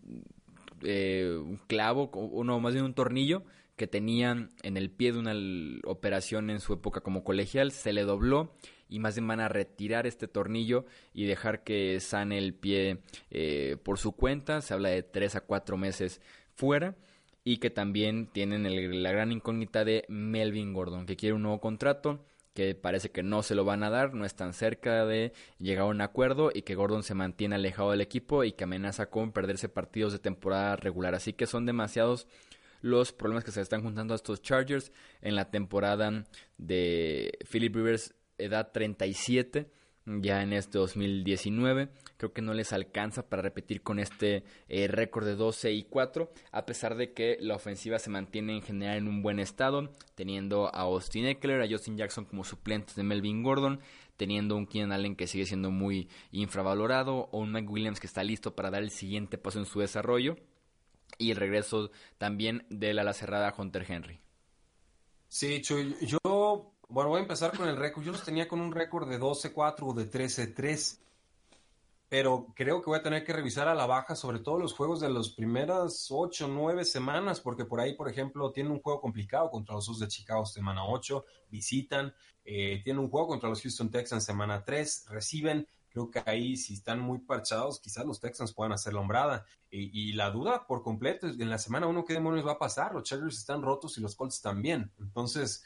eh, 0.84 1.38
un 1.40 1.58
clavo, 1.68 2.10
uno 2.14 2.60
más 2.60 2.74
bien 2.74 2.84
un 2.84 2.94
tornillo 2.94 3.44
que 3.78 3.88
tenía 3.88 4.50
en 4.64 4.76
el 4.76 4.90
pie 4.90 5.14
de 5.14 5.20
una 5.20 5.36
operación 5.86 6.50
en 6.50 6.60
su 6.60 6.74
época 6.74 7.02
como 7.02 7.24
colegial, 7.24 7.72
se 7.72 7.94
le 7.94 8.04
dobló 8.04 8.52
y 8.90 9.00
más 9.00 9.16
bien 9.16 9.28
van 9.28 9.40
a 9.40 9.50
retirar 9.50 10.08
este 10.08 10.28
tornillo 10.28 10.86
y 11.14 11.26
dejar 11.26 11.64
que 11.64 12.00
sane 12.00 12.38
el 12.38 12.54
pie 12.54 13.00
eh, 13.30 13.78
por 13.84 13.98
su 13.98 14.14
cuenta. 14.14 14.62
Se 14.62 14.74
habla 14.74 14.90
de 14.90 15.04
3 15.04 15.36
a 15.36 15.42
4 15.42 15.78
meses 15.78 16.22
fuera 16.54 16.96
y 17.44 17.58
que 17.58 17.70
también 17.70 18.28
tienen 18.28 19.04
la 19.04 19.12
gran 19.12 19.32
incógnita 19.32 19.86
de 19.86 20.06
Melvin 20.10 20.74
Gordon, 20.74 21.06
que 21.06 21.16
quiere 21.16 21.34
un 21.34 21.44
nuevo 21.44 21.62
contrato 21.62 22.26
que 22.58 22.74
parece 22.74 23.12
que 23.12 23.22
no 23.22 23.44
se 23.44 23.54
lo 23.54 23.66
van 23.66 23.84
a 23.84 23.92
dar, 23.92 24.16
no 24.16 24.26
están 24.26 24.52
cerca 24.52 25.06
de 25.06 25.32
llegar 25.60 25.84
a 25.84 25.90
un 25.90 26.02
acuerdo 26.02 26.50
y 26.52 26.64
que 26.64 26.74
Gordon 26.74 27.04
se 27.04 27.14
mantiene 27.14 27.54
alejado 27.54 27.92
del 27.92 28.02
equipo 28.02 28.44
y 28.44 28.54
que 28.54 28.64
amenaza 28.64 29.12
con 29.12 29.32
perderse 29.32 29.70
partidos 29.70 30.12
de 30.12 30.18
temporada 30.18 30.76
regular. 30.76 31.14
Así 31.14 31.34
que 31.34 31.46
son 31.46 31.68
demasiados 31.68 32.26
los 32.82 33.14
problemas 33.14 33.44
que 33.44 33.52
se 33.52 33.62
están 33.62 33.84
juntando 33.84 34.16
a 34.16 34.16
estos 34.16 34.42
Chargers 34.42 34.92
en 35.22 35.36
la 35.36 35.52
temporada 35.52 36.26
de 36.58 37.38
Philip 37.48 37.76
Rivers 37.76 38.16
edad 38.38 38.72
37 38.72 39.70
ya 40.08 40.42
en 40.42 40.54
este 40.54 40.78
2019. 40.78 41.90
Creo 42.18 42.34
que 42.34 42.42
no 42.42 42.54
les 42.54 42.74
alcanza 42.74 43.28
para 43.28 43.42
repetir 43.42 43.82
con 43.82 44.00
este 44.00 44.44
eh, 44.70 44.88
récord 44.88 45.26
de 45.26 45.36
12 45.36 45.74
y 45.74 45.84
4, 45.84 46.32
a 46.52 46.66
pesar 46.66 46.96
de 46.96 47.14
que 47.14 47.38
la 47.42 47.56
ofensiva 47.56 48.00
se 48.00 48.10
mantiene 48.10 48.56
en 48.56 48.62
general 48.62 48.98
en 48.98 49.08
un 49.08 49.22
buen 49.22 49.40
estado, 49.40 49.92
teniendo 50.16 50.68
a 50.68 50.82
Austin 50.82 51.26
Eckler, 51.26 51.62
a 51.62 51.70
Justin 51.70 51.98
Jackson 51.98 52.26
como 52.26 52.44
suplentes 52.44 52.96
de 52.96 53.04
Melvin 53.04 53.44
Gordon, 53.44 53.82
teniendo 54.16 54.56
un 54.56 54.66
Keenan 54.66 54.94
Allen 54.94 55.16
que 55.16 55.28
sigue 55.28 55.46
siendo 55.46 55.70
muy 55.72 56.10
infravalorado, 56.32 57.30
o 57.32 57.40
un 57.40 57.52
Mike 57.52 57.70
Williams 57.70 58.00
que 58.00 58.08
está 58.08 58.24
listo 58.24 58.56
para 58.56 58.72
dar 58.72 58.84
el 58.84 58.92
siguiente 58.92 59.38
paso 59.38 59.60
en 59.60 59.66
su 59.66 59.80
desarrollo, 59.80 60.38
y 61.18 61.32
el 61.32 61.38
regreso 61.38 61.92
también 62.18 62.66
de 62.70 62.94
la 62.94 63.02
ala 63.02 63.14
cerrada 63.14 63.54
Hunter 63.56 63.86
Henry. 63.88 64.20
Sí, 65.30 65.62
yo 65.62 66.77
bueno, 66.90 67.10
voy 67.10 67.20
a 67.20 67.22
empezar 67.22 67.56
con 67.56 67.68
el 67.68 67.78
récord. 67.78 68.04
Yo 68.04 68.12
los 68.12 68.24
tenía 68.24 68.48
con 68.48 68.62
un 68.62 68.72
récord 68.72 69.10
de 69.10 69.20
12-4 69.20 69.76
o 69.82 69.94
de 69.94 70.10
13-3. 70.10 71.00
Pero 72.10 72.54
creo 72.56 72.82
que 72.82 72.90
voy 72.90 73.00
a 73.00 73.04
tener 73.04 73.26
que 73.26 73.34
revisar 73.34 73.68
a 73.68 73.76
la 73.76 73.86
baja, 73.86 74.16
sobre 74.16 74.40
todo 74.40 74.58
los 74.58 74.74
juegos 74.74 75.02
de 75.02 75.10
las 75.10 75.30
primeras 75.30 76.08
8 76.10 76.48
9 76.48 76.86
semanas, 76.86 77.42
porque 77.42 77.66
por 77.66 77.82
ahí, 77.82 77.96
por 77.96 78.10
ejemplo, 78.10 78.52
tienen 78.54 78.72
un 78.72 78.82
juego 78.82 79.02
complicado 79.02 79.52
contra 79.52 79.76
los 79.76 79.90
Usos 79.90 80.00
de 80.00 80.08
Chicago 80.08 80.46
semana 80.46 80.86
8, 80.86 81.26
visitan, 81.50 82.14
eh, 82.46 82.80
tienen 82.82 83.04
un 83.04 83.10
juego 83.10 83.28
contra 83.28 83.50
los 83.50 83.62
Houston 83.62 83.92
Texans 83.92 84.24
semana 84.24 84.64
3, 84.64 85.08
reciben, 85.10 85.68
Creo 85.98 86.12
que 86.12 86.22
ahí, 86.30 86.58
si 86.58 86.76
están 86.76 87.00
muy 87.00 87.18
parchados, 87.18 87.80
quizás 87.80 88.06
los 88.06 88.20
Texans 88.20 88.54
puedan 88.54 88.72
hacer 88.72 88.94
la 88.94 89.00
hombrada. 89.00 89.46
Y, 89.72 90.14
la 90.14 90.30
duda 90.30 90.68
por 90.68 90.84
completo, 90.84 91.28
en 91.28 91.50
la 91.50 91.58
semana 91.58 91.88
uno, 91.88 92.06
¿qué 92.06 92.14
demonios 92.14 92.46
va 92.46 92.52
a 92.52 92.60
pasar? 92.60 92.94
Los 92.94 93.04
Chargers 93.04 93.36
están 93.36 93.64
rotos 93.64 93.98
y 93.98 94.02
los 94.02 94.16
Colts 94.16 94.40
también. 94.40 94.92
Entonces, 95.00 95.66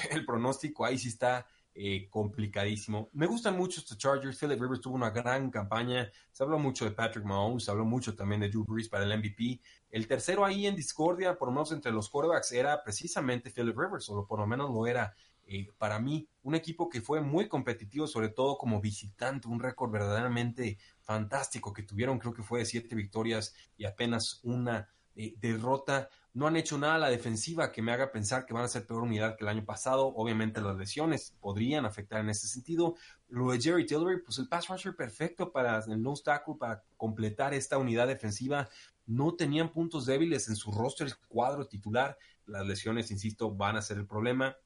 el 0.10 0.24
pronóstico 0.24 0.84
ahí 0.84 0.98
sí 0.98 1.08
está 1.08 1.46
eh, 1.74 2.08
complicadísimo. 2.10 3.08
Me 3.14 3.26
gustan 3.26 3.56
mucho 3.56 3.80
estos 3.80 3.96
Chargers. 3.96 4.38
Philip 4.38 4.60
Rivers 4.60 4.82
tuvo 4.82 4.94
una 4.94 5.10
gran 5.10 5.50
campaña. 5.50 6.10
Se 6.30 6.42
habló 6.42 6.58
mucho 6.58 6.84
de 6.84 6.90
Patrick 6.90 7.24
Mahomes, 7.24 7.64
se 7.64 7.70
habló 7.70 7.86
mucho 7.86 8.14
también 8.14 8.42
de 8.42 8.50
Drew 8.50 8.64
Brees 8.64 8.90
para 8.90 9.04
el 9.04 9.18
MVP. 9.18 9.58
El 9.90 10.06
tercero 10.06 10.44
ahí 10.44 10.66
en 10.66 10.76
discordia, 10.76 11.38
por 11.38 11.48
lo 11.48 11.52
menos 11.52 11.72
entre 11.72 11.90
los 11.90 12.10
quarterbacks, 12.10 12.52
era 12.52 12.82
precisamente 12.82 13.50
Philip 13.50 13.76
Rivers, 13.76 14.10
o 14.10 14.26
por 14.26 14.40
lo 14.40 14.46
menos 14.46 14.70
lo 14.70 14.86
era 14.86 15.14
eh, 15.46 15.66
para 15.78 15.98
mí. 15.98 16.28
Un 16.42 16.54
equipo 16.54 16.90
que 16.90 17.00
fue 17.00 17.22
muy 17.22 17.48
competitivo, 17.48 18.06
sobre 18.06 18.28
todo 18.28 18.58
como 18.58 18.80
visitante, 18.80 19.48
un 19.48 19.58
récord 19.58 19.90
verdaderamente 19.90 20.78
fantástico 21.00 21.72
que 21.72 21.82
tuvieron, 21.84 22.18
creo 22.18 22.34
que 22.34 22.42
fue 22.42 22.58
de 22.58 22.66
siete 22.66 22.94
victorias 22.94 23.54
y 23.78 23.86
apenas 23.86 24.40
una 24.42 24.88
eh, 25.16 25.34
derrota. 25.38 26.08
No 26.34 26.46
han 26.46 26.56
hecho 26.56 26.78
nada 26.78 26.94
a 26.94 26.98
la 26.98 27.10
defensiva 27.10 27.70
que 27.70 27.82
me 27.82 27.92
haga 27.92 28.10
pensar 28.10 28.46
que 28.46 28.54
van 28.54 28.64
a 28.64 28.68
ser 28.68 28.86
peor 28.86 29.02
unidad 29.02 29.36
que 29.36 29.44
el 29.44 29.50
año 29.50 29.66
pasado. 29.66 30.06
Obviamente 30.16 30.62
las 30.62 30.76
lesiones 30.76 31.36
podrían 31.40 31.84
afectar 31.84 32.20
en 32.20 32.30
ese 32.30 32.48
sentido. 32.48 32.96
Lo 33.28 33.52
de 33.52 33.60
Jerry 33.60 33.84
Tillery, 33.84 34.22
pues 34.22 34.38
el 34.38 34.48
pass 34.48 34.68
rusher 34.68 34.96
perfecto 34.96 35.52
para 35.52 35.78
el 35.86 36.02
nose 36.02 36.22
tackle, 36.24 36.54
para 36.58 36.82
completar 36.96 37.52
esta 37.52 37.76
unidad 37.76 38.06
defensiva. 38.06 38.70
No 39.04 39.34
tenían 39.34 39.72
puntos 39.72 40.06
débiles 40.06 40.48
en 40.48 40.56
su 40.56 40.72
roster 40.72 41.12
cuadro 41.28 41.66
titular. 41.66 42.16
Las 42.46 42.66
lesiones, 42.66 43.10
insisto, 43.10 43.54
van 43.54 43.76
a 43.76 43.82
ser 43.82 43.98
el 43.98 44.06
problema. 44.06 44.56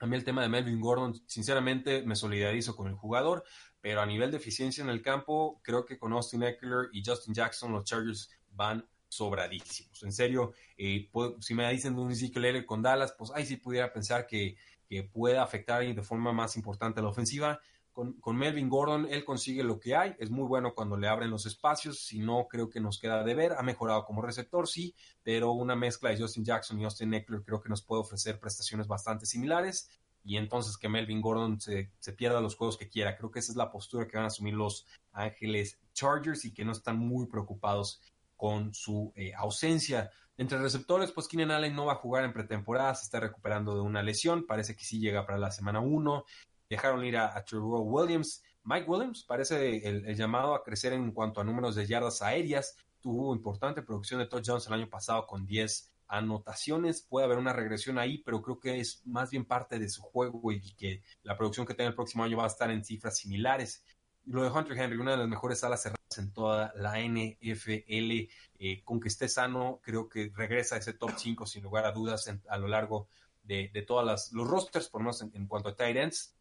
A 0.00 0.06
mí 0.06 0.16
el 0.16 0.24
tema 0.24 0.42
de 0.42 0.48
Melvin 0.48 0.80
Gordon, 0.80 1.14
sinceramente, 1.26 2.02
me 2.02 2.16
solidarizo 2.16 2.74
con 2.74 2.88
el 2.88 2.94
jugador, 2.94 3.44
pero 3.80 4.00
a 4.00 4.06
nivel 4.06 4.32
de 4.32 4.38
eficiencia 4.38 4.82
en 4.82 4.90
el 4.90 5.00
campo, 5.00 5.60
creo 5.62 5.84
que 5.84 5.96
con 5.96 6.12
Austin 6.12 6.42
Eckler 6.42 6.88
y 6.92 7.04
Justin 7.04 7.34
Jackson 7.34 7.72
los 7.72 7.84
Chargers 7.84 8.30
van 8.50 8.84
sobradísimos. 9.14 10.02
En 10.02 10.12
serio, 10.12 10.52
eh, 10.76 11.08
si 11.40 11.54
me 11.54 11.70
dicen 11.70 11.94
de 11.94 12.00
un 12.00 12.10
Ezekiel 12.10 12.66
con 12.66 12.82
Dallas, 12.82 13.14
pues 13.16 13.30
ahí 13.34 13.46
sí 13.46 13.56
pudiera 13.56 13.92
pensar 13.92 14.26
que, 14.26 14.56
que 14.88 15.04
pueda 15.04 15.42
afectar 15.42 15.84
de 15.84 16.02
forma 16.02 16.32
más 16.32 16.56
importante 16.56 17.00
a 17.00 17.02
la 17.02 17.10
ofensiva. 17.10 17.60
Con, 17.92 18.14
con, 18.14 18.36
Melvin 18.36 18.68
Gordon, 18.68 19.06
él 19.08 19.24
consigue 19.24 19.62
lo 19.62 19.78
que 19.78 19.94
hay, 19.94 20.16
es 20.18 20.28
muy 20.28 20.48
bueno 20.48 20.74
cuando 20.74 20.96
le 20.96 21.06
abren 21.06 21.30
los 21.30 21.46
espacios, 21.46 22.00
si 22.04 22.18
no, 22.18 22.48
creo 22.50 22.68
que 22.68 22.80
nos 22.80 22.98
queda 22.98 23.22
de 23.22 23.34
ver, 23.36 23.52
ha 23.52 23.62
mejorado 23.62 24.04
como 24.04 24.20
receptor, 24.20 24.66
sí, 24.66 24.96
pero 25.22 25.52
una 25.52 25.76
mezcla 25.76 26.10
de 26.10 26.20
Justin 26.20 26.44
Jackson 26.44 26.80
y 26.80 26.84
Austin 26.84 27.14
Eckler 27.14 27.44
creo 27.44 27.60
que 27.60 27.68
nos 27.68 27.82
puede 27.82 28.00
ofrecer 28.02 28.40
prestaciones 28.40 28.88
bastante 28.88 29.26
similares, 29.26 29.88
y 30.24 30.38
entonces 30.38 30.76
que 30.76 30.88
Melvin 30.88 31.20
Gordon 31.20 31.60
se, 31.60 31.92
se 32.00 32.12
pierda 32.12 32.40
los 32.40 32.56
juegos 32.56 32.76
que 32.76 32.88
quiera, 32.88 33.16
creo 33.16 33.30
que 33.30 33.38
esa 33.38 33.52
es 33.52 33.56
la 33.56 33.70
postura 33.70 34.08
que 34.08 34.16
van 34.16 34.24
a 34.24 34.28
asumir 34.28 34.54
los 34.54 34.88
Ángeles 35.12 35.78
Chargers 35.92 36.44
y 36.44 36.52
que 36.52 36.64
no 36.64 36.72
están 36.72 36.98
muy 36.98 37.28
preocupados 37.28 38.00
con 38.44 38.74
su 38.74 39.10
eh, 39.16 39.32
ausencia. 39.34 40.10
Entre 40.36 40.58
receptores, 40.58 41.10
pues 41.12 41.28
Keenan 41.28 41.50
Allen 41.50 41.74
no 41.74 41.86
va 41.86 41.94
a 41.94 41.96
jugar 41.96 42.24
en 42.24 42.34
pretemporada, 42.34 42.94
se 42.94 43.04
está 43.04 43.18
recuperando 43.18 43.74
de 43.74 43.80
una 43.80 44.02
lesión, 44.02 44.44
parece 44.46 44.76
que 44.76 44.84
sí 44.84 45.00
llega 45.00 45.24
para 45.24 45.38
la 45.38 45.50
semana 45.50 45.80
1. 45.80 46.26
Dejaron 46.68 47.02
ir 47.06 47.16
a, 47.16 47.28
a 47.28 47.44
Williams. 47.56 48.42
Mike 48.64 48.84
Williams 48.86 49.24
parece 49.24 49.88
el, 49.88 50.14
llamado 50.14 50.54
a 50.54 50.62
crecer 50.62 50.92
en 50.92 51.10
cuanto 51.12 51.40
a 51.40 51.44
números 51.44 51.74
de 51.74 51.86
yardas 51.86 52.20
aéreas. 52.20 52.76
Tuvo 53.00 53.34
importante 53.34 53.80
producción 53.80 54.20
de 54.20 54.26
touchdowns 54.26 54.66
el 54.66 54.74
año 54.74 54.90
pasado 54.90 55.26
con 55.26 55.46
10 55.46 55.90
anotaciones. 56.08 57.00
Puede 57.00 57.24
haber 57.24 57.38
una 57.38 57.54
regresión 57.54 57.98
ahí, 57.98 58.18
pero 58.18 58.42
creo 58.42 58.60
que 58.60 58.78
es 58.78 59.00
más 59.06 59.30
bien 59.30 59.46
parte 59.46 59.78
de 59.78 59.88
su 59.88 60.02
juego 60.02 60.52
y 60.52 60.60
que 60.74 61.02
la 61.22 61.34
producción 61.34 61.64
que 61.64 61.72
tenga 61.72 61.88
el 61.88 61.96
próximo 61.96 62.24
año 62.24 62.36
va 62.36 62.44
a 62.44 62.48
estar 62.48 62.70
en 62.70 62.84
cifras 62.84 63.16
similares. 63.16 63.82
Lo 64.26 64.42
de 64.42 64.50
Hunter 64.50 64.78
Henry, 64.78 64.96
una 64.98 65.12
de 65.12 65.18
las 65.18 65.28
mejores 65.28 65.62
alas 65.64 65.82
cerradas 65.82 66.18
en 66.18 66.32
toda 66.32 66.72
la 66.76 67.00
NFL. 67.00 68.28
Eh, 68.58 68.82
con 68.84 69.00
que 69.00 69.08
esté 69.08 69.28
sano, 69.28 69.80
creo 69.82 70.08
que 70.08 70.30
regresa 70.34 70.76
a 70.76 70.78
ese 70.78 70.94
top 70.94 71.12
5 71.16 71.46
sin 71.46 71.62
lugar 71.62 71.84
a 71.84 71.92
dudas 71.92 72.30
a 72.48 72.56
lo 72.56 72.68
largo 72.68 73.08
de, 73.42 73.70
de 73.72 73.82
todos 73.82 74.30
los 74.32 74.48
rosters, 74.48 74.88
por 74.88 75.02
lo 75.02 75.10
en, 75.34 75.46
cuanto 75.46 75.68
a 75.68 75.76
tight 75.76 75.96
ends. 75.96 76.34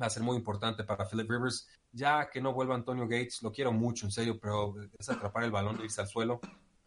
Va 0.00 0.06
a 0.06 0.10
ser 0.10 0.22
muy 0.22 0.36
importante 0.36 0.84
para 0.84 1.06
Philip 1.06 1.30
Rivers. 1.30 1.68
Ya 1.92 2.30
que 2.30 2.40
no 2.40 2.52
vuelva 2.52 2.74
Antonio 2.74 3.04
Gates, 3.04 3.42
lo 3.42 3.52
quiero 3.52 3.72
mucho, 3.72 4.06
en 4.06 4.12
serio, 4.12 4.38
pero 4.40 4.74
es 4.98 5.08
atrapar 5.08 5.44
el 5.44 5.50
balón 5.50 5.80
e 5.80 5.84
irse 5.84 6.00
al 6.00 6.08
suelo. 6.08 6.40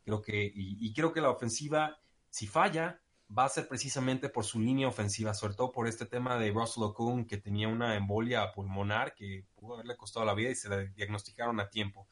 Creo 0.04 0.22
que, 0.22 0.52
y, 0.54 0.94
creo 0.94 1.12
que 1.12 1.22
la 1.22 1.30
ofensiva, 1.30 1.98
si 2.30 2.48
falla, 2.48 3.02
va 3.30 3.46
a 3.46 3.50
ser 3.50 3.68
precisamente 3.68 4.30
por 4.30 4.46
su 4.46 4.60
línea 4.60 4.88
ofensiva, 4.88 5.34
sobre 5.34 5.56
todo 5.56 5.72
por 5.72 5.88
este 5.88 6.06
tema 6.06 6.38
de 6.38 6.52
Russell 6.52 6.84
Okung, 6.84 7.28
que 7.28 7.38
tenía 7.38 7.68
una 7.68 7.96
embolia 7.96 8.52
pulmonar 8.52 9.14
que 9.16 9.46
pudo 9.56 9.76
haberle 9.76 9.98
costado 9.98 10.26
la 10.26 10.34
vida 10.34 10.50
y 10.52 10.56
se 10.56 10.70
la 10.70 10.78
diagnosticaron 10.78 11.60
a 11.60 11.70
tiempo 11.70 12.08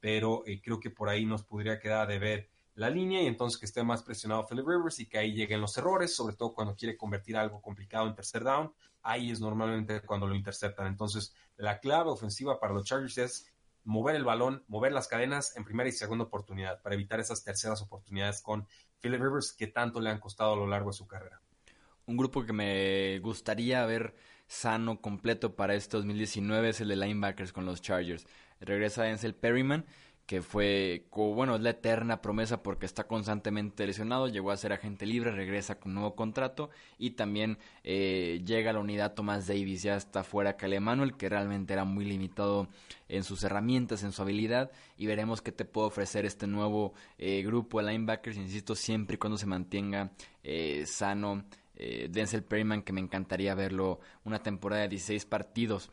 pero 0.00 0.42
eh, 0.46 0.60
creo 0.62 0.80
que 0.80 0.90
por 0.90 1.08
ahí 1.08 1.24
nos 1.24 1.44
podría 1.44 1.78
quedar 1.78 2.08
de 2.08 2.18
ver 2.18 2.50
la 2.74 2.90
línea 2.90 3.22
y 3.22 3.26
entonces 3.26 3.58
que 3.58 3.66
esté 3.66 3.82
más 3.82 4.02
presionado 4.02 4.46
Philip 4.46 4.66
Rivers 4.66 5.00
y 5.00 5.06
que 5.06 5.18
ahí 5.18 5.32
lleguen 5.32 5.60
los 5.60 5.76
errores, 5.76 6.14
sobre 6.14 6.36
todo 6.36 6.54
cuando 6.54 6.76
quiere 6.76 6.96
convertir 6.96 7.36
algo 7.36 7.60
complicado 7.60 8.06
en 8.06 8.14
tercer 8.14 8.44
down, 8.44 8.72
ahí 9.02 9.32
es 9.32 9.40
normalmente 9.40 10.00
cuando 10.02 10.28
lo 10.28 10.34
interceptan. 10.36 10.86
Entonces, 10.86 11.34
la 11.56 11.80
clave 11.80 12.10
ofensiva 12.10 12.60
para 12.60 12.72
los 12.72 12.84
Chargers 12.84 13.18
es 13.18 13.52
mover 13.82 14.14
el 14.14 14.24
balón, 14.24 14.64
mover 14.68 14.92
las 14.92 15.08
cadenas 15.08 15.56
en 15.56 15.64
primera 15.64 15.88
y 15.88 15.92
segunda 15.92 16.26
oportunidad 16.26 16.80
para 16.82 16.94
evitar 16.94 17.18
esas 17.18 17.42
terceras 17.42 17.82
oportunidades 17.82 18.42
con 18.42 18.68
Philip 19.00 19.20
Rivers 19.20 19.52
que 19.52 19.66
tanto 19.66 20.00
le 20.00 20.10
han 20.10 20.20
costado 20.20 20.52
a 20.52 20.56
lo 20.56 20.66
largo 20.66 20.90
de 20.90 20.96
su 20.96 21.06
carrera. 21.06 21.40
Un 22.06 22.16
grupo 22.16 22.44
que 22.44 22.52
me 22.52 23.18
gustaría 23.20 23.84
ver 23.84 24.14
sano, 24.46 25.00
completo 25.00 25.54
para 25.56 25.74
este 25.74 25.98
2019 25.98 26.70
es 26.70 26.80
el 26.80 26.88
de 26.88 26.96
linebackers 26.96 27.52
con 27.52 27.66
los 27.66 27.82
Chargers. 27.82 28.26
Regresa 28.60 29.02
Denzel 29.04 29.34
Perryman, 29.34 29.84
que 30.28 30.42
fue, 30.42 31.06
bueno, 31.10 31.56
es 31.56 31.62
la 31.62 31.70
eterna 31.70 32.20
promesa 32.20 32.62
porque 32.62 32.84
está 32.84 33.04
constantemente 33.04 33.86
lesionado, 33.86 34.28
llegó 34.28 34.50
a 34.50 34.58
ser 34.58 34.74
agente 34.74 35.06
libre, 35.06 35.30
regresa 35.30 35.80
con 35.80 35.94
nuevo 35.94 36.14
contrato 36.14 36.68
y 36.98 37.12
también 37.12 37.56
eh, 37.82 38.42
llega 38.44 38.68
a 38.68 38.72
la 38.74 38.80
unidad 38.80 39.14
Thomas 39.14 39.46
Davis, 39.46 39.84
ya 39.84 39.96
está 39.96 40.24
fuera 40.24 40.58
Cale 40.58 40.76
Emanuel, 40.76 41.16
que 41.16 41.30
realmente 41.30 41.72
era 41.72 41.86
muy 41.86 42.04
limitado 42.04 42.68
en 43.08 43.24
sus 43.24 43.42
herramientas, 43.42 44.02
en 44.02 44.12
su 44.12 44.20
habilidad 44.20 44.70
y 44.98 45.06
veremos 45.06 45.40
qué 45.40 45.50
te 45.50 45.64
puede 45.64 45.86
ofrecer 45.86 46.26
este 46.26 46.46
nuevo 46.46 46.92
eh, 47.16 47.42
grupo 47.42 47.80
de 47.80 47.90
linebackers, 47.90 48.36
insisto, 48.36 48.74
siempre 48.74 49.14
y 49.14 49.18
cuando 49.18 49.38
se 49.38 49.46
mantenga 49.46 50.10
eh, 50.44 50.84
sano 50.84 51.46
Denzel 51.74 52.42
Perryman, 52.42 52.82
que 52.82 52.92
me 52.92 53.00
encantaría 53.00 53.54
verlo 53.54 54.00
una 54.24 54.42
temporada 54.42 54.82
de 54.82 54.88
16 54.88 55.24
partidos. 55.26 55.90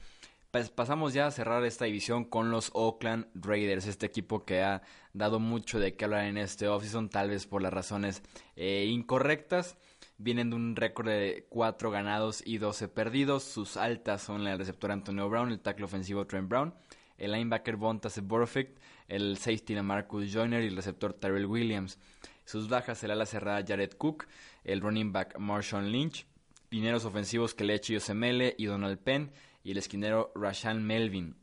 Pues 0.56 0.70
pasamos 0.70 1.14
ya 1.14 1.28
a 1.28 1.32
cerrar 1.32 1.66
esta 1.66 1.84
división 1.84 2.24
con 2.24 2.50
los 2.50 2.72
Oakland 2.74 3.28
Raiders, 3.34 3.88
este 3.88 4.06
equipo 4.06 4.46
que 4.46 4.64
ha 4.64 4.84
dado 5.12 5.38
mucho 5.38 5.82
de 5.82 5.98
qué 5.98 6.06
hablar 6.06 6.28
en 6.28 6.38
este 6.38 6.70
offseason, 6.70 7.10
tal 7.10 7.30
vez 7.30 7.46
por 7.46 7.62
las 7.62 7.74
razones 7.74 8.24
eh, 8.56 8.88
incorrectas. 8.90 9.76
Vienen 10.18 10.52
de 10.52 10.56
un 10.56 10.78
récord 10.78 11.10
de 11.10 11.46
4 11.50 11.92
ganados 11.92 12.42
y 12.46 12.58
12 12.58 12.88
perdidos. 12.88 13.44
Sus 13.44 13.76
altas 13.76 14.22
son 14.22 14.48
el 14.48 14.58
receptor 14.58 14.92
Antonio 14.92 15.28
Brown, 15.28 15.52
el 15.52 15.60
tackle 15.60 15.84
ofensivo 15.84 16.26
Trent 16.26 16.48
Brown, 16.48 16.74
el 17.18 17.34
linebacker 17.34 17.76
Bontas 17.76 18.22
Borfict, 18.22 18.80
el 19.10 19.38
safety 19.38 19.76
Marcus 19.82 20.32
Joyner 20.32 20.64
y 20.64 20.68
el 20.68 20.78
receptor 20.78 21.12
Tyrell 21.12 21.48
Williams. 21.48 22.00
Sus 22.46 22.70
bajas 22.70 23.04
el 23.04 23.12
ala 23.12 23.26
cerrada 23.26 23.62
Jared 23.68 23.92
Cook, 23.98 24.26
el 24.64 24.80
running 24.80 25.12
back 25.12 25.38
Marshawn 25.38 25.92
Lynch, 25.92 26.26
dineros 26.72 27.04
ofensivos 27.04 27.54
Kelechi 27.54 27.98
Osemele 27.98 28.56
y 28.58 28.68
Donald 28.68 29.00
Penn 29.00 29.34
y 29.66 29.72
el 29.72 29.80
esquinero 29.80 30.32
Rashan 30.36 30.86
Melvin. 30.86 31.36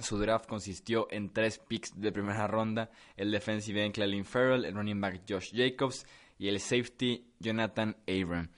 Su 0.00 0.18
draft 0.18 0.46
consistió 0.46 1.08
en 1.10 1.32
tres 1.32 1.58
picks 1.58 2.00
de 2.00 2.12
primera 2.12 2.46
ronda, 2.46 2.90
el 3.16 3.32
defensive 3.32 3.84
end 3.84 3.92
Clelin 3.92 4.24
Farrell, 4.24 4.64
el 4.64 4.74
running 4.74 5.00
back 5.00 5.22
Josh 5.28 5.52
Jacobs 5.52 6.06
y 6.38 6.48
el 6.48 6.60
safety 6.60 7.26
Jonathan 7.40 7.96
Abram. 8.08 8.48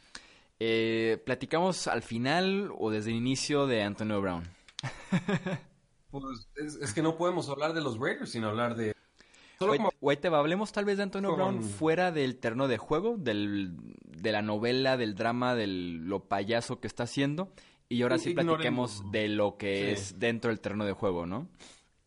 Eh, 0.60 1.20
¿Platicamos 1.24 1.88
al 1.88 2.02
final 2.02 2.70
o 2.78 2.90
desde 2.90 3.10
el 3.10 3.16
inicio 3.16 3.66
de 3.66 3.82
Antonio 3.82 4.20
Brown? 4.20 4.44
pues 6.10 6.46
es, 6.56 6.92
que 6.92 7.02
no 7.02 7.16
podemos 7.16 7.48
hablar 7.48 7.72
de 7.72 7.80
los 7.80 7.98
Raiders 7.98 8.30
sin 8.30 8.44
hablar 8.44 8.76
de... 8.76 8.94
hablemos 10.38 10.70
tal 10.70 10.84
vez 10.84 10.98
de 10.98 11.04
Antonio 11.04 11.34
Brown 11.34 11.62
fuera 11.62 12.12
del 12.12 12.36
terreno 12.38 12.68
de 12.68 12.76
juego, 12.76 13.16
del, 13.16 13.74
de 14.04 14.32
la 14.32 14.42
novela, 14.42 14.96
del 14.96 15.14
drama, 15.14 15.54
de 15.54 15.66
lo 15.66 16.28
payaso 16.28 16.78
que 16.78 16.88
está 16.88 17.04
haciendo 17.04 17.52
y 17.88 18.02
ahora 18.02 18.18
sí 18.18 18.34
platiquemos 18.34 19.10
de 19.10 19.28
lo 19.28 19.56
que 19.56 19.92
es 19.92 20.18
dentro 20.18 20.50
del 20.50 20.60
terreno 20.60 20.84
de 20.84 20.92
juego, 20.92 21.26
¿no? 21.26 21.48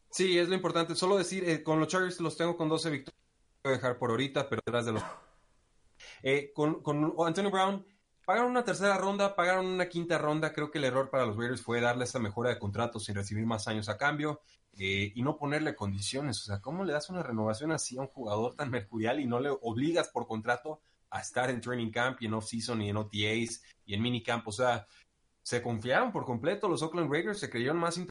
Sí, 0.10 0.38
es 0.38 0.48
lo 0.48 0.56
importante. 0.56 0.96
Solo 0.96 1.18
decir, 1.18 1.48
eh, 1.48 1.62
con 1.62 1.80
los 1.80 1.90
Chargers 1.90 2.22
los 2.22 2.38
tengo 2.38 2.56
con 2.56 2.70
12 2.70 2.90
victorias. 2.90 3.22
Voy 3.64 3.74
a 3.74 3.76
dejar 3.76 3.98
por 3.98 4.12
ahorita, 4.12 4.48
pero 4.48 4.62
detrás 4.66 4.86
de 4.86 4.94
los... 4.94 5.04
Eh, 6.24 6.52
con, 6.54 6.82
con 6.82 7.14
Antonio 7.26 7.52
Brown, 7.52 7.86
pagaron 8.26 8.52
una 8.52 8.64
tercera 8.64 8.98
ronda, 8.98 9.36
pagaron 9.36 9.66
una 9.66 9.88
quinta 9.88 10.18
ronda. 10.18 10.52
Creo 10.52 10.72
que 10.72 10.80
el 10.80 10.86
error 10.86 11.10
para 11.10 11.26
los 11.26 11.38
Raiders 11.38 11.62
fue 11.62 11.80
darle 11.80 12.06
esa 12.06 12.20
mejora 12.20 12.50
de 12.50 12.60
contrato 12.60 13.00
sin 13.00 13.16
recibir 13.16 13.46
más 13.46 13.68
años 13.68 13.88
a 13.88 13.98
cambio 13.98 14.42
eh, 14.78 15.12
y 15.16 15.22
no 15.22 15.38
ponerle 15.38 15.76
condiciones. 15.76 16.42
O 16.42 16.46
sea, 16.46 16.62
¿cómo 16.62 16.84
le 16.84 16.94
das 16.94 17.10
una 17.10 17.24
renovación 17.24 17.72
así 17.72 17.98
a 17.98 18.02
un 18.02 18.08
jugador 18.08 18.56
tan 18.56 18.70
mercurial 18.72 19.20
y 19.20 19.26
no 19.26 19.40
le 19.40 19.50
obligas 19.50 20.10
por 20.10 20.28
contrato 20.28 20.82
a 21.10 21.22
estar 21.22 21.50
en 21.50 21.62
training 21.62 21.92
camp 21.92 22.22
y 22.22 22.26
en 22.26 22.34
off-season 22.34 22.82
y 22.82 22.90
en 22.90 22.98
OTAs 22.98 23.64
y 23.86 23.94
en 23.94 24.02
minicamp? 24.02 24.48
O 24.48 24.52
sea, 24.52 24.88
se 25.46 25.62
confiaron 25.62 26.12
por 26.12 26.26
completo 26.26 26.68
los 26.68 26.82
Oakland 26.82 27.12
Raiders, 27.12 27.40
se 27.40 27.52
creyeron 27.52 27.78
más 27.78 28.02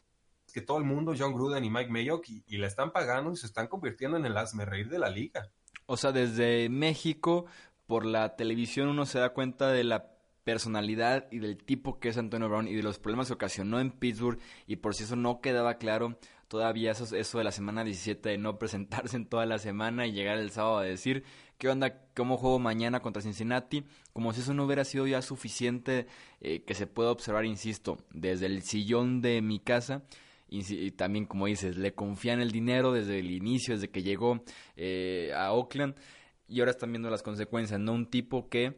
que 0.53 0.61
todo 0.61 0.77
el 0.77 0.85
mundo, 0.85 1.13
John 1.19 1.33
Gruden 1.33 1.65
y 1.65 1.69
Mike 1.69 1.91
Mayock, 1.91 2.25
y, 2.29 2.57
la 2.57 2.67
están 2.67 2.93
pagando 2.93 3.33
y 3.33 3.35
se 3.35 3.45
están 3.45 3.67
convirtiendo 3.67 4.15
en 4.15 4.25
el 4.25 4.37
asme 4.37 4.63
reír 4.63 4.87
de 4.87 4.99
la 4.99 5.09
liga. 5.09 5.49
O 5.85 5.97
sea, 5.97 6.13
desde 6.13 6.69
México, 6.69 7.45
por 7.87 8.05
la 8.05 8.37
televisión, 8.37 8.87
uno 8.87 9.05
se 9.05 9.19
da 9.19 9.33
cuenta 9.33 9.67
de 9.67 9.83
la 9.83 10.13
personalidad 10.45 11.27
y 11.29 11.39
del 11.39 11.57
tipo 11.57 11.99
que 11.99 12.07
es 12.07 12.17
Antonio 12.17 12.47
Brown 12.47 12.69
y 12.69 12.75
de 12.75 12.83
los 12.83 12.99
problemas 12.99 13.27
que 13.27 13.33
ocasionó 13.33 13.81
en 13.81 13.91
Pittsburgh 13.91 14.39
y 14.65 14.77
por 14.77 14.95
si 14.95 15.03
eso 15.03 15.17
no 15.17 15.41
quedaba 15.41 15.73
claro, 15.73 16.17
todavía 16.47 16.91
eso 16.91 17.37
de 17.37 17.43
la 17.43 17.51
semana 17.51 17.83
17 17.83 18.29
de 18.29 18.37
no 18.37 18.57
presentarse 18.57 19.17
en 19.17 19.27
toda 19.27 19.45
la 19.45 19.57
semana 19.57 20.07
y 20.07 20.13
llegar 20.13 20.37
el 20.37 20.51
sábado 20.51 20.77
a 20.77 20.83
decir 20.83 21.25
qué 21.57 21.69
onda, 21.69 22.01
cómo 22.15 22.37
juego 22.37 22.59
mañana 22.59 23.01
contra 23.01 23.21
Cincinnati, 23.21 23.83
como 24.13 24.33
si 24.33 24.41
eso 24.41 24.53
no 24.53 24.65
hubiera 24.65 24.85
sido 24.85 25.07
ya 25.07 25.21
suficiente 25.21 26.07
eh, 26.41 26.63
que 26.63 26.73
se 26.73 26.87
pueda 26.87 27.11
observar, 27.11 27.45
insisto, 27.45 27.97
desde 28.11 28.45
el 28.47 28.63
sillón 28.63 29.21
de 29.21 29.41
mi 29.41 29.59
casa. 29.59 30.03
Y, 30.47 30.91
también, 30.91 31.25
como 31.25 31.47
dices, 31.47 31.75
le 31.75 31.93
confían 31.93 32.39
el 32.39 32.51
dinero 32.51 32.93
desde 32.93 33.19
el 33.19 33.31
inicio, 33.31 33.73
desde 33.73 33.89
que 33.89 34.03
llegó 34.03 34.43
eh, 34.77 35.33
a 35.35 35.51
Oakland. 35.51 35.95
Y 36.47 36.59
ahora 36.59 36.71
están 36.71 36.91
viendo 36.91 37.09
las 37.09 37.23
consecuencias, 37.23 37.79
¿no? 37.79 37.93
Un 37.93 38.05
tipo 38.05 38.47
que 38.47 38.77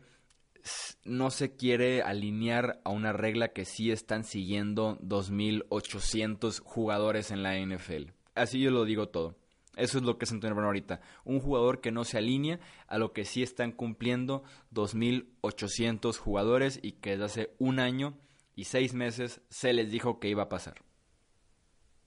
no 1.03 1.29
se 1.29 1.55
quiere 1.55 2.01
alinear 2.01 2.81
a 2.83 2.89
una 2.89 3.13
regla 3.13 3.49
que 3.49 3.65
sí 3.65 3.91
están 3.91 4.23
siguiendo 4.23 4.97
2.800 4.99 6.59
jugadores 6.61 7.31
en 7.31 7.43
la 7.43 7.59
NFL. 7.59 8.11
Así 8.35 8.59
yo 8.59 8.71
lo 8.71 8.85
digo 8.85 9.09
todo. 9.09 9.35
Eso 9.77 9.97
es 9.99 10.03
lo 10.03 10.17
que 10.17 10.25
es 10.25 10.31
Antonio 10.31 10.55
Brown 10.55 10.67
ahorita. 10.67 11.01
Un 11.23 11.39
jugador 11.39 11.81
que 11.81 11.91
no 11.91 12.03
se 12.03 12.17
alinea 12.17 12.59
a 12.87 12.97
lo 12.97 13.13
que 13.13 13.25
sí 13.25 13.43
están 13.43 13.71
cumpliendo 13.71 14.43
2.800 14.73 16.17
jugadores 16.17 16.79
y 16.81 16.93
que 16.93 17.11
desde 17.11 17.23
hace 17.25 17.55
un 17.59 17.79
año 17.79 18.17
y 18.55 18.65
seis 18.65 18.93
meses 18.93 19.41
se 19.49 19.71
les 19.71 19.91
dijo 19.91 20.19
que 20.19 20.29
iba 20.29 20.43
a 20.43 20.49
pasar. 20.49 20.83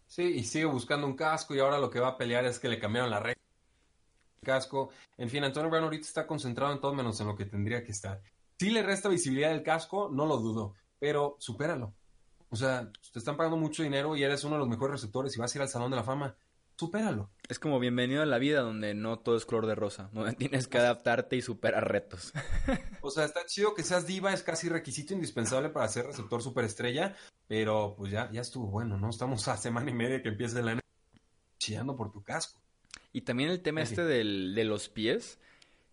Sí, 0.06 0.24
y 0.24 0.42
sigue 0.42 0.64
buscando 0.64 1.06
un 1.06 1.14
casco 1.14 1.54
y 1.54 1.60
ahora 1.60 1.78
lo 1.78 1.88
que 1.88 2.00
va 2.00 2.08
a 2.08 2.18
pelear 2.18 2.44
es 2.44 2.58
que 2.58 2.68
le 2.68 2.80
cambiaron 2.80 3.10
la 3.10 3.20
regla. 3.20 3.40
Casco. 4.42 4.90
En 5.16 5.30
fin, 5.30 5.44
Antonio 5.44 5.70
Brown 5.70 5.84
ahorita 5.84 6.06
está 6.06 6.26
concentrado 6.26 6.72
en 6.72 6.80
todo 6.80 6.94
menos 6.94 7.20
en 7.20 7.28
lo 7.28 7.36
que 7.36 7.44
tendría 7.44 7.84
que 7.84 7.92
estar. 7.92 8.20
Si 8.58 8.70
le 8.70 8.82
resta 8.82 9.08
visibilidad 9.08 9.50
del 9.50 9.62
casco, 9.62 10.10
no 10.12 10.26
lo 10.26 10.38
dudo, 10.38 10.74
pero 10.98 11.36
supéralo. 11.38 11.94
O 12.50 12.56
sea, 12.56 12.90
te 13.12 13.18
están 13.18 13.36
pagando 13.36 13.56
mucho 13.56 13.84
dinero 13.84 14.16
y 14.16 14.24
eres 14.24 14.42
uno 14.42 14.56
de 14.56 14.60
los 14.60 14.68
mejores 14.68 14.94
receptores 14.94 15.36
y 15.36 15.38
vas 15.38 15.54
a 15.54 15.58
ir 15.58 15.62
al 15.62 15.68
Salón 15.68 15.90
de 15.90 15.96
la 15.96 16.02
Fama. 16.02 16.36
Supéralo. 16.81 17.28
Es 17.47 17.59
como 17.59 17.78
bienvenido 17.78 18.22
a 18.22 18.26
la 18.26 18.39
vida 18.39 18.62
donde 18.62 18.95
no 18.95 19.18
todo 19.18 19.37
es 19.37 19.45
color 19.45 19.66
de 19.66 19.74
rosa, 19.74 20.09
donde 20.14 20.33
tienes 20.39 20.66
que 20.66 20.78
adaptarte 20.78 21.37
y 21.37 21.43
superar 21.43 21.93
retos. 21.93 22.33
o 23.03 23.11
sea, 23.11 23.26
está 23.26 23.45
chido 23.45 23.74
que 23.74 23.83
seas 23.83 24.07
diva, 24.07 24.33
es 24.33 24.43
casi 24.43 24.70
requisito 24.70 25.12
indispensable 25.12 25.68
para 25.68 25.87
ser 25.89 26.07
receptor 26.07 26.41
superestrella, 26.41 27.14
pero 27.47 27.95
pues 27.99 28.11
ya, 28.11 28.31
ya 28.33 28.41
estuvo 28.41 28.68
bueno, 28.68 28.97
¿no? 28.97 29.11
Estamos 29.11 29.47
a 29.49 29.59
semana 29.59 29.91
y 29.91 29.93
media 29.93 30.22
que 30.22 30.31
empiece 30.31 30.62
la 30.62 30.81
chillando 31.59 31.95
por 31.99 32.11
tu 32.11 32.24
casco. 32.24 32.59
Y 33.12 33.20
también 33.20 33.51
el 33.51 33.61
tema 33.61 33.83
este 33.83 34.03
del, 34.03 34.55
de 34.55 34.64
los 34.64 34.89
pies. 34.89 35.39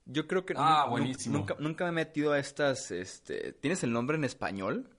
Yo 0.06 0.26
creo 0.26 0.46
que 0.46 0.54
ah, 0.56 0.90
nunca, 1.26 1.58
nunca, 1.60 1.84
me 1.84 1.90
he 1.90 2.06
metido 2.06 2.32
a 2.32 2.40
estas, 2.40 2.92
este, 2.92 3.52
¿tienes 3.52 3.84
el 3.84 3.92
nombre 3.92 4.16
en 4.16 4.24
español? 4.24 4.97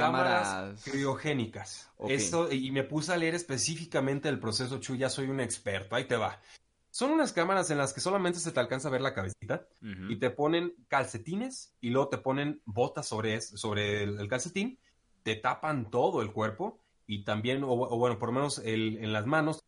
Cámaras, 0.00 0.82
criogénicas. 0.84 1.90
Esto, 2.08 2.50
y 2.52 2.70
me 2.70 2.84
puse 2.84 3.12
a 3.12 3.16
leer 3.16 3.34
específicamente 3.34 4.28
el 4.28 4.38
proceso, 4.38 4.78
Chu, 4.78 4.96
ya 4.96 5.08
soy 5.08 5.28
un 5.28 5.40
experto, 5.40 5.96
ahí 5.96 6.06
te 6.06 6.16
va. 6.16 6.40
Son 6.90 7.10
unas 7.12 7.32
cámaras 7.32 7.70
en 7.70 7.78
las 7.78 7.92
que 7.92 8.00
solamente 8.00 8.40
se 8.40 8.50
te 8.50 8.60
alcanza 8.60 8.88
a 8.88 8.90
ver 8.90 9.00
la 9.00 9.14
cabecita 9.14 9.66
y 9.80 10.16
te 10.16 10.30
ponen 10.30 10.74
calcetines 10.88 11.72
y 11.80 11.90
luego 11.90 12.08
te 12.08 12.18
ponen 12.18 12.60
botas 12.64 13.06
sobre, 13.06 13.40
sobre 13.40 14.02
el, 14.02 14.28
calcetín, 14.28 14.78
te 15.22 15.36
tapan 15.36 15.90
todo 15.90 16.20
el 16.20 16.32
cuerpo 16.32 16.80
y 17.06 17.22
también, 17.24 17.62
o, 17.62 17.96
bueno, 17.96 18.18
por 18.18 18.30
lo 18.30 18.34
menos 18.34 18.60
en 18.64 19.12
las 19.12 19.26
manos 19.26 19.62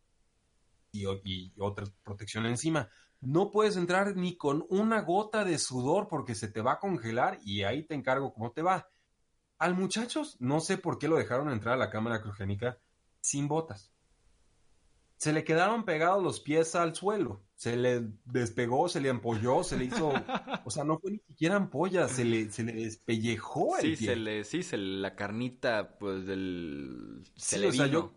y, 0.91 1.05
y 1.23 1.53
otra 1.57 1.85
protección 2.03 2.45
encima 2.45 2.89
no 3.23 3.51
puedes 3.51 3.77
entrar 3.77 4.15
ni 4.15 4.35
con 4.35 4.65
una 4.69 5.01
gota 5.01 5.45
de 5.45 5.57
sudor 5.57 6.07
porque 6.09 6.35
se 6.35 6.49
te 6.49 6.61
va 6.61 6.73
a 6.73 6.79
congelar 6.79 7.39
y 7.43 7.63
ahí 7.63 7.83
te 7.83 7.95
encargo 7.95 8.33
cómo 8.33 8.51
te 8.51 8.61
va. 8.61 8.89
Al 9.59 9.75
muchachos, 9.75 10.37
no 10.39 10.59
sé 10.59 10.77
por 10.77 10.99
qué 10.99 11.07
lo 11.07 11.17
dejaron 11.17 11.49
entrar 11.51 11.75
a 11.75 11.77
la 11.77 11.89
cámara 11.89 12.21
criogénica 12.21 12.77
sin 13.21 13.47
botas. 13.47 13.91
Se 15.17 15.31
le 15.31 15.45
quedaron 15.45 15.85
pegados 15.85 16.21
los 16.21 16.41
pies 16.41 16.75
al 16.75 16.95
suelo. 16.95 17.41
Se 17.55 17.77
le 17.77 18.09
despegó, 18.25 18.89
se 18.89 18.99
le 18.99 19.09
ampolló, 19.09 19.63
se 19.63 19.77
le 19.77 19.85
hizo. 19.85 20.11
O 20.65 20.69
sea, 20.69 20.83
no 20.83 20.99
fue 20.99 21.11
ni 21.11 21.19
siquiera 21.19 21.55
ampolla, 21.55 22.09
se 22.09 22.25
le, 22.25 22.51
se 22.51 22.63
le 22.63 22.73
despellejó 22.73 23.77
el 23.77 23.95
sí, 23.95 24.05
Se 24.05 24.15
le, 24.17 24.43
sí, 24.43 24.63
se 24.63 24.77
la 24.77 25.15
carnita, 25.15 25.97
pues 25.97 26.25
del. 26.25 27.23
Se 27.37 27.57
le 27.57 27.71
yo 27.71 28.11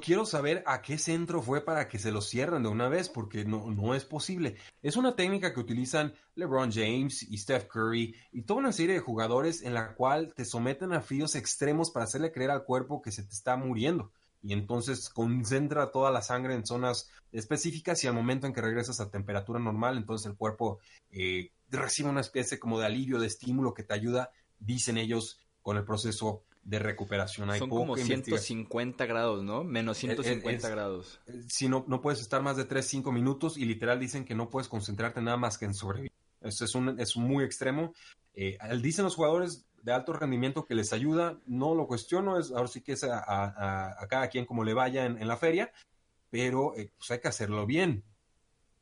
quiero 0.00 0.26
saber 0.26 0.62
a 0.66 0.82
qué 0.82 0.98
centro 0.98 1.42
fue 1.42 1.64
para 1.64 1.88
que 1.88 1.98
se 1.98 2.12
lo 2.12 2.20
cierren 2.20 2.62
de 2.62 2.68
una 2.68 2.88
vez, 2.88 3.08
porque 3.08 3.44
no, 3.44 3.70
no 3.70 3.94
es 3.94 4.04
posible. 4.04 4.56
Es 4.82 4.96
una 4.96 5.16
técnica 5.16 5.52
que 5.52 5.60
utilizan 5.60 6.14
LeBron 6.34 6.72
James 6.72 7.22
y 7.22 7.38
Steph 7.38 7.66
Curry 7.66 8.14
y 8.32 8.42
toda 8.42 8.60
una 8.60 8.72
serie 8.72 8.94
de 8.94 9.00
jugadores 9.00 9.62
en 9.62 9.74
la 9.74 9.94
cual 9.94 10.32
te 10.34 10.44
someten 10.44 10.92
a 10.92 11.00
fríos 11.00 11.34
extremos 11.34 11.90
para 11.90 12.04
hacerle 12.04 12.32
creer 12.32 12.50
al 12.50 12.64
cuerpo 12.64 13.02
que 13.02 13.12
se 13.12 13.22
te 13.22 13.32
está 13.32 13.56
muriendo. 13.56 14.12
Y 14.42 14.52
entonces 14.52 15.08
concentra 15.08 15.90
toda 15.90 16.10
la 16.10 16.20
sangre 16.20 16.54
en 16.54 16.66
zonas 16.66 17.08
específicas 17.32 18.04
y 18.04 18.06
al 18.06 18.14
momento 18.14 18.46
en 18.46 18.52
que 18.52 18.60
regresas 18.60 19.00
a 19.00 19.10
temperatura 19.10 19.58
normal, 19.58 19.96
entonces 19.96 20.26
el 20.26 20.36
cuerpo 20.36 20.80
eh, 21.10 21.50
recibe 21.70 22.10
una 22.10 22.20
especie 22.20 22.58
como 22.58 22.78
de 22.78 22.86
alivio, 22.86 23.18
de 23.18 23.26
estímulo 23.26 23.72
que 23.72 23.84
te 23.84 23.94
ayuda, 23.94 24.30
dicen 24.58 24.98
ellos, 24.98 25.40
con 25.62 25.78
el 25.78 25.84
proceso 25.84 26.44
de 26.64 26.78
recuperación. 26.78 27.50
Hay 27.50 27.58
Son 27.58 27.68
como 27.68 27.96
150 27.96 29.06
grados, 29.06 29.44
¿no? 29.44 29.64
Menos 29.64 29.98
150 29.98 30.68
grados. 30.68 31.20
Si 31.48 31.68
no, 31.68 31.84
no 31.88 32.00
puedes 32.00 32.20
estar 32.20 32.42
más 32.42 32.56
de 32.56 32.64
3, 32.64 32.86
5 32.86 33.12
minutos 33.12 33.56
y 33.56 33.64
literal 33.64 34.00
dicen 34.00 34.24
que 34.24 34.34
no 34.34 34.50
puedes 34.50 34.68
concentrarte 34.68 35.20
nada 35.20 35.36
más 35.36 35.58
que 35.58 35.66
en 35.66 35.74
sobrevivir. 35.74 36.12
Eso 36.40 36.64
es, 36.64 36.74
un, 36.74 37.00
es 37.00 37.16
muy 37.16 37.44
extremo. 37.44 37.94
Eh, 38.34 38.58
dicen 38.82 39.04
los 39.04 39.14
jugadores 39.14 39.66
de 39.82 39.92
alto 39.92 40.12
rendimiento 40.12 40.64
que 40.64 40.74
les 40.74 40.92
ayuda, 40.92 41.38
no 41.46 41.74
lo 41.74 41.86
cuestiono, 41.86 42.38
es, 42.38 42.50
ahora 42.50 42.68
sí 42.68 42.80
que 42.80 42.92
es 42.92 43.04
a, 43.04 44.06
cada 44.08 44.28
quien 44.28 44.46
como 44.46 44.64
le 44.64 44.74
vaya 44.74 45.04
en, 45.06 45.28
la 45.28 45.36
feria, 45.36 45.70
pero 46.30 46.74
eh, 46.76 46.90
pues 46.96 47.10
hay 47.10 47.20
que 47.20 47.28
hacerlo 47.28 47.66
bien. 47.66 48.02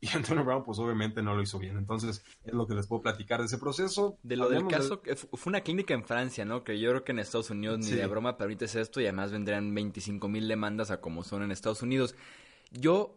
Y 0.02 0.08
Antonio 0.16 0.44
Brown, 0.44 0.64
pues 0.64 0.80
obviamente 0.80 1.22
no 1.22 1.34
lo 1.34 1.42
hizo 1.42 1.60
bien. 1.60 1.78
Entonces, 1.78 2.24
es 2.44 2.52
lo 2.52 2.66
que 2.66 2.74
les 2.74 2.88
puedo 2.88 3.02
platicar 3.02 3.38
de 3.38 3.46
ese 3.46 3.56
proceso. 3.56 4.18
De 4.24 4.36
lo 4.36 4.48
del 4.48 4.66
caso, 4.66 5.00
fue 5.32 5.50
una 5.50 5.60
clínica 5.60 5.94
en 5.94 6.04
Francia, 6.04 6.44
¿no? 6.44 6.64
Que 6.64 6.78
yo 6.80 6.90
creo 6.90 7.04
que 7.04 7.12
en 7.12 7.20
Estados 7.20 7.50
Unidos 7.50 7.78
ni 7.78 7.92
de 7.92 8.06
broma 8.08 8.36
permites 8.36 8.74
esto 8.74 9.00
y 9.00 9.04
además 9.04 9.30
vendrían 9.30 9.72
25 9.72 10.28
mil 10.28 10.48
demandas 10.48 10.90
a 10.90 11.00
como 11.00 11.22
son 11.22 11.44
en 11.44 11.52
Estados 11.52 11.82
Unidos. 11.82 12.16
Yo, 12.72 13.14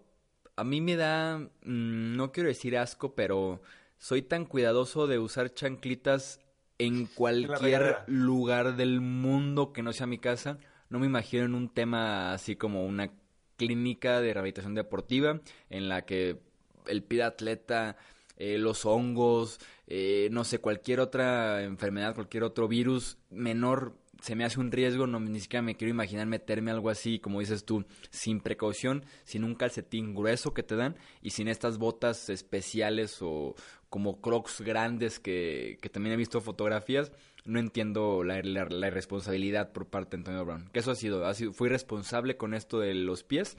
a 0.56 0.64
mí 0.64 0.80
me 0.80 0.96
da, 0.96 1.40
mm, 1.40 2.16
no 2.16 2.32
quiero 2.32 2.50
decir 2.50 2.78
asco, 2.78 3.16
pero 3.16 3.62
soy 3.98 4.22
tan 4.22 4.46
cuidadoso 4.46 5.08
de 5.08 5.18
usar 5.18 5.56
chanclitas 5.56 6.40
en 6.78 7.08
cualquier 7.08 8.04
lugar 8.06 8.76
del 8.76 9.02
mundo 9.02 9.74
que 9.74 9.82
no 9.82 9.92
sea 9.92 10.06
mi 10.06 10.20
casa. 10.20 10.60
No 10.90 11.00
me 11.00 11.08
imagino 11.08 11.46
en 11.46 11.56
un 11.56 11.70
tema 11.70 12.32
así 12.32 12.56
como 12.56 12.86
una 12.86 13.10
clínica 13.58 14.22
de 14.22 14.34
rehabilitación 14.34 14.76
deportiva 14.76 15.40
en 15.72 15.90
la 15.90 16.06
que 16.06 16.46
el 16.88 17.04
pie 17.04 17.24
atleta, 17.24 17.98
eh, 18.38 18.58
los 18.58 18.86
hongos, 18.86 19.60
eh, 19.88 20.30
no 20.32 20.44
sé, 20.44 20.60
cualquier 20.60 21.00
otra 21.00 21.64
enfermedad, 21.64 22.16
cualquier 22.16 22.44
otro 22.44 22.68
virus 22.68 23.18
menor, 23.30 23.96
se 24.22 24.36
me 24.36 24.44
hace 24.44 24.60
un 24.60 24.72
riesgo, 24.72 25.08
no 25.08 25.20
ni 25.20 25.40
siquiera 25.40 25.62
me 25.62 25.76
quiero 25.76 25.92
imaginar 25.92 26.26
meterme 26.26 26.72
algo 26.72 26.90
así, 26.90 27.20
como 27.20 27.40
dices 27.40 27.64
tú, 27.64 27.86
sin 28.10 28.42
precaución, 28.42 29.06
sin 29.24 29.44
un 29.44 29.56
calcetín 29.56 30.16
grueso 30.16 30.54
que 30.54 30.64
te 30.64 30.76
dan 30.76 30.98
y 31.22 31.30
sin 31.30 31.48
estas 31.48 31.78
botas 31.78 32.30
especiales 32.30 33.18
o 33.22 33.56
como 33.90 34.20
crocs 34.20 34.62
grandes 34.62 35.20
que, 35.20 35.78
que 35.82 35.90
también 35.90 36.14
he 36.14 36.18
visto 36.18 36.42
fotografías. 36.42 37.12
No 37.46 37.60
entiendo 37.60 38.24
la, 38.24 38.42
la, 38.42 38.88
irresponsabilidad 38.88 39.72
por 39.72 39.86
parte 39.88 40.18
de 40.18 40.22
Antonio 40.22 40.44
Brown. 40.44 40.70
Que 40.74 40.80
eso 40.80 40.92
ha 40.92 40.96
sido, 40.96 41.28
ha 41.28 41.34
sido, 41.36 41.54
fui 41.54 41.70
responsable 41.70 42.36
con 42.36 42.56
esto 42.56 42.80
de 42.80 42.96
los 42.96 43.24
pies 43.24 43.56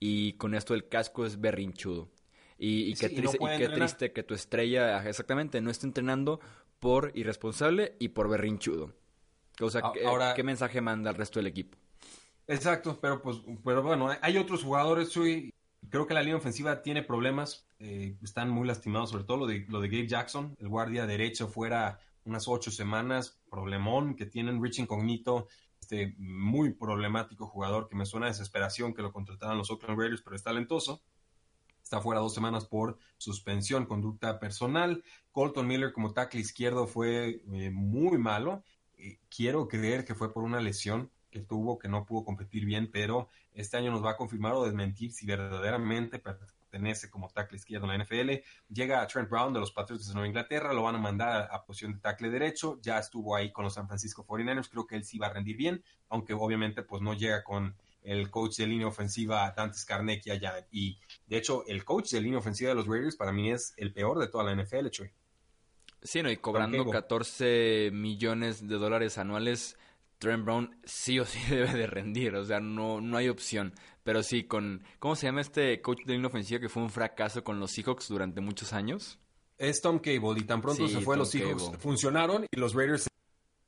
y 0.00 0.32
con 0.32 0.54
esto 0.54 0.74
del 0.74 0.88
casco 0.88 1.24
es 1.24 1.40
berrinchudo. 1.40 2.08
Y, 2.62 2.92
qué, 2.94 3.08
triste, 3.08 3.38
y 3.40 3.56
qué 3.56 3.68
triste 3.70 4.12
que 4.12 4.22
tu 4.22 4.34
estrella, 4.34 5.08
exactamente, 5.08 5.62
no 5.62 5.70
esté 5.70 5.86
entrenando 5.86 6.40
por 6.78 7.10
irresponsable 7.14 7.96
y 7.98 8.08
por 8.08 8.28
berrinchudo. 8.28 8.92
O 9.62 9.70
sea, 9.70 9.92
Ahora, 10.06 10.34
¿qué 10.34 10.42
mensaje 10.42 10.82
manda 10.82 11.08
al 11.08 11.16
resto 11.16 11.38
del 11.38 11.46
equipo? 11.46 11.78
Exacto, 12.46 12.98
pero 13.00 13.22
pues, 13.22 13.38
pero 13.64 13.82
bueno, 13.82 14.10
hay 14.20 14.36
otros 14.36 14.62
jugadores, 14.62 15.10
Chuy. 15.10 15.54
Creo 15.88 16.06
que 16.06 16.12
la 16.12 16.20
línea 16.20 16.36
ofensiva 16.36 16.82
tiene 16.82 17.02
problemas, 17.02 17.66
eh, 17.78 18.18
están 18.22 18.50
muy 18.50 18.68
lastimados, 18.68 19.08
sobre 19.08 19.24
todo 19.24 19.38
lo 19.38 19.46
de, 19.46 19.64
lo 19.70 19.80
de 19.80 19.88
Gabe 19.88 20.06
Jackson, 20.06 20.54
el 20.60 20.68
guardia 20.68 21.06
derecho 21.06 21.48
fuera 21.48 21.98
unas 22.24 22.46
ocho 22.46 22.70
semanas, 22.70 23.40
problemón 23.50 24.14
que 24.16 24.26
tienen 24.26 24.62
Rich 24.62 24.80
Incognito, 24.80 25.48
este 25.80 26.14
muy 26.18 26.74
problemático 26.74 27.46
jugador 27.46 27.88
que 27.88 27.96
me 27.96 28.04
suena 28.04 28.26
a 28.26 28.28
desesperación 28.28 28.92
que 28.92 29.00
lo 29.00 29.14
contrataran 29.14 29.56
los 29.56 29.70
Oakland 29.70 29.98
Raiders, 29.98 30.20
pero 30.20 30.36
es 30.36 30.42
talentoso 30.42 31.02
está 31.90 32.00
fuera 32.00 32.20
dos 32.20 32.32
semanas 32.32 32.66
por 32.66 32.98
suspensión, 33.16 33.84
conducta 33.84 34.38
personal. 34.38 35.02
Colton 35.32 35.66
Miller 35.66 35.92
como 35.92 36.12
tackle 36.12 36.40
izquierdo 36.40 36.86
fue 36.86 37.42
eh, 37.52 37.70
muy 37.70 38.16
malo. 38.16 38.62
Quiero 39.28 39.66
creer 39.66 40.04
que 40.04 40.14
fue 40.14 40.32
por 40.32 40.44
una 40.44 40.60
lesión 40.60 41.10
que 41.32 41.40
tuvo, 41.40 41.80
que 41.80 41.88
no 41.88 42.04
pudo 42.04 42.24
competir 42.24 42.64
bien, 42.64 42.88
pero 42.92 43.28
este 43.54 43.76
año 43.76 43.90
nos 43.90 44.04
va 44.04 44.12
a 44.12 44.16
confirmar 44.16 44.52
o 44.52 44.64
desmentir 44.64 45.10
si 45.10 45.26
verdaderamente 45.26 46.20
pertenece 46.20 47.10
como 47.10 47.28
tackle 47.28 47.58
izquierdo 47.58 47.90
en 47.90 47.98
la 47.98 48.04
NFL. 48.04 48.44
Llega 48.72 49.02
a 49.02 49.08
Trent 49.08 49.28
Brown 49.28 49.52
de 49.52 49.58
los 49.58 49.72
Patriots 49.72 50.06
de 50.06 50.14
Nueva 50.14 50.28
Inglaterra, 50.28 50.72
lo 50.72 50.84
van 50.84 50.94
a 50.94 50.98
mandar 50.98 51.48
a, 51.50 51.64
posición 51.64 51.94
de 51.94 51.98
tackle 51.98 52.30
derecho, 52.30 52.78
ya 52.82 53.00
estuvo 53.00 53.34
ahí 53.34 53.50
con 53.50 53.64
los 53.64 53.74
San 53.74 53.88
Francisco 53.88 54.24
49ers, 54.24 54.68
creo 54.70 54.86
que 54.86 54.94
él 54.94 55.04
sí 55.04 55.18
va 55.18 55.26
a 55.26 55.32
rendir 55.32 55.56
bien, 55.56 55.82
aunque 56.08 56.34
obviamente 56.34 56.84
pues 56.84 57.02
no 57.02 57.14
llega 57.14 57.42
con 57.42 57.74
el 58.02 58.30
coach 58.30 58.56
de 58.56 58.66
línea 58.66 58.86
ofensiva 58.86 59.52
Dante 59.56 59.78
Scarnecchia 59.78 60.36
ya. 60.36 60.66
Y 60.70 60.98
de 61.26 61.36
hecho, 61.36 61.64
el 61.66 61.84
coach 61.84 62.10
de 62.10 62.20
línea 62.20 62.38
ofensiva 62.38 62.70
de 62.70 62.76
los 62.76 62.86
Raiders 62.86 63.16
para 63.16 63.32
mí 63.32 63.50
es 63.50 63.74
el 63.76 63.92
peor 63.92 64.18
de 64.18 64.28
toda 64.28 64.44
la 64.44 64.54
NFL, 64.54 64.88
Choy. 64.88 65.10
Sí, 66.02 66.22
no, 66.22 66.30
y 66.30 66.36
cobrando 66.38 66.88
14 66.88 67.90
millones 67.92 68.66
de 68.66 68.76
dólares 68.76 69.18
anuales, 69.18 69.76
Trent 70.18 70.44
Brown 70.44 70.76
sí 70.84 71.18
o 71.18 71.26
sí 71.26 71.38
debe 71.50 71.72
de 71.72 71.86
rendir, 71.86 72.34
o 72.36 72.44
sea, 72.44 72.60
no, 72.60 73.00
no 73.00 73.16
hay 73.16 73.28
opción. 73.28 73.74
Pero 74.02 74.22
sí, 74.22 74.44
con, 74.44 74.82
¿cómo 74.98 75.14
se 75.14 75.26
llama 75.26 75.42
este 75.42 75.80
coach 75.82 76.04
de 76.04 76.14
línea 76.14 76.28
ofensiva 76.28 76.60
que 76.60 76.68
fue 76.68 76.82
un 76.82 76.90
fracaso 76.90 77.44
con 77.44 77.60
los 77.60 77.72
Seahawks 77.72 78.08
durante 78.08 78.40
muchos 78.40 78.72
años? 78.72 79.18
Es 79.58 79.82
Tom 79.82 79.98
Cable, 79.98 80.40
y 80.40 80.44
tan 80.44 80.62
pronto 80.62 80.88
se 80.88 81.00
fue 81.00 81.18
los 81.18 81.30
Seahawks, 81.30 81.76
funcionaron 81.78 82.46
y 82.50 82.58
los 82.58 82.74
Raiders, 82.74 83.08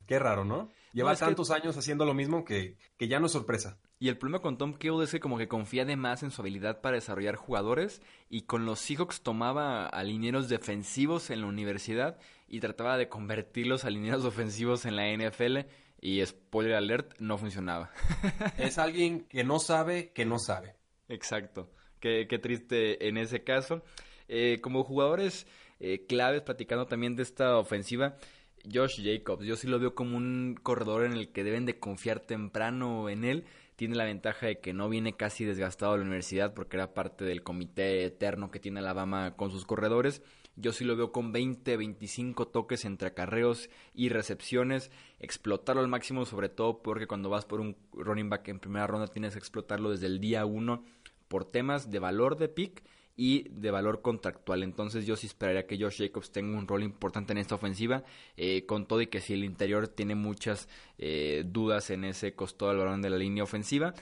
qué 0.07 0.18
raro, 0.18 0.45
¿no? 0.45 0.70
Lleva 0.95 1.14
tantos 1.16 1.51
años 1.51 1.76
haciendo 1.76 2.07
lo 2.07 2.14
mismo 2.14 2.45
que, 2.45 2.78
que 2.97 3.09
ya 3.09 3.20
no 3.20 3.26
es 3.26 3.33
sorpresa. 3.33 3.78
Y 4.03 4.09
el 4.09 4.18
problema 4.18 4.42
con 4.42 4.59
Tom 4.59 4.72
Cable 4.72 5.05
es 5.05 5.12
que 5.12 5.20
como 5.20 5.38
que 5.38 5.46
confía 5.46 5.84
de 5.84 5.94
más 5.94 6.24
en 6.24 6.32
su 6.32 6.42
habilidad 6.42 6.80
para 6.80 6.96
desarrollar 6.96 7.36
jugadores 7.36 8.03
y 8.28 8.42
con 8.42 8.66
los 8.66 8.80
Seahawks 8.80 9.20
tomaba 9.22 9.86
a 9.86 10.03
linieros 10.03 10.48
defensivos 10.48 11.30
en 11.30 11.42
la 11.42 11.46
universidad 11.46 12.18
y 12.48 12.59
trataba 12.59 12.96
de 12.96 13.09
convertirlos 13.09 13.84
a 13.84 13.90
linieros 13.90 14.24
ofensivos 14.24 14.86
en 14.86 14.96
la 14.96 15.07
NFL 15.07 15.68
y 16.00 16.26
spoiler 16.26 16.74
alert, 16.74 17.14
no 17.20 17.38
funcionaba. 17.38 17.92
es 18.59 18.76
alguien 18.78 19.20
que 19.26 19.44
no 19.44 19.61
sabe 19.61 20.11
que 20.11 20.24
no 20.24 20.40
sabe. 20.40 20.74
Exacto. 21.09 21.70
Qué, 22.00 22.26
qué 22.28 22.40
triste 22.40 23.07
en 23.07 23.16
ese 23.16 23.44
caso. 23.44 23.84
Eh, 24.26 24.59
como 24.61 24.82
jugadores 24.82 25.46
eh, 25.78 26.07
claves, 26.09 26.42
platicando 26.42 26.86
también 26.86 27.14
de 27.14 27.22
esta 27.22 27.57
ofensiva, 27.57 28.16
Josh 28.64 29.00
Jacobs, 29.00 29.44
yo 29.44 29.55
sí 29.55 29.68
lo 29.68 29.78
veo 29.78 29.94
como 29.94 30.16
un 30.16 30.59
corredor 30.61 31.05
en 31.05 31.12
el 31.12 31.30
que 31.30 31.44
deben 31.44 31.66
de 31.66 31.78
confiar 31.78 32.18
temprano 32.18 33.09
en 33.09 33.24
él 33.24 33.44
tiene 33.83 33.97
la 33.97 34.05
ventaja 34.05 34.47
de 34.47 34.61
que 34.61 34.72
no 34.72 34.89
viene 34.89 35.16
casi 35.16 35.45
desgastado 35.45 35.95
a 35.95 35.97
la 35.97 36.05
universidad 36.05 36.55
porque 36.55 36.76
era 36.76 36.95
parte 36.95 37.24
del 37.24 37.43
comité 37.43 38.05
eterno 38.05 38.53
que 38.53 38.61
tiene 38.61 38.78
Alabama 38.78 39.35
con 39.35 39.51
sus 39.51 39.66
corredores. 39.66 40.22
Yo 40.55 40.72
sí 40.72 40.85
lo 40.85 40.95
veo 40.95 41.11
con 41.11 41.33
20, 41.33 41.76
25 41.76 42.47
toques 42.47 42.85
entre 42.85 43.09
acarreos 43.09 43.70
y 43.93 44.09
recepciones, 44.09 44.93
explotarlo 45.18 45.83
al 45.83 45.89
máximo, 45.89 46.26
sobre 46.26 46.49
todo 46.49 46.80
porque 46.80 47.09
cuando 47.09 47.28
vas 47.28 47.45
por 47.45 47.59
un 47.59 47.76
running 47.93 48.30
back 48.30 48.47
en 48.47 48.61
primera 48.61 48.87
ronda 48.87 49.09
tienes 49.09 49.33
que 49.33 49.41
explotarlo 49.41 49.91
desde 49.91 50.07
el 50.07 50.20
día 50.20 50.47
1 50.47 50.85
por 51.26 51.45
temas 51.45 51.91
de 51.91 51.99
valor 51.99 52.37
de 52.37 52.49
pick 52.49 52.85
y 53.16 53.48
de 53.50 53.70
valor 53.70 54.02
contractual. 54.02 54.62
Entonces 54.62 55.06
yo 55.06 55.16
sí 55.16 55.26
esperaría 55.26 55.66
que 55.66 55.78
Josh 55.78 55.98
Jacobs 55.98 56.32
tenga 56.32 56.56
un 56.56 56.66
rol 56.66 56.82
importante 56.82 57.32
en 57.32 57.38
esta 57.38 57.54
ofensiva, 57.54 58.04
eh, 58.36 58.64
con 58.66 58.86
todo 58.86 59.00
y 59.00 59.08
que 59.08 59.20
si 59.20 59.34
el 59.34 59.44
interior 59.44 59.88
tiene 59.88 60.14
muchas 60.14 60.68
eh, 60.98 61.44
dudas 61.46 61.90
en 61.90 62.04
ese 62.04 62.34
costado 62.34 62.70
del 62.70 62.80
balón 62.80 63.02
de 63.02 63.10
la 63.10 63.18
línea 63.18 63.44
ofensiva. 63.44 63.94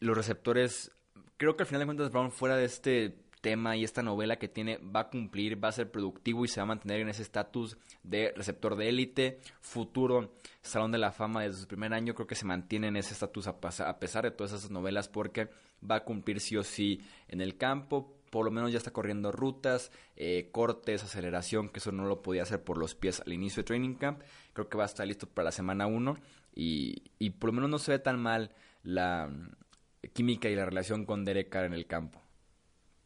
Los 0.00 0.16
receptores, 0.16 0.90
creo 1.36 1.56
que 1.56 1.62
al 1.62 1.66
final 1.66 1.80
de 1.80 1.86
cuentas 1.86 2.10
Brown 2.10 2.32
fuera 2.32 2.56
de 2.56 2.64
este 2.64 3.24
tema 3.44 3.76
y 3.76 3.84
esta 3.84 4.02
novela 4.02 4.38
que 4.38 4.48
tiene 4.48 4.78
va 4.78 5.00
a 5.00 5.10
cumplir, 5.10 5.62
va 5.62 5.68
a 5.68 5.72
ser 5.72 5.90
productivo 5.90 6.46
y 6.46 6.48
se 6.48 6.60
va 6.60 6.62
a 6.62 6.66
mantener 6.66 7.02
en 7.02 7.10
ese 7.10 7.20
estatus 7.20 7.76
de 8.02 8.32
receptor 8.34 8.74
de 8.74 8.88
élite, 8.88 9.38
futuro 9.60 10.32
Salón 10.62 10.92
de 10.92 10.96
la 10.96 11.12
Fama 11.12 11.42
desde 11.42 11.60
su 11.60 11.66
primer 11.66 11.92
año, 11.92 12.14
creo 12.14 12.26
que 12.26 12.36
se 12.36 12.46
mantiene 12.46 12.88
en 12.88 12.96
ese 12.96 13.12
estatus 13.12 13.46
a, 13.46 13.60
pesar 13.98 14.24
de 14.24 14.30
todas 14.30 14.54
esas 14.54 14.70
novelas 14.70 15.08
porque 15.08 15.50
va 15.88 15.96
a 15.96 16.04
cumplir 16.04 16.40
sí 16.40 16.56
o 16.56 16.62
sí 16.62 17.02
en 17.28 17.42
el 17.42 17.58
campo, 17.58 18.16
por 18.34 18.44
lo 18.44 18.50
menos 18.50 18.72
ya 18.72 18.78
está 18.78 18.90
corriendo 18.90 19.30
rutas, 19.30 19.92
eh, 20.16 20.48
cortes, 20.50 21.04
aceleración, 21.04 21.68
que 21.68 21.78
eso 21.78 21.92
no 21.92 22.04
lo 22.04 22.20
podía 22.20 22.42
hacer 22.42 22.64
por 22.64 22.78
los 22.78 22.96
pies 22.96 23.20
al 23.24 23.32
inicio 23.32 23.62
de 23.62 23.68
Training 23.68 23.94
Camp. 23.94 24.22
Creo 24.52 24.68
que 24.68 24.76
va 24.76 24.82
a 24.82 24.86
estar 24.86 25.06
listo 25.06 25.28
para 25.28 25.44
la 25.44 25.52
semana 25.52 25.86
1 25.86 26.16
y, 26.56 27.30
por 27.38 27.50
lo 27.50 27.52
menos 27.52 27.70
no 27.70 27.78
se 27.78 27.92
ve 27.92 28.00
tan 28.00 28.18
mal 28.18 28.50
la 28.82 29.28
mm, 29.28 30.08
química 30.12 30.48
y 30.48 30.56
la 30.56 30.64
relación 30.64 31.06
con 31.06 31.24
Derek 31.24 31.48
Carr 31.48 31.66
en 31.66 31.74
el 31.74 31.86
campo. 31.86 32.20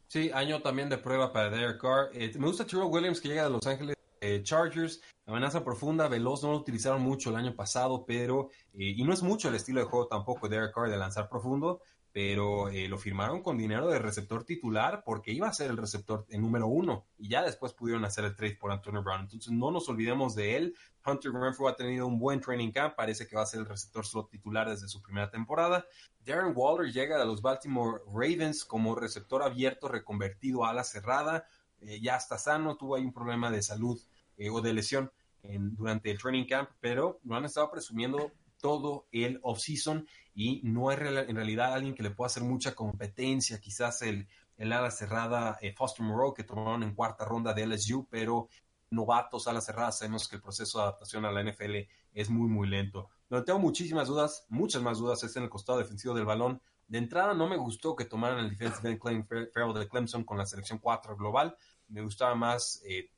Sí, 0.07 0.31
año 0.33 0.63
también 0.63 0.89
de 0.89 0.97
prueba 0.97 1.31
para 1.31 1.51
Derek 1.51 1.79
Carr. 1.79 2.09
Eh, 2.15 2.33
me 2.39 2.47
gusta 2.47 2.65
Tyrell 2.65 2.89
Williams 2.89 3.21
que 3.21 3.29
llega 3.29 3.45
de 3.45 3.51
Los 3.51 3.67
Ángeles 3.67 3.97
eh, 4.23 4.43
Chargers. 4.43 5.03
Amenaza 5.27 5.63
profunda, 5.63 6.09
veloz, 6.09 6.43
no 6.43 6.53
lo 6.53 6.57
utilizaron 6.57 7.03
mucho 7.03 7.29
el 7.29 7.37
año 7.37 7.55
pasado, 7.55 8.07
pero, 8.07 8.49
y 8.73 9.05
no 9.05 9.13
es 9.13 9.23
mucho 9.23 9.51
el 9.51 9.57
estilo 9.57 9.81
de 9.81 9.87
juego 9.87 10.07
tampoco 10.07 10.49
de 10.49 10.57
Derek 10.57 10.75
Carr 10.75 10.89
de 10.89 10.97
lanzar 10.97 11.29
profundo, 11.29 11.83
pero 12.13 12.69
eh, 12.69 12.89
lo 12.89 12.99
firmaron 12.99 13.43
con 13.43 13.59
dinero 13.59 13.89
de 13.89 13.99
receptor 13.99 14.45
titular 14.45 15.03
porque 15.05 15.33
iba 15.33 15.47
a 15.47 15.53
ser 15.53 15.71
el 15.71 15.77
receptor 15.77 16.27
número 16.31 16.67
uno 16.67 17.07
y 17.19 17.29
ya 17.29 17.43
después 17.43 17.75
pudieron 17.75 18.05
hacer 18.05 18.25
el 18.25 18.35
trade 18.35 18.57
por 18.57 18.73
Antonio 18.73 19.03
Brown. 19.03 19.23
Entonces 19.23 19.53
no 19.53 19.71
nos 19.71 19.89
olvidemos 19.89 20.35
de 20.35 20.57
él. 20.57 20.75
Hunter 21.05 21.33
Renfrew 21.33 21.69
ha 21.69 21.77
tenido 21.77 22.07
un 22.07 22.19
buen 22.19 22.41
training 22.41 22.73
camp, 22.73 22.95
parece 22.97 23.27
que 23.27 23.37
va 23.37 23.43
a 23.43 23.47
ser 23.47 23.61
el 23.61 23.67
receptor 23.67 24.07
slot 24.07 24.31
titular 24.31 24.69
desde 24.69 24.89
su 24.89 25.03
primera 25.03 25.31
temporada. 25.31 25.85
Darren 26.25 26.53
Waller 26.55 26.93
llega 26.93 27.21
a 27.21 27.25
los 27.25 27.43
Baltimore 27.43 28.01
Ravens 28.07 28.65
como 28.65 28.95
receptor 28.95 29.43
abierto 29.43 29.89
reconvertido 29.89 30.65
a 30.65 30.71
ala 30.71 30.85
cerrada. 30.85 31.47
Eh, 31.81 32.01
ya 32.01 32.17
está 32.17 32.39
sano, 32.39 32.77
tuvo 32.77 32.97
ahí 32.97 33.05
un 33.05 33.13
problema 33.13 33.51
de 33.51 33.63
salud 33.63 34.01
eh, 34.37 34.51
o 34.51 34.61
de 34.61 34.73
lesión 34.73 35.11
durante 35.41 36.11
el 36.11 36.19
training 36.19 36.47
camp, 36.47 36.69
pero 36.81 37.21
lo 37.23 37.37
han 37.37 37.45
estado 37.45 37.71
presumiendo 37.71 38.33
todo 38.59 39.09
el 39.13 39.41
off-season 39.43 40.07
y 40.35 40.61
no 40.65 40.91
hay 40.91 40.99
en 40.99 41.37
realidad 41.37 41.75
alguien 41.75 41.95
que 41.95 42.03
le 42.03 42.11
pueda 42.11 42.27
hacer 42.27 42.43
mucha 42.43 42.75
competencia, 42.75 43.61
quizás 43.61 44.03
el, 44.03 44.29
el 44.57 44.73
ala 44.73 44.91
cerrada 44.91 45.59
eh, 45.61 45.73
Foster 45.73 46.05
Moreau 46.05 46.35
que 46.35 46.45
tomaron 46.45 46.83
en 46.83 46.95
cuarta 46.95 47.25
ronda 47.25 47.55
de 47.55 47.67
LSU, 47.67 48.07
pero 48.11 48.49
novatos 48.91 49.47
ala 49.47 49.61
cerrada 49.61 49.93
sabemos 49.93 50.29
que 50.29 50.37
el 50.37 50.43
proceso 50.43 50.79
de 50.79 50.85
adaptación 50.85 51.25
a 51.25 51.33
la 51.33 51.43
NFL 51.43 51.77
es 52.13 52.31
muy 52.31 52.49
muy 52.49 52.69
lento. 52.69 53.11
Donde 53.29 53.45
tengo 53.45 53.59
muchísimas 53.59 54.09
dudas, 54.09 54.47
muchas 54.49 54.83
más 54.83 54.99
dudas 54.99 55.23
es 55.23 55.37
en 55.37 55.45
el 55.45 55.51
costado 55.51 55.79
defensivo 55.79 56.15
del 56.15 56.25
balón. 56.25 56.61
De 56.87 56.99
entrada 56.99 57.35
no 57.35 57.47
me 57.47 57.57
gustó 57.57 57.95
que 57.95 58.07
tomaran 58.07 58.39
el 58.39 58.51
defensive 58.57 58.99
end 59.05 59.79
de 59.79 59.89
Clemson 59.89 60.25
con 60.25 60.39
la 60.39 60.47
selección 60.47 60.79
4 60.79 61.17
global. 61.17 61.57
Me 61.89 62.03
gustaba 62.03 62.35
más 62.35 62.83
eh, 62.89 63.11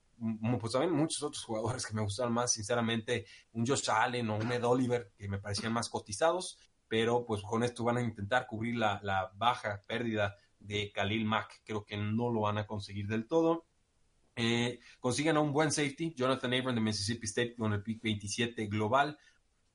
pues 0.61 0.73
también 0.73 0.93
muchos 0.93 1.23
otros 1.23 1.43
jugadores 1.45 1.87
que 1.87 1.95
me 1.95 2.03
gustaron 2.03 2.33
más, 2.33 2.53
sinceramente, 2.53 3.27
un 3.53 3.67
Josh 3.67 3.91
Allen 3.91 4.29
o 4.31 4.37
un 4.37 4.53
Ed 4.53 4.65
Oliver 4.65 5.13
que 5.17 5.29
me 5.29 5.39
parecían 5.39 5.73
más 5.73 5.89
cotizados 5.89 6.59
pero 6.91 7.25
pues 7.25 7.41
con 7.43 7.63
esto 7.63 7.85
van 7.85 7.99
a 7.99 8.03
intentar 8.03 8.49
cubrir 8.49 8.75
la, 8.75 9.31
baja 9.37 9.81
pérdida 9.87 10.35
de 10.59 10.91
Khalil 10.91 11.25
Mack. 11.25 11.63
Creo 11.65 11.85
que 11.85 11.97
no 11.97 12.33
lo 12.33 12.41
van 12.41 12.59
a 12.59 12.67
conseguir 12.67 13.07
del 13.07 13.29
todo. 13.29 13.65
Eh, 14.35 14.81
consiguen 14.99 15.37
a 15.37 15.41
un 15.41 15.53
buen 15.53 15.71
safety, 15.71 16.13
Jonathan 16.17 16.53
Abram 16.53 16.75
de 16.75 16.81
Mississippi 16.81 17.27
State 17.27 17.55
con 17.55 17.73
el 17.73 17.85
pick 17.85 18.03
27 18.03 18.67
global, 18.67 19.17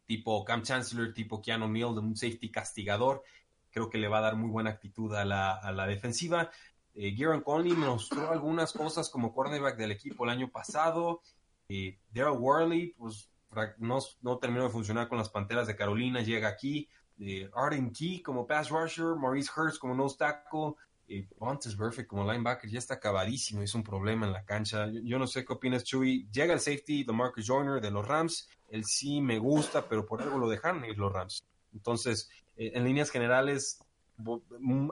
tipo 0.06 0.44
Cam 0.44 0.64
Chancellor, 0.64 1.14
tipo 1.14 1.42
Keanu 1.42 1.70
Neal, 1.70 1.96
de 1.96 2.02
un 2.02 2.18
safety 2.18 2.52
castigador. 2.52 3.24
Creo 3.72 3.90
que 3.90 3.98
le 3.98 4.10
va 4.10 4.18
a 4.18 4.22
dar 4.22 4.36
muy 4.36 4.50
buena 4.50 4.72
actitud 4.72 5.16
a 5.16 5.24
la, 5.24 5.88
defensiva. 5.88 6.52
Eh, 6.96 7.16
Conley 7.44 7.74
mostró 7.74 8.32
algunas 8.32 8.72
cosas 8.72 9.10
como 9.10 9.34
cornerback 9.34 9.78
del 9.78 9.92
equipo 9.92 10.24
el 10.24 10.32
año 10.32 10.50
pasado. 10.50 11.22
Eh, 11.68 12.00
Daryl 12.12 12.38
Worley, 12.38 12.96
pues 12.98 13.30
no, 13.78 14.38
terminó 14.38 14.64
de 14.64 14.70
funcionar 14.70 15.08
con 15.08 15.18
las 15.18 15.30
Panteras 15.30 15.68
de 15.68 15.76
Carolina, 15.76 16.22
llega 16.22 16.48
aquí, 16.48 16.90
de 17.18 17.50
Arden 17.54 17.92
Key 17.92 18.22
como 18.22 18.46
pass 18.46 18.70
rusher, 18.70 19.16
Maurice 19.16 19.50
Hurst 19.56 19.80
como 19.80 19.96
nose 19.96 20.18
tackle, 20.18 20.76
eh, 21.08 21.28
Pontes 21.38 21.76
Perfect 21.76 22.08
como 22.08 22.30
linebacker, 22.30 22.70
ya 22.70 22.80
está 22.80 22.96
acabadísimo, 22.96 23.62
es 23.62 23.76
un 23.76 23.84
problema 23.84 24.26
en 24.26 24.34
la 24.34 24.44
cancha. 24.44 24.88
Yo, 25.04 25.20
no 25.20 25.28
sé 25.28 25.46
qué 25.46 25.54
opinas, 25.54 25.84
Chuy. 25.84 26.28
Llega 26.32 26.54
el 26.54 26.60
safety 26.60 27.04
de 27.04 27.14
Marcus 27.14 27.46
Joyner 27.48 27.82
de 27.82 27.92
los 27.92 28.08
Rams, 28.08 28.50
él 28.70 28.86
sí 28.86 29.22
me 29.22 29.38
gusta, 29.38 29.88
pero 29.88 30.06
por 30.06 30.22
algo 30.22 30.38
lo 30.38 30.50
dejaron 30.50 30.84
ir 30.86 30.98
los 30.98 31.14
Rams. 31.14 31.46
Entonces, 31.74 32.30
eh, 32.58 32.72
en 32.74 32.84
líneas 32.84 33.12
generales, 33.12 33.80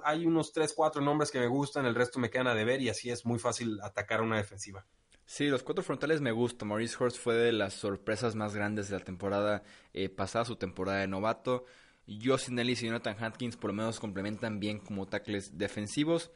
hay 0.03 0.25
unos 0.25 0.51
3, 0.53 0.73
4 0.75 1.01
nombres 1.01 1.31
que 1.31 1.39
me 1.39 1.47
gustan, 1.47 1.85
el 1.85 1.95
resto 1.95 2.19
me 2.19 2.29
quedan 2.29 2.47
a 2.47 2.55
deber 2.55 2.81
y 2.81 2.89
así 2.89 3.09
es 3.09 3.25
muy 3.25 3.39
fácil 3.39 3.79
atacar 3.81 4.21
una 4.21 4.37
defensiva. 4.37 4.85
Sí, 5.25 5.47
los 5.47 5.63
cuatro 5.63 5.83
frontales 5.83 6.21
me 6.21 6.31
gustan. 6.31 6.67
Maurice 6.67 6.95
Hurst 6.99 7.17
fue 7.17 7.35
de 7.35 7.53
las 7.53 7.73
sorpresas 7.73 8.35
más 8.35 8.53
grandes 8.55 8.89
de 8.89 8.97
la 8.97 9.03
temporada 9.03 9.63
eh, 9.93 10.09
pasada, 10.09 10.45
su 10.45 10.57
temporada 10.57 10.99
de 10.99 11.07
novato. 11.07 11.65
Justin 12.07 12.59
Ellis 12.59 12.83
y 12.83 12.87
Jonathan 12.87 13.15
Hankins 13.17 13.55
por 13.55 13.69
lo 13.69 13.75
menos 13.75 13.99
complementan 13.99 14.59
bien 14.59 14.79
como 14.79 15.07
tackles 15.07 15.57
defensivos. 15.57 16.31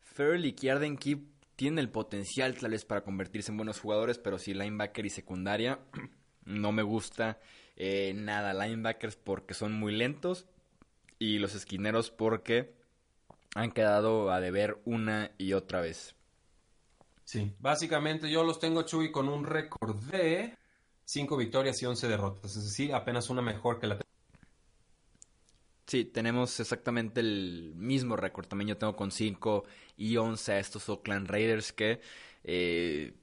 Farrell 0.00 0.44
y 0.44 0.52
Kierden 0.52 0.96
Keep 0.96 1.20
tienen 1.56 1.78
el 1.78 1.88
potencial 1.88 2.56
tal 2.58 2.72
vez 2.72 2.84
para 2.84 3.04
convertirse 3.04 3.52
en 3.52 3.58
buenos 3.58 3.78
jugadores, 3.78 4.18
pero 4.18 4.38
si 4.38 4.52
linebacker 4.52 5.06
y 5.06 5.10
secundaria 5.10 5.78
no 6.44 6.72
me 6.72 6.82
gusta 6.82 7.38
eh, 7.76 8.12
nada. 8.14 8.52
Linebackers 8.52 9.16
porque 9.16 9.54
son 9.54 9.72
muy 9.72 9.94
lentos 9.94 10.46
y 11.22 11.38
los 11.38 11.54
esquineros 11.54 12.10
porque 12.10 12.74
han 13.54 13.70
quedado 13.70 14.32
a 14.32 14.40
deber 14.40 14.78
una 14.84 15.30
y 15.38 15.52
otra 15.52 15.80
vez. 15.80 16.16
Sí, 17.24 17.54
básicamente 17.60 18.28
yo 18.28 18.42
los 18.42 18.58
tengo, 18.58 18.82
Chuy, 18.82 19.12
con 19.12 19.28
un 19.28 19.44
récord 19.44 19.94
de 20.10 20.58
5 21.04 21.36
victorias 21.36 21.80
y 21.80 21.86
11 21.86 22.08
derrotas, 22.08 22.56
es 22.56 22.64
decir, 22.64 22.92
apenas 22.92 23.30
una 23.30 23.40
mejor 23.40 23.78
que 23.78 23.86
la 23.86 24.00
Sí, 25.86 26.04
tenemos 26.06 26.58
exactamente 26.58 27.20
el 27.20 27.74
mismo 27.76 28.16
récord. 28.16 28.46
También 28.46 28.70
yo 28.70 28.78
tengo 28.78 28.96
con 28.96 29.12
5 29.12 29.64
y 29.96 30.16
11 30.16 30.52
a 30.52 30.58
estos 30.58 30.88
Oakland 30.88 31.28
Raiders 31.28 31.72
que, 31.72 32.00
eh, 32.44 33.14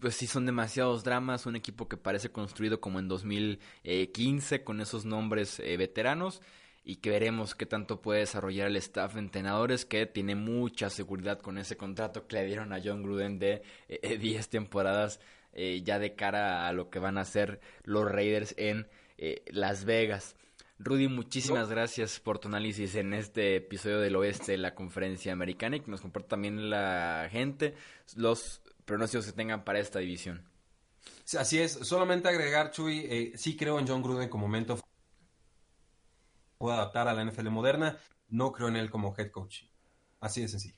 pues 0.00 0.16
sí, 0.16 0.26
son 0.26 0.44
demasiados 0.44 1.04
dramas. 1.04 1.46
Un 1.46 1.56
equipo 1.56 1.88
que 1.88 1.96
parece 1.96 2.32
construido 2.32 2.80
como 2.80 2.98
en 2.98 3.06
2015 3.06 4.64
con 4.64 4.80
esos 4.80 5.04
nombres 5.04 5.60
eh, 5.60 5.76
veteranos 5.76 6.42
y 6.88 6.96
que 6.96 7.10
veremos 7.10 7.54
qué 7.54 7.66
tanto 7.66 8.00
puede 8.00 8.20
desarrollar 8.20 8.68
el 8.68 8.76
staff 8.76 9.12
de 9.12 9.20
entrenadores 9.20 9.84
que 9.84 10.06
tiene 10.06 10.34
mucha 10.34 10.88
seguridad 10.88 11.38
con 11.38 11.58
ese 11.58 11.76
contrato 11.76 12.26
que 12.26 12.36
le 12.36 12.46
dieron 12.46 12.72
a 12.72 12.80
John 12.82 13.02
Gruden 13.02 13.38
de 13.38 13.60
10 14.18 14.48
temporadas 14.48 15.20
ya 15.82 15.98
de 15.98 16.14
cara 16.14 16.66
a 16.66 16.72
lo 16.72 16.88
que 16.88 16.98
van 16.98 17.18
a 17.18 17.22
hacer 17.22 17.60
los 17.82 18.10
Raiders 18.10 18.54
en 18.56 18.88
Las 19.48 19.84
Vegas. 19.84 20.34
Rudy, 20.78 21.08
muchísimas 21.08 21.68
gracias 21.68 22.20
por 22.20 22.38
tu 22.38 22.48
análisis 22.48 22.94
en 22.94 23.12
este 23.12 23.56
episodio 23.56 24.00
del 24.00 24.16
oeste 24.16 24.52
de 24.52 24.58
la 24.58 24.74
conferencia 24.74 25.30
americana 25.30 25.76
y 25.76 25.80
que 25.80 25.90
nos 25.90 26.00
comparta 26.00 26.28
también 26.28 26.70
la 26.70 27.28
gente 27.30 27.74
los 28.16 28.62
pronósticos 28.86 29.26
que 29.26 29.32
tengan 29.32 29.62
para 29.62 29.78
esta 29.78 29.98
división. 29.98 30.42
Así 31.36 31.58
es, 31.58 31.72
solamente 31.72 32.28
agregar, 32.28 32.70
Chuy, 32.70 33.00
eh, 33.10 33.32
sí 33.34 33.56
creo 33.56 33.78
en 33.78 33.86
John 33.86 34.02
Gruden 34.02 34.30
como 34.30 34.46
momento 34.46 34.78
puede 36.58 36.76
adaptar 36.76 37.08
a 37.08 37.14
la 37.14 37.24
NFL 37.24 37.48
moderna, 37.48 37.96
no 38.28 38.52
creo 38.52 38.68
en 38.68 38.76
él 38.76 38.90
como 38.90 39.14
head 39.16 39.30
coach. 39.30 39.62
Así 40.20 40.42
de 40.42 40.48
sencillo. 40.48 40.76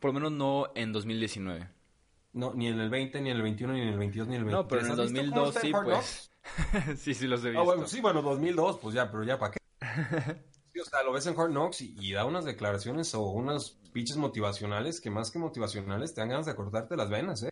Por 0.00 0.10
lo 0.10 0.14
menos 0.14 0.32
no 0.32 0.72
en 0.74 0.92
2019. 0.92 1.68
No, 2.32 2.52
ni 2.54 2.66
en 2.66 2.80
el 2.80 2.90
20, 2.90 3.20
ni 3.20 3.30
en 3.30 3.36
el 3.36 3.42
21, 3.42 3.74
ni 3.74 3.80
en 3.82 3.88
el 3.88 3.98
22, 3.98 4.28
ni 4.28 4.34
en 4.34 4.40
el 4.40 4.44
23. 4.46 4.64
No, 4.64 4.68
pero 4.68 4.84
en 4.84 4.90
el 4.90 5.30
2002 5.30 5.54
sí, 5.54 5.72
pues. 5.72 6.30
sí, 6.98 7.14
sí 7.14 7.26
los 7.26 7.44
he 7.44 7.50
visto. 7.50 7.60
Ah, 7.60 7.64
bueno, 7.64 7.86
sí, 7.86 8.00
bueno, 8.00 8.22
2002, 8.22 8.78
pues 8.78 8.94
ya, 8.94 9.10
pero 9.10 9.22
ya 9.22 9.38
para 9.38 9.52
qué. 9.52 9.58
sí, 10.72 10.80
o 10.80 10.84
sea, 10.84 11.02
lo 11.04 11.12
ves 11.12 11.26
en 11.26 11.38
Hard 11.38 11.50
Knocks 11.50 11.82
y, 11.82 12.12
da 12.12 12.24
unas 12.24 12.44
declaraciones 12.44 13.14
o 13.14 13.22
unos 13.22 13.78
pitches 13.92 14.16
motivacionales 14.16 15.00
que 15.00 15.10
más 15.10 15.30
que 15.30 15.38
motivacionales 15.38 16.12
te 16.12 16.22
dan 16.22 16.30
ganas 16.30 16.46
de 16.46 16.56
cortarte 16.56 16.96
las 16.96 17.08
venas, 17.08 17.44
¿eh? 17.44 17.50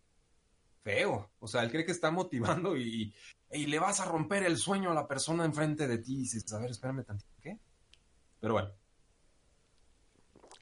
Feo. 0.82 1.30
O 1.38 1.46
sea, 1.46 1.62
él 1.62 1.70
cree 1.70 1.84
que 1.84 1.92
está 1.92 2.10
motivando 2.10 2.76
y, 2.76 3.14
y 3.50 3.66
le 3.66 3.78
vas 3.78 4.00
a 4.00 4.04
romper 4.04 4.44
el 4.44 4.56
sueño 4.56 4.90
a 4.90 4.94
la 4.94 5.06
persona 5.06 5.44
enfrente 5.44 5.86
de 5.86 5.98
ti 5.98 6.14
y 6.14 6.18
dices, 6.20 6.52
a 6.52 6.58
ver, 6.58 6.70
espérame 6.70 7.04
tantito, 7.04 7.34
¿qué? 7.40 7.58
Pero 8.40 8.54
bueno. 8.54 8.70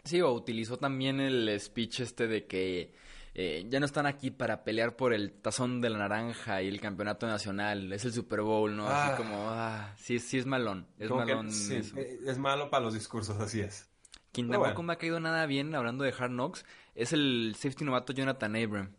Sí, 0.04 0.20
o 0.20 0.32
utilizó 0.32 0.78
también 0.78 1.20
el 1.20 1.58
speech 1.60 2.00
este 2.00 2.26
de 2.26 2.46
que 2.46 2.94
eh, 3.34 3.66
ya 3.68 3.78
no 3.78 3.86
están 3.86 4.06
aquí 4.06 4.30
para 4.30 4.64
pelear 4.64 4.96
por 4.96 5.12
el 5.12 5.32
tazón 5.32 5.80
de 5.80 5.90
la 5.90 5.98
naranja 5.98 6.62
y 6.62 6.68
el 6.68 6.80
campeonato 6.80 7.26
nacional, 7.26 7.92
es 7.92 8.04
el 8.04 8.12
Super 8.12 8.40
Bowl, 8.40 8.76
¿no? 8.76 8.88
Así 8.88 9.12
ah. 9.12 9.16
como, 9.16 9.50
ah, 9.50 9.94
sí, 9.98 10.18
sí 10.18 10.38
es 10.38 10.46
malón, 10.46 10.88
es 10.98 11.10
malón. 11.10 11.48
Eh, 11.48 12.18
es 12.26 12.38
malo 12.38 12.70
para 12.70 12.84
los 12.84 12.94
discursos, 12.94 13.38
así 13.38 13.60
es. 13.60 13.88
Quien 14.32 14.50
tampoco 14.50 14.82
me 14.82 14.92
ha 14.92 14.96
caído 14.96 15.20
nada 15.20 15.46
bien, 15.46 15.74
hablando 15.74 16.04
de 16.04 16.14
Hard 16.16 16.30
Knocks, 16.30 16.64
es 16.94 17.12
el 17.12 17.54
safety 17.56 17.84
novato 17.84 18.12
Jonathan 18.12 18.56
Abram. 18.56 18.94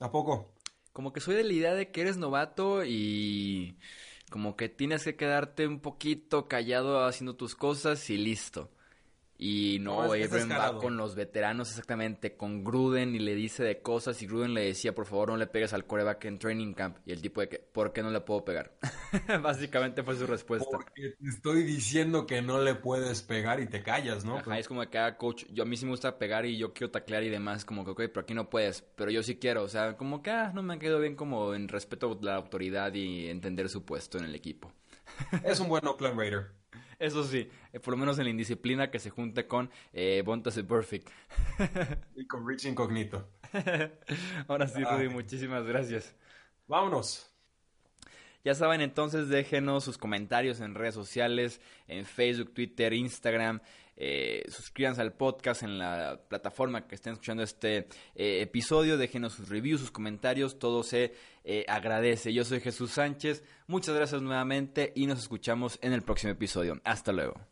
¿A 0.00 0.10
poco? 0.10 0.51
Como 0.92 1.12
que 1.12 1.20
soy 1.20 1.34
de 1.36 1.44
la 1.44 1.52
idea 1.52 1.74
de 1.74 1.90
que 1.90 2.02
eres 2.02 2.16
novato 2.18 2.84
y 2.84 3.78
como 4.30 4.56
que 4.56 4.68
tienes 4.68 5.04
que 5.04 5.16
quedarte 5.16 5.66
un 5.66 5.80
poquito 5.80 6.48
callado 6.48 7.04
haciendo 7.04 7.36
tus 7.36 7.54
cosas 7.56 8.10
y 8.10 8.18
listo. 8.18 8.70
Y 9.44 9.80
no, 9.80 10.04
no 10.04 10.56
va 10.56 10.78
con 10.78 10.96
los 10.96 11.16
veteranos 11.16 11.70
exactamente, 11.70 12.36
con 12.36 12.62
Gruden 12.62 13.16
y 13.16 13.18
le 13.18 13.34
dice 13.34 13.64
de 13.64 13.82
cosas 13.82 14.22
y 14.22 14.28
Gruden 14.28 14.54
le 14.54 14.66
decía, 14.66 14.94
por 14.94 15.04
favor 15.04 15.30
no 15.30 15.36
le 15.36 15.48
pegues 15.48 15.72
al 15.72 15.84
coreback 15.84 16.26
en 16.26 16.38
training 16.38 16.74
camp. 16.74 16.98
Y 17.04 17.10
el 17.10 17.20
tipo 17.20 17.40
de 17.40 17.48
que, 17.48 17.58
¿por 17.58 17.92
qué 17.92 18.04
no 18.04 18.10
le 18.10 18.20
puedo 18.20 18.44
pegar? 18.44 18.78
Básicamente 19.42 20.04
fue 20.04 20.14
su 20.14 20.28
respuesta. 20.28 20.68
Porque 20.70 21.16
te 21.18 21.28
estoy 21.28 21.64
diciendo 21.64 22.24
que 22.24 22.40
no 22.40 22.62
le 22.62 22.76
puedes 22.76 23.22
pegar 23.22 23.58
y 23.58 23.66
te 23.66 23.82
callas, 23.82 24.24
¿no? 24.24 24.36
Ajá, 24.36 24.44
pues 24.44 24.60
es 24.60 24.68
como 24.68 24.88
que, 24.88 24.98
ah, 24.98 25.16
coach, 25.16 25.44
yo 25.50 25.64
a 25.64 25.66
mí 25.66 25.76
sí 25.76 25.86
me 25.86 25.90
gusta 25.90 26.18
pegar 26.18 26.46
y 26.46 26.56
yo 26.56 26.72
quiero 26.72 26.92
taclear 26.92 27.24
y 27.24 27.28
demás, 27.28 27.64
como 27.64 27.84
que, 27.84 27.90
ok, 27.90 28.02
pero 28.14 28.20
aquí 28.20 28.34
no 28.34 28.48
puedes, 28.48 28.82
pero 28.94 29.10
yo 29.10 29.24
sí 29.24 29.40
quiero. 29.40 29.64
O 29.64 29.68
sea, 29.68 29.96
como 29.96 30.22
que, 30.22 30.30
ah, 30.30 30.52
no 30.54 30.62
me 30.62 30.74
ha 30.74 30.78
quedado 30.78 31.00
bien 31.00 31.16
como 31.16 31.52
en 31.56 31.66
respeto 31.66 32.16
a 32.22 32.24
la 32.24 32.36
autoridad 32.36 32.94
y 32.94 33.26
entender 33.26 33.68
su 33.68 33.84
puesto 33.84 34.18
en 34.18 34.24
el 34.24 34.36
equipo. 34.36 34.72
es 35.42 35.58
un 35.58 35.68
buen 35.68 35.84
Oakland 35.84 36.16
Raider. 36.16 36.61
Eso 36.98 37.24
sí, 37.24 37.48
eh, 37.72 37.80
por 37.80 37.92
lo 37.92 37.98
menos 37.98 38.18
en 38.18 38.24
la 38.24 38.30
indisciplina 38.30 38.90
que 38.90 38.98
se 38.98 39.10
junte 39.10 39.46
con 39.46 39.70
eh, 39.92 40.22
Bontas 40.24 40.58
Perfect. 40.58 41.08
y 42.16 42.26
con 42.26 42.48
Rich 42.48 42.66
Incognito. 42.66 43.28
Ahora 44.48 44.68
sí, 44.68 44.82
Rudy, 44.84 45.08
muchísimas 45.08 45.64
gracias. 45.64 46.14
Vámonos. 46.66 47.28
Ya 48.44 48.54
saben, 48.54 48.80
entonces 48.80 49.28
déjenos 49.28 49.84
sus 49.84 49.98
comentarios 49.98 50.60
en 50.60 50.74
redes 50.74 50.94
sociales, 50.94 51.60
en 51.86 52.04
Facebook, 52.04 52.52
Twitter, 52.54 52.92
Instagram. 52.92 53.60
Eh, 53.96 54.44
suscríbanse 54.48 55.00
al 55.00 55.12
podcast 55.12 55.62
en 55.62 55.78
la 55.78 56.20
plataforma 56.28 56.86
que 56.86 56.94
estén 56.94 57.12
escuchando 57.12 57.42
este 57.42 57.88
eh, 58.14 58.40
episodio. 58.40 58.96
Déjenos 58.96 59.34
sus 59.34 59.48
reviews, 59.48 59.80
sus 59.80 59.90
comentarios. 59.90 60.58
Todo 60.58 60.82
se 60.82 61.14
eh, 61.44 61.64
agradece. 61.68 62.32
Yo 62.32 62.44
soy 62.44 62.60
Jesús 62.60 62.92
Sánchez. 62.92 63.44
Muchas 63.66 63.94
gracias 63.94 64.22
nuevamente 64.22 64.92
y 64.94 65.06
nos 65.06 65.20
escuchamos 65.20 65.78
en 65.82 65.92
el 65.92 66.02
próximo 66.02 66.32
episodio. 66.32 66.80
Hasta 66.84 67.12
luego. 67.12 67.51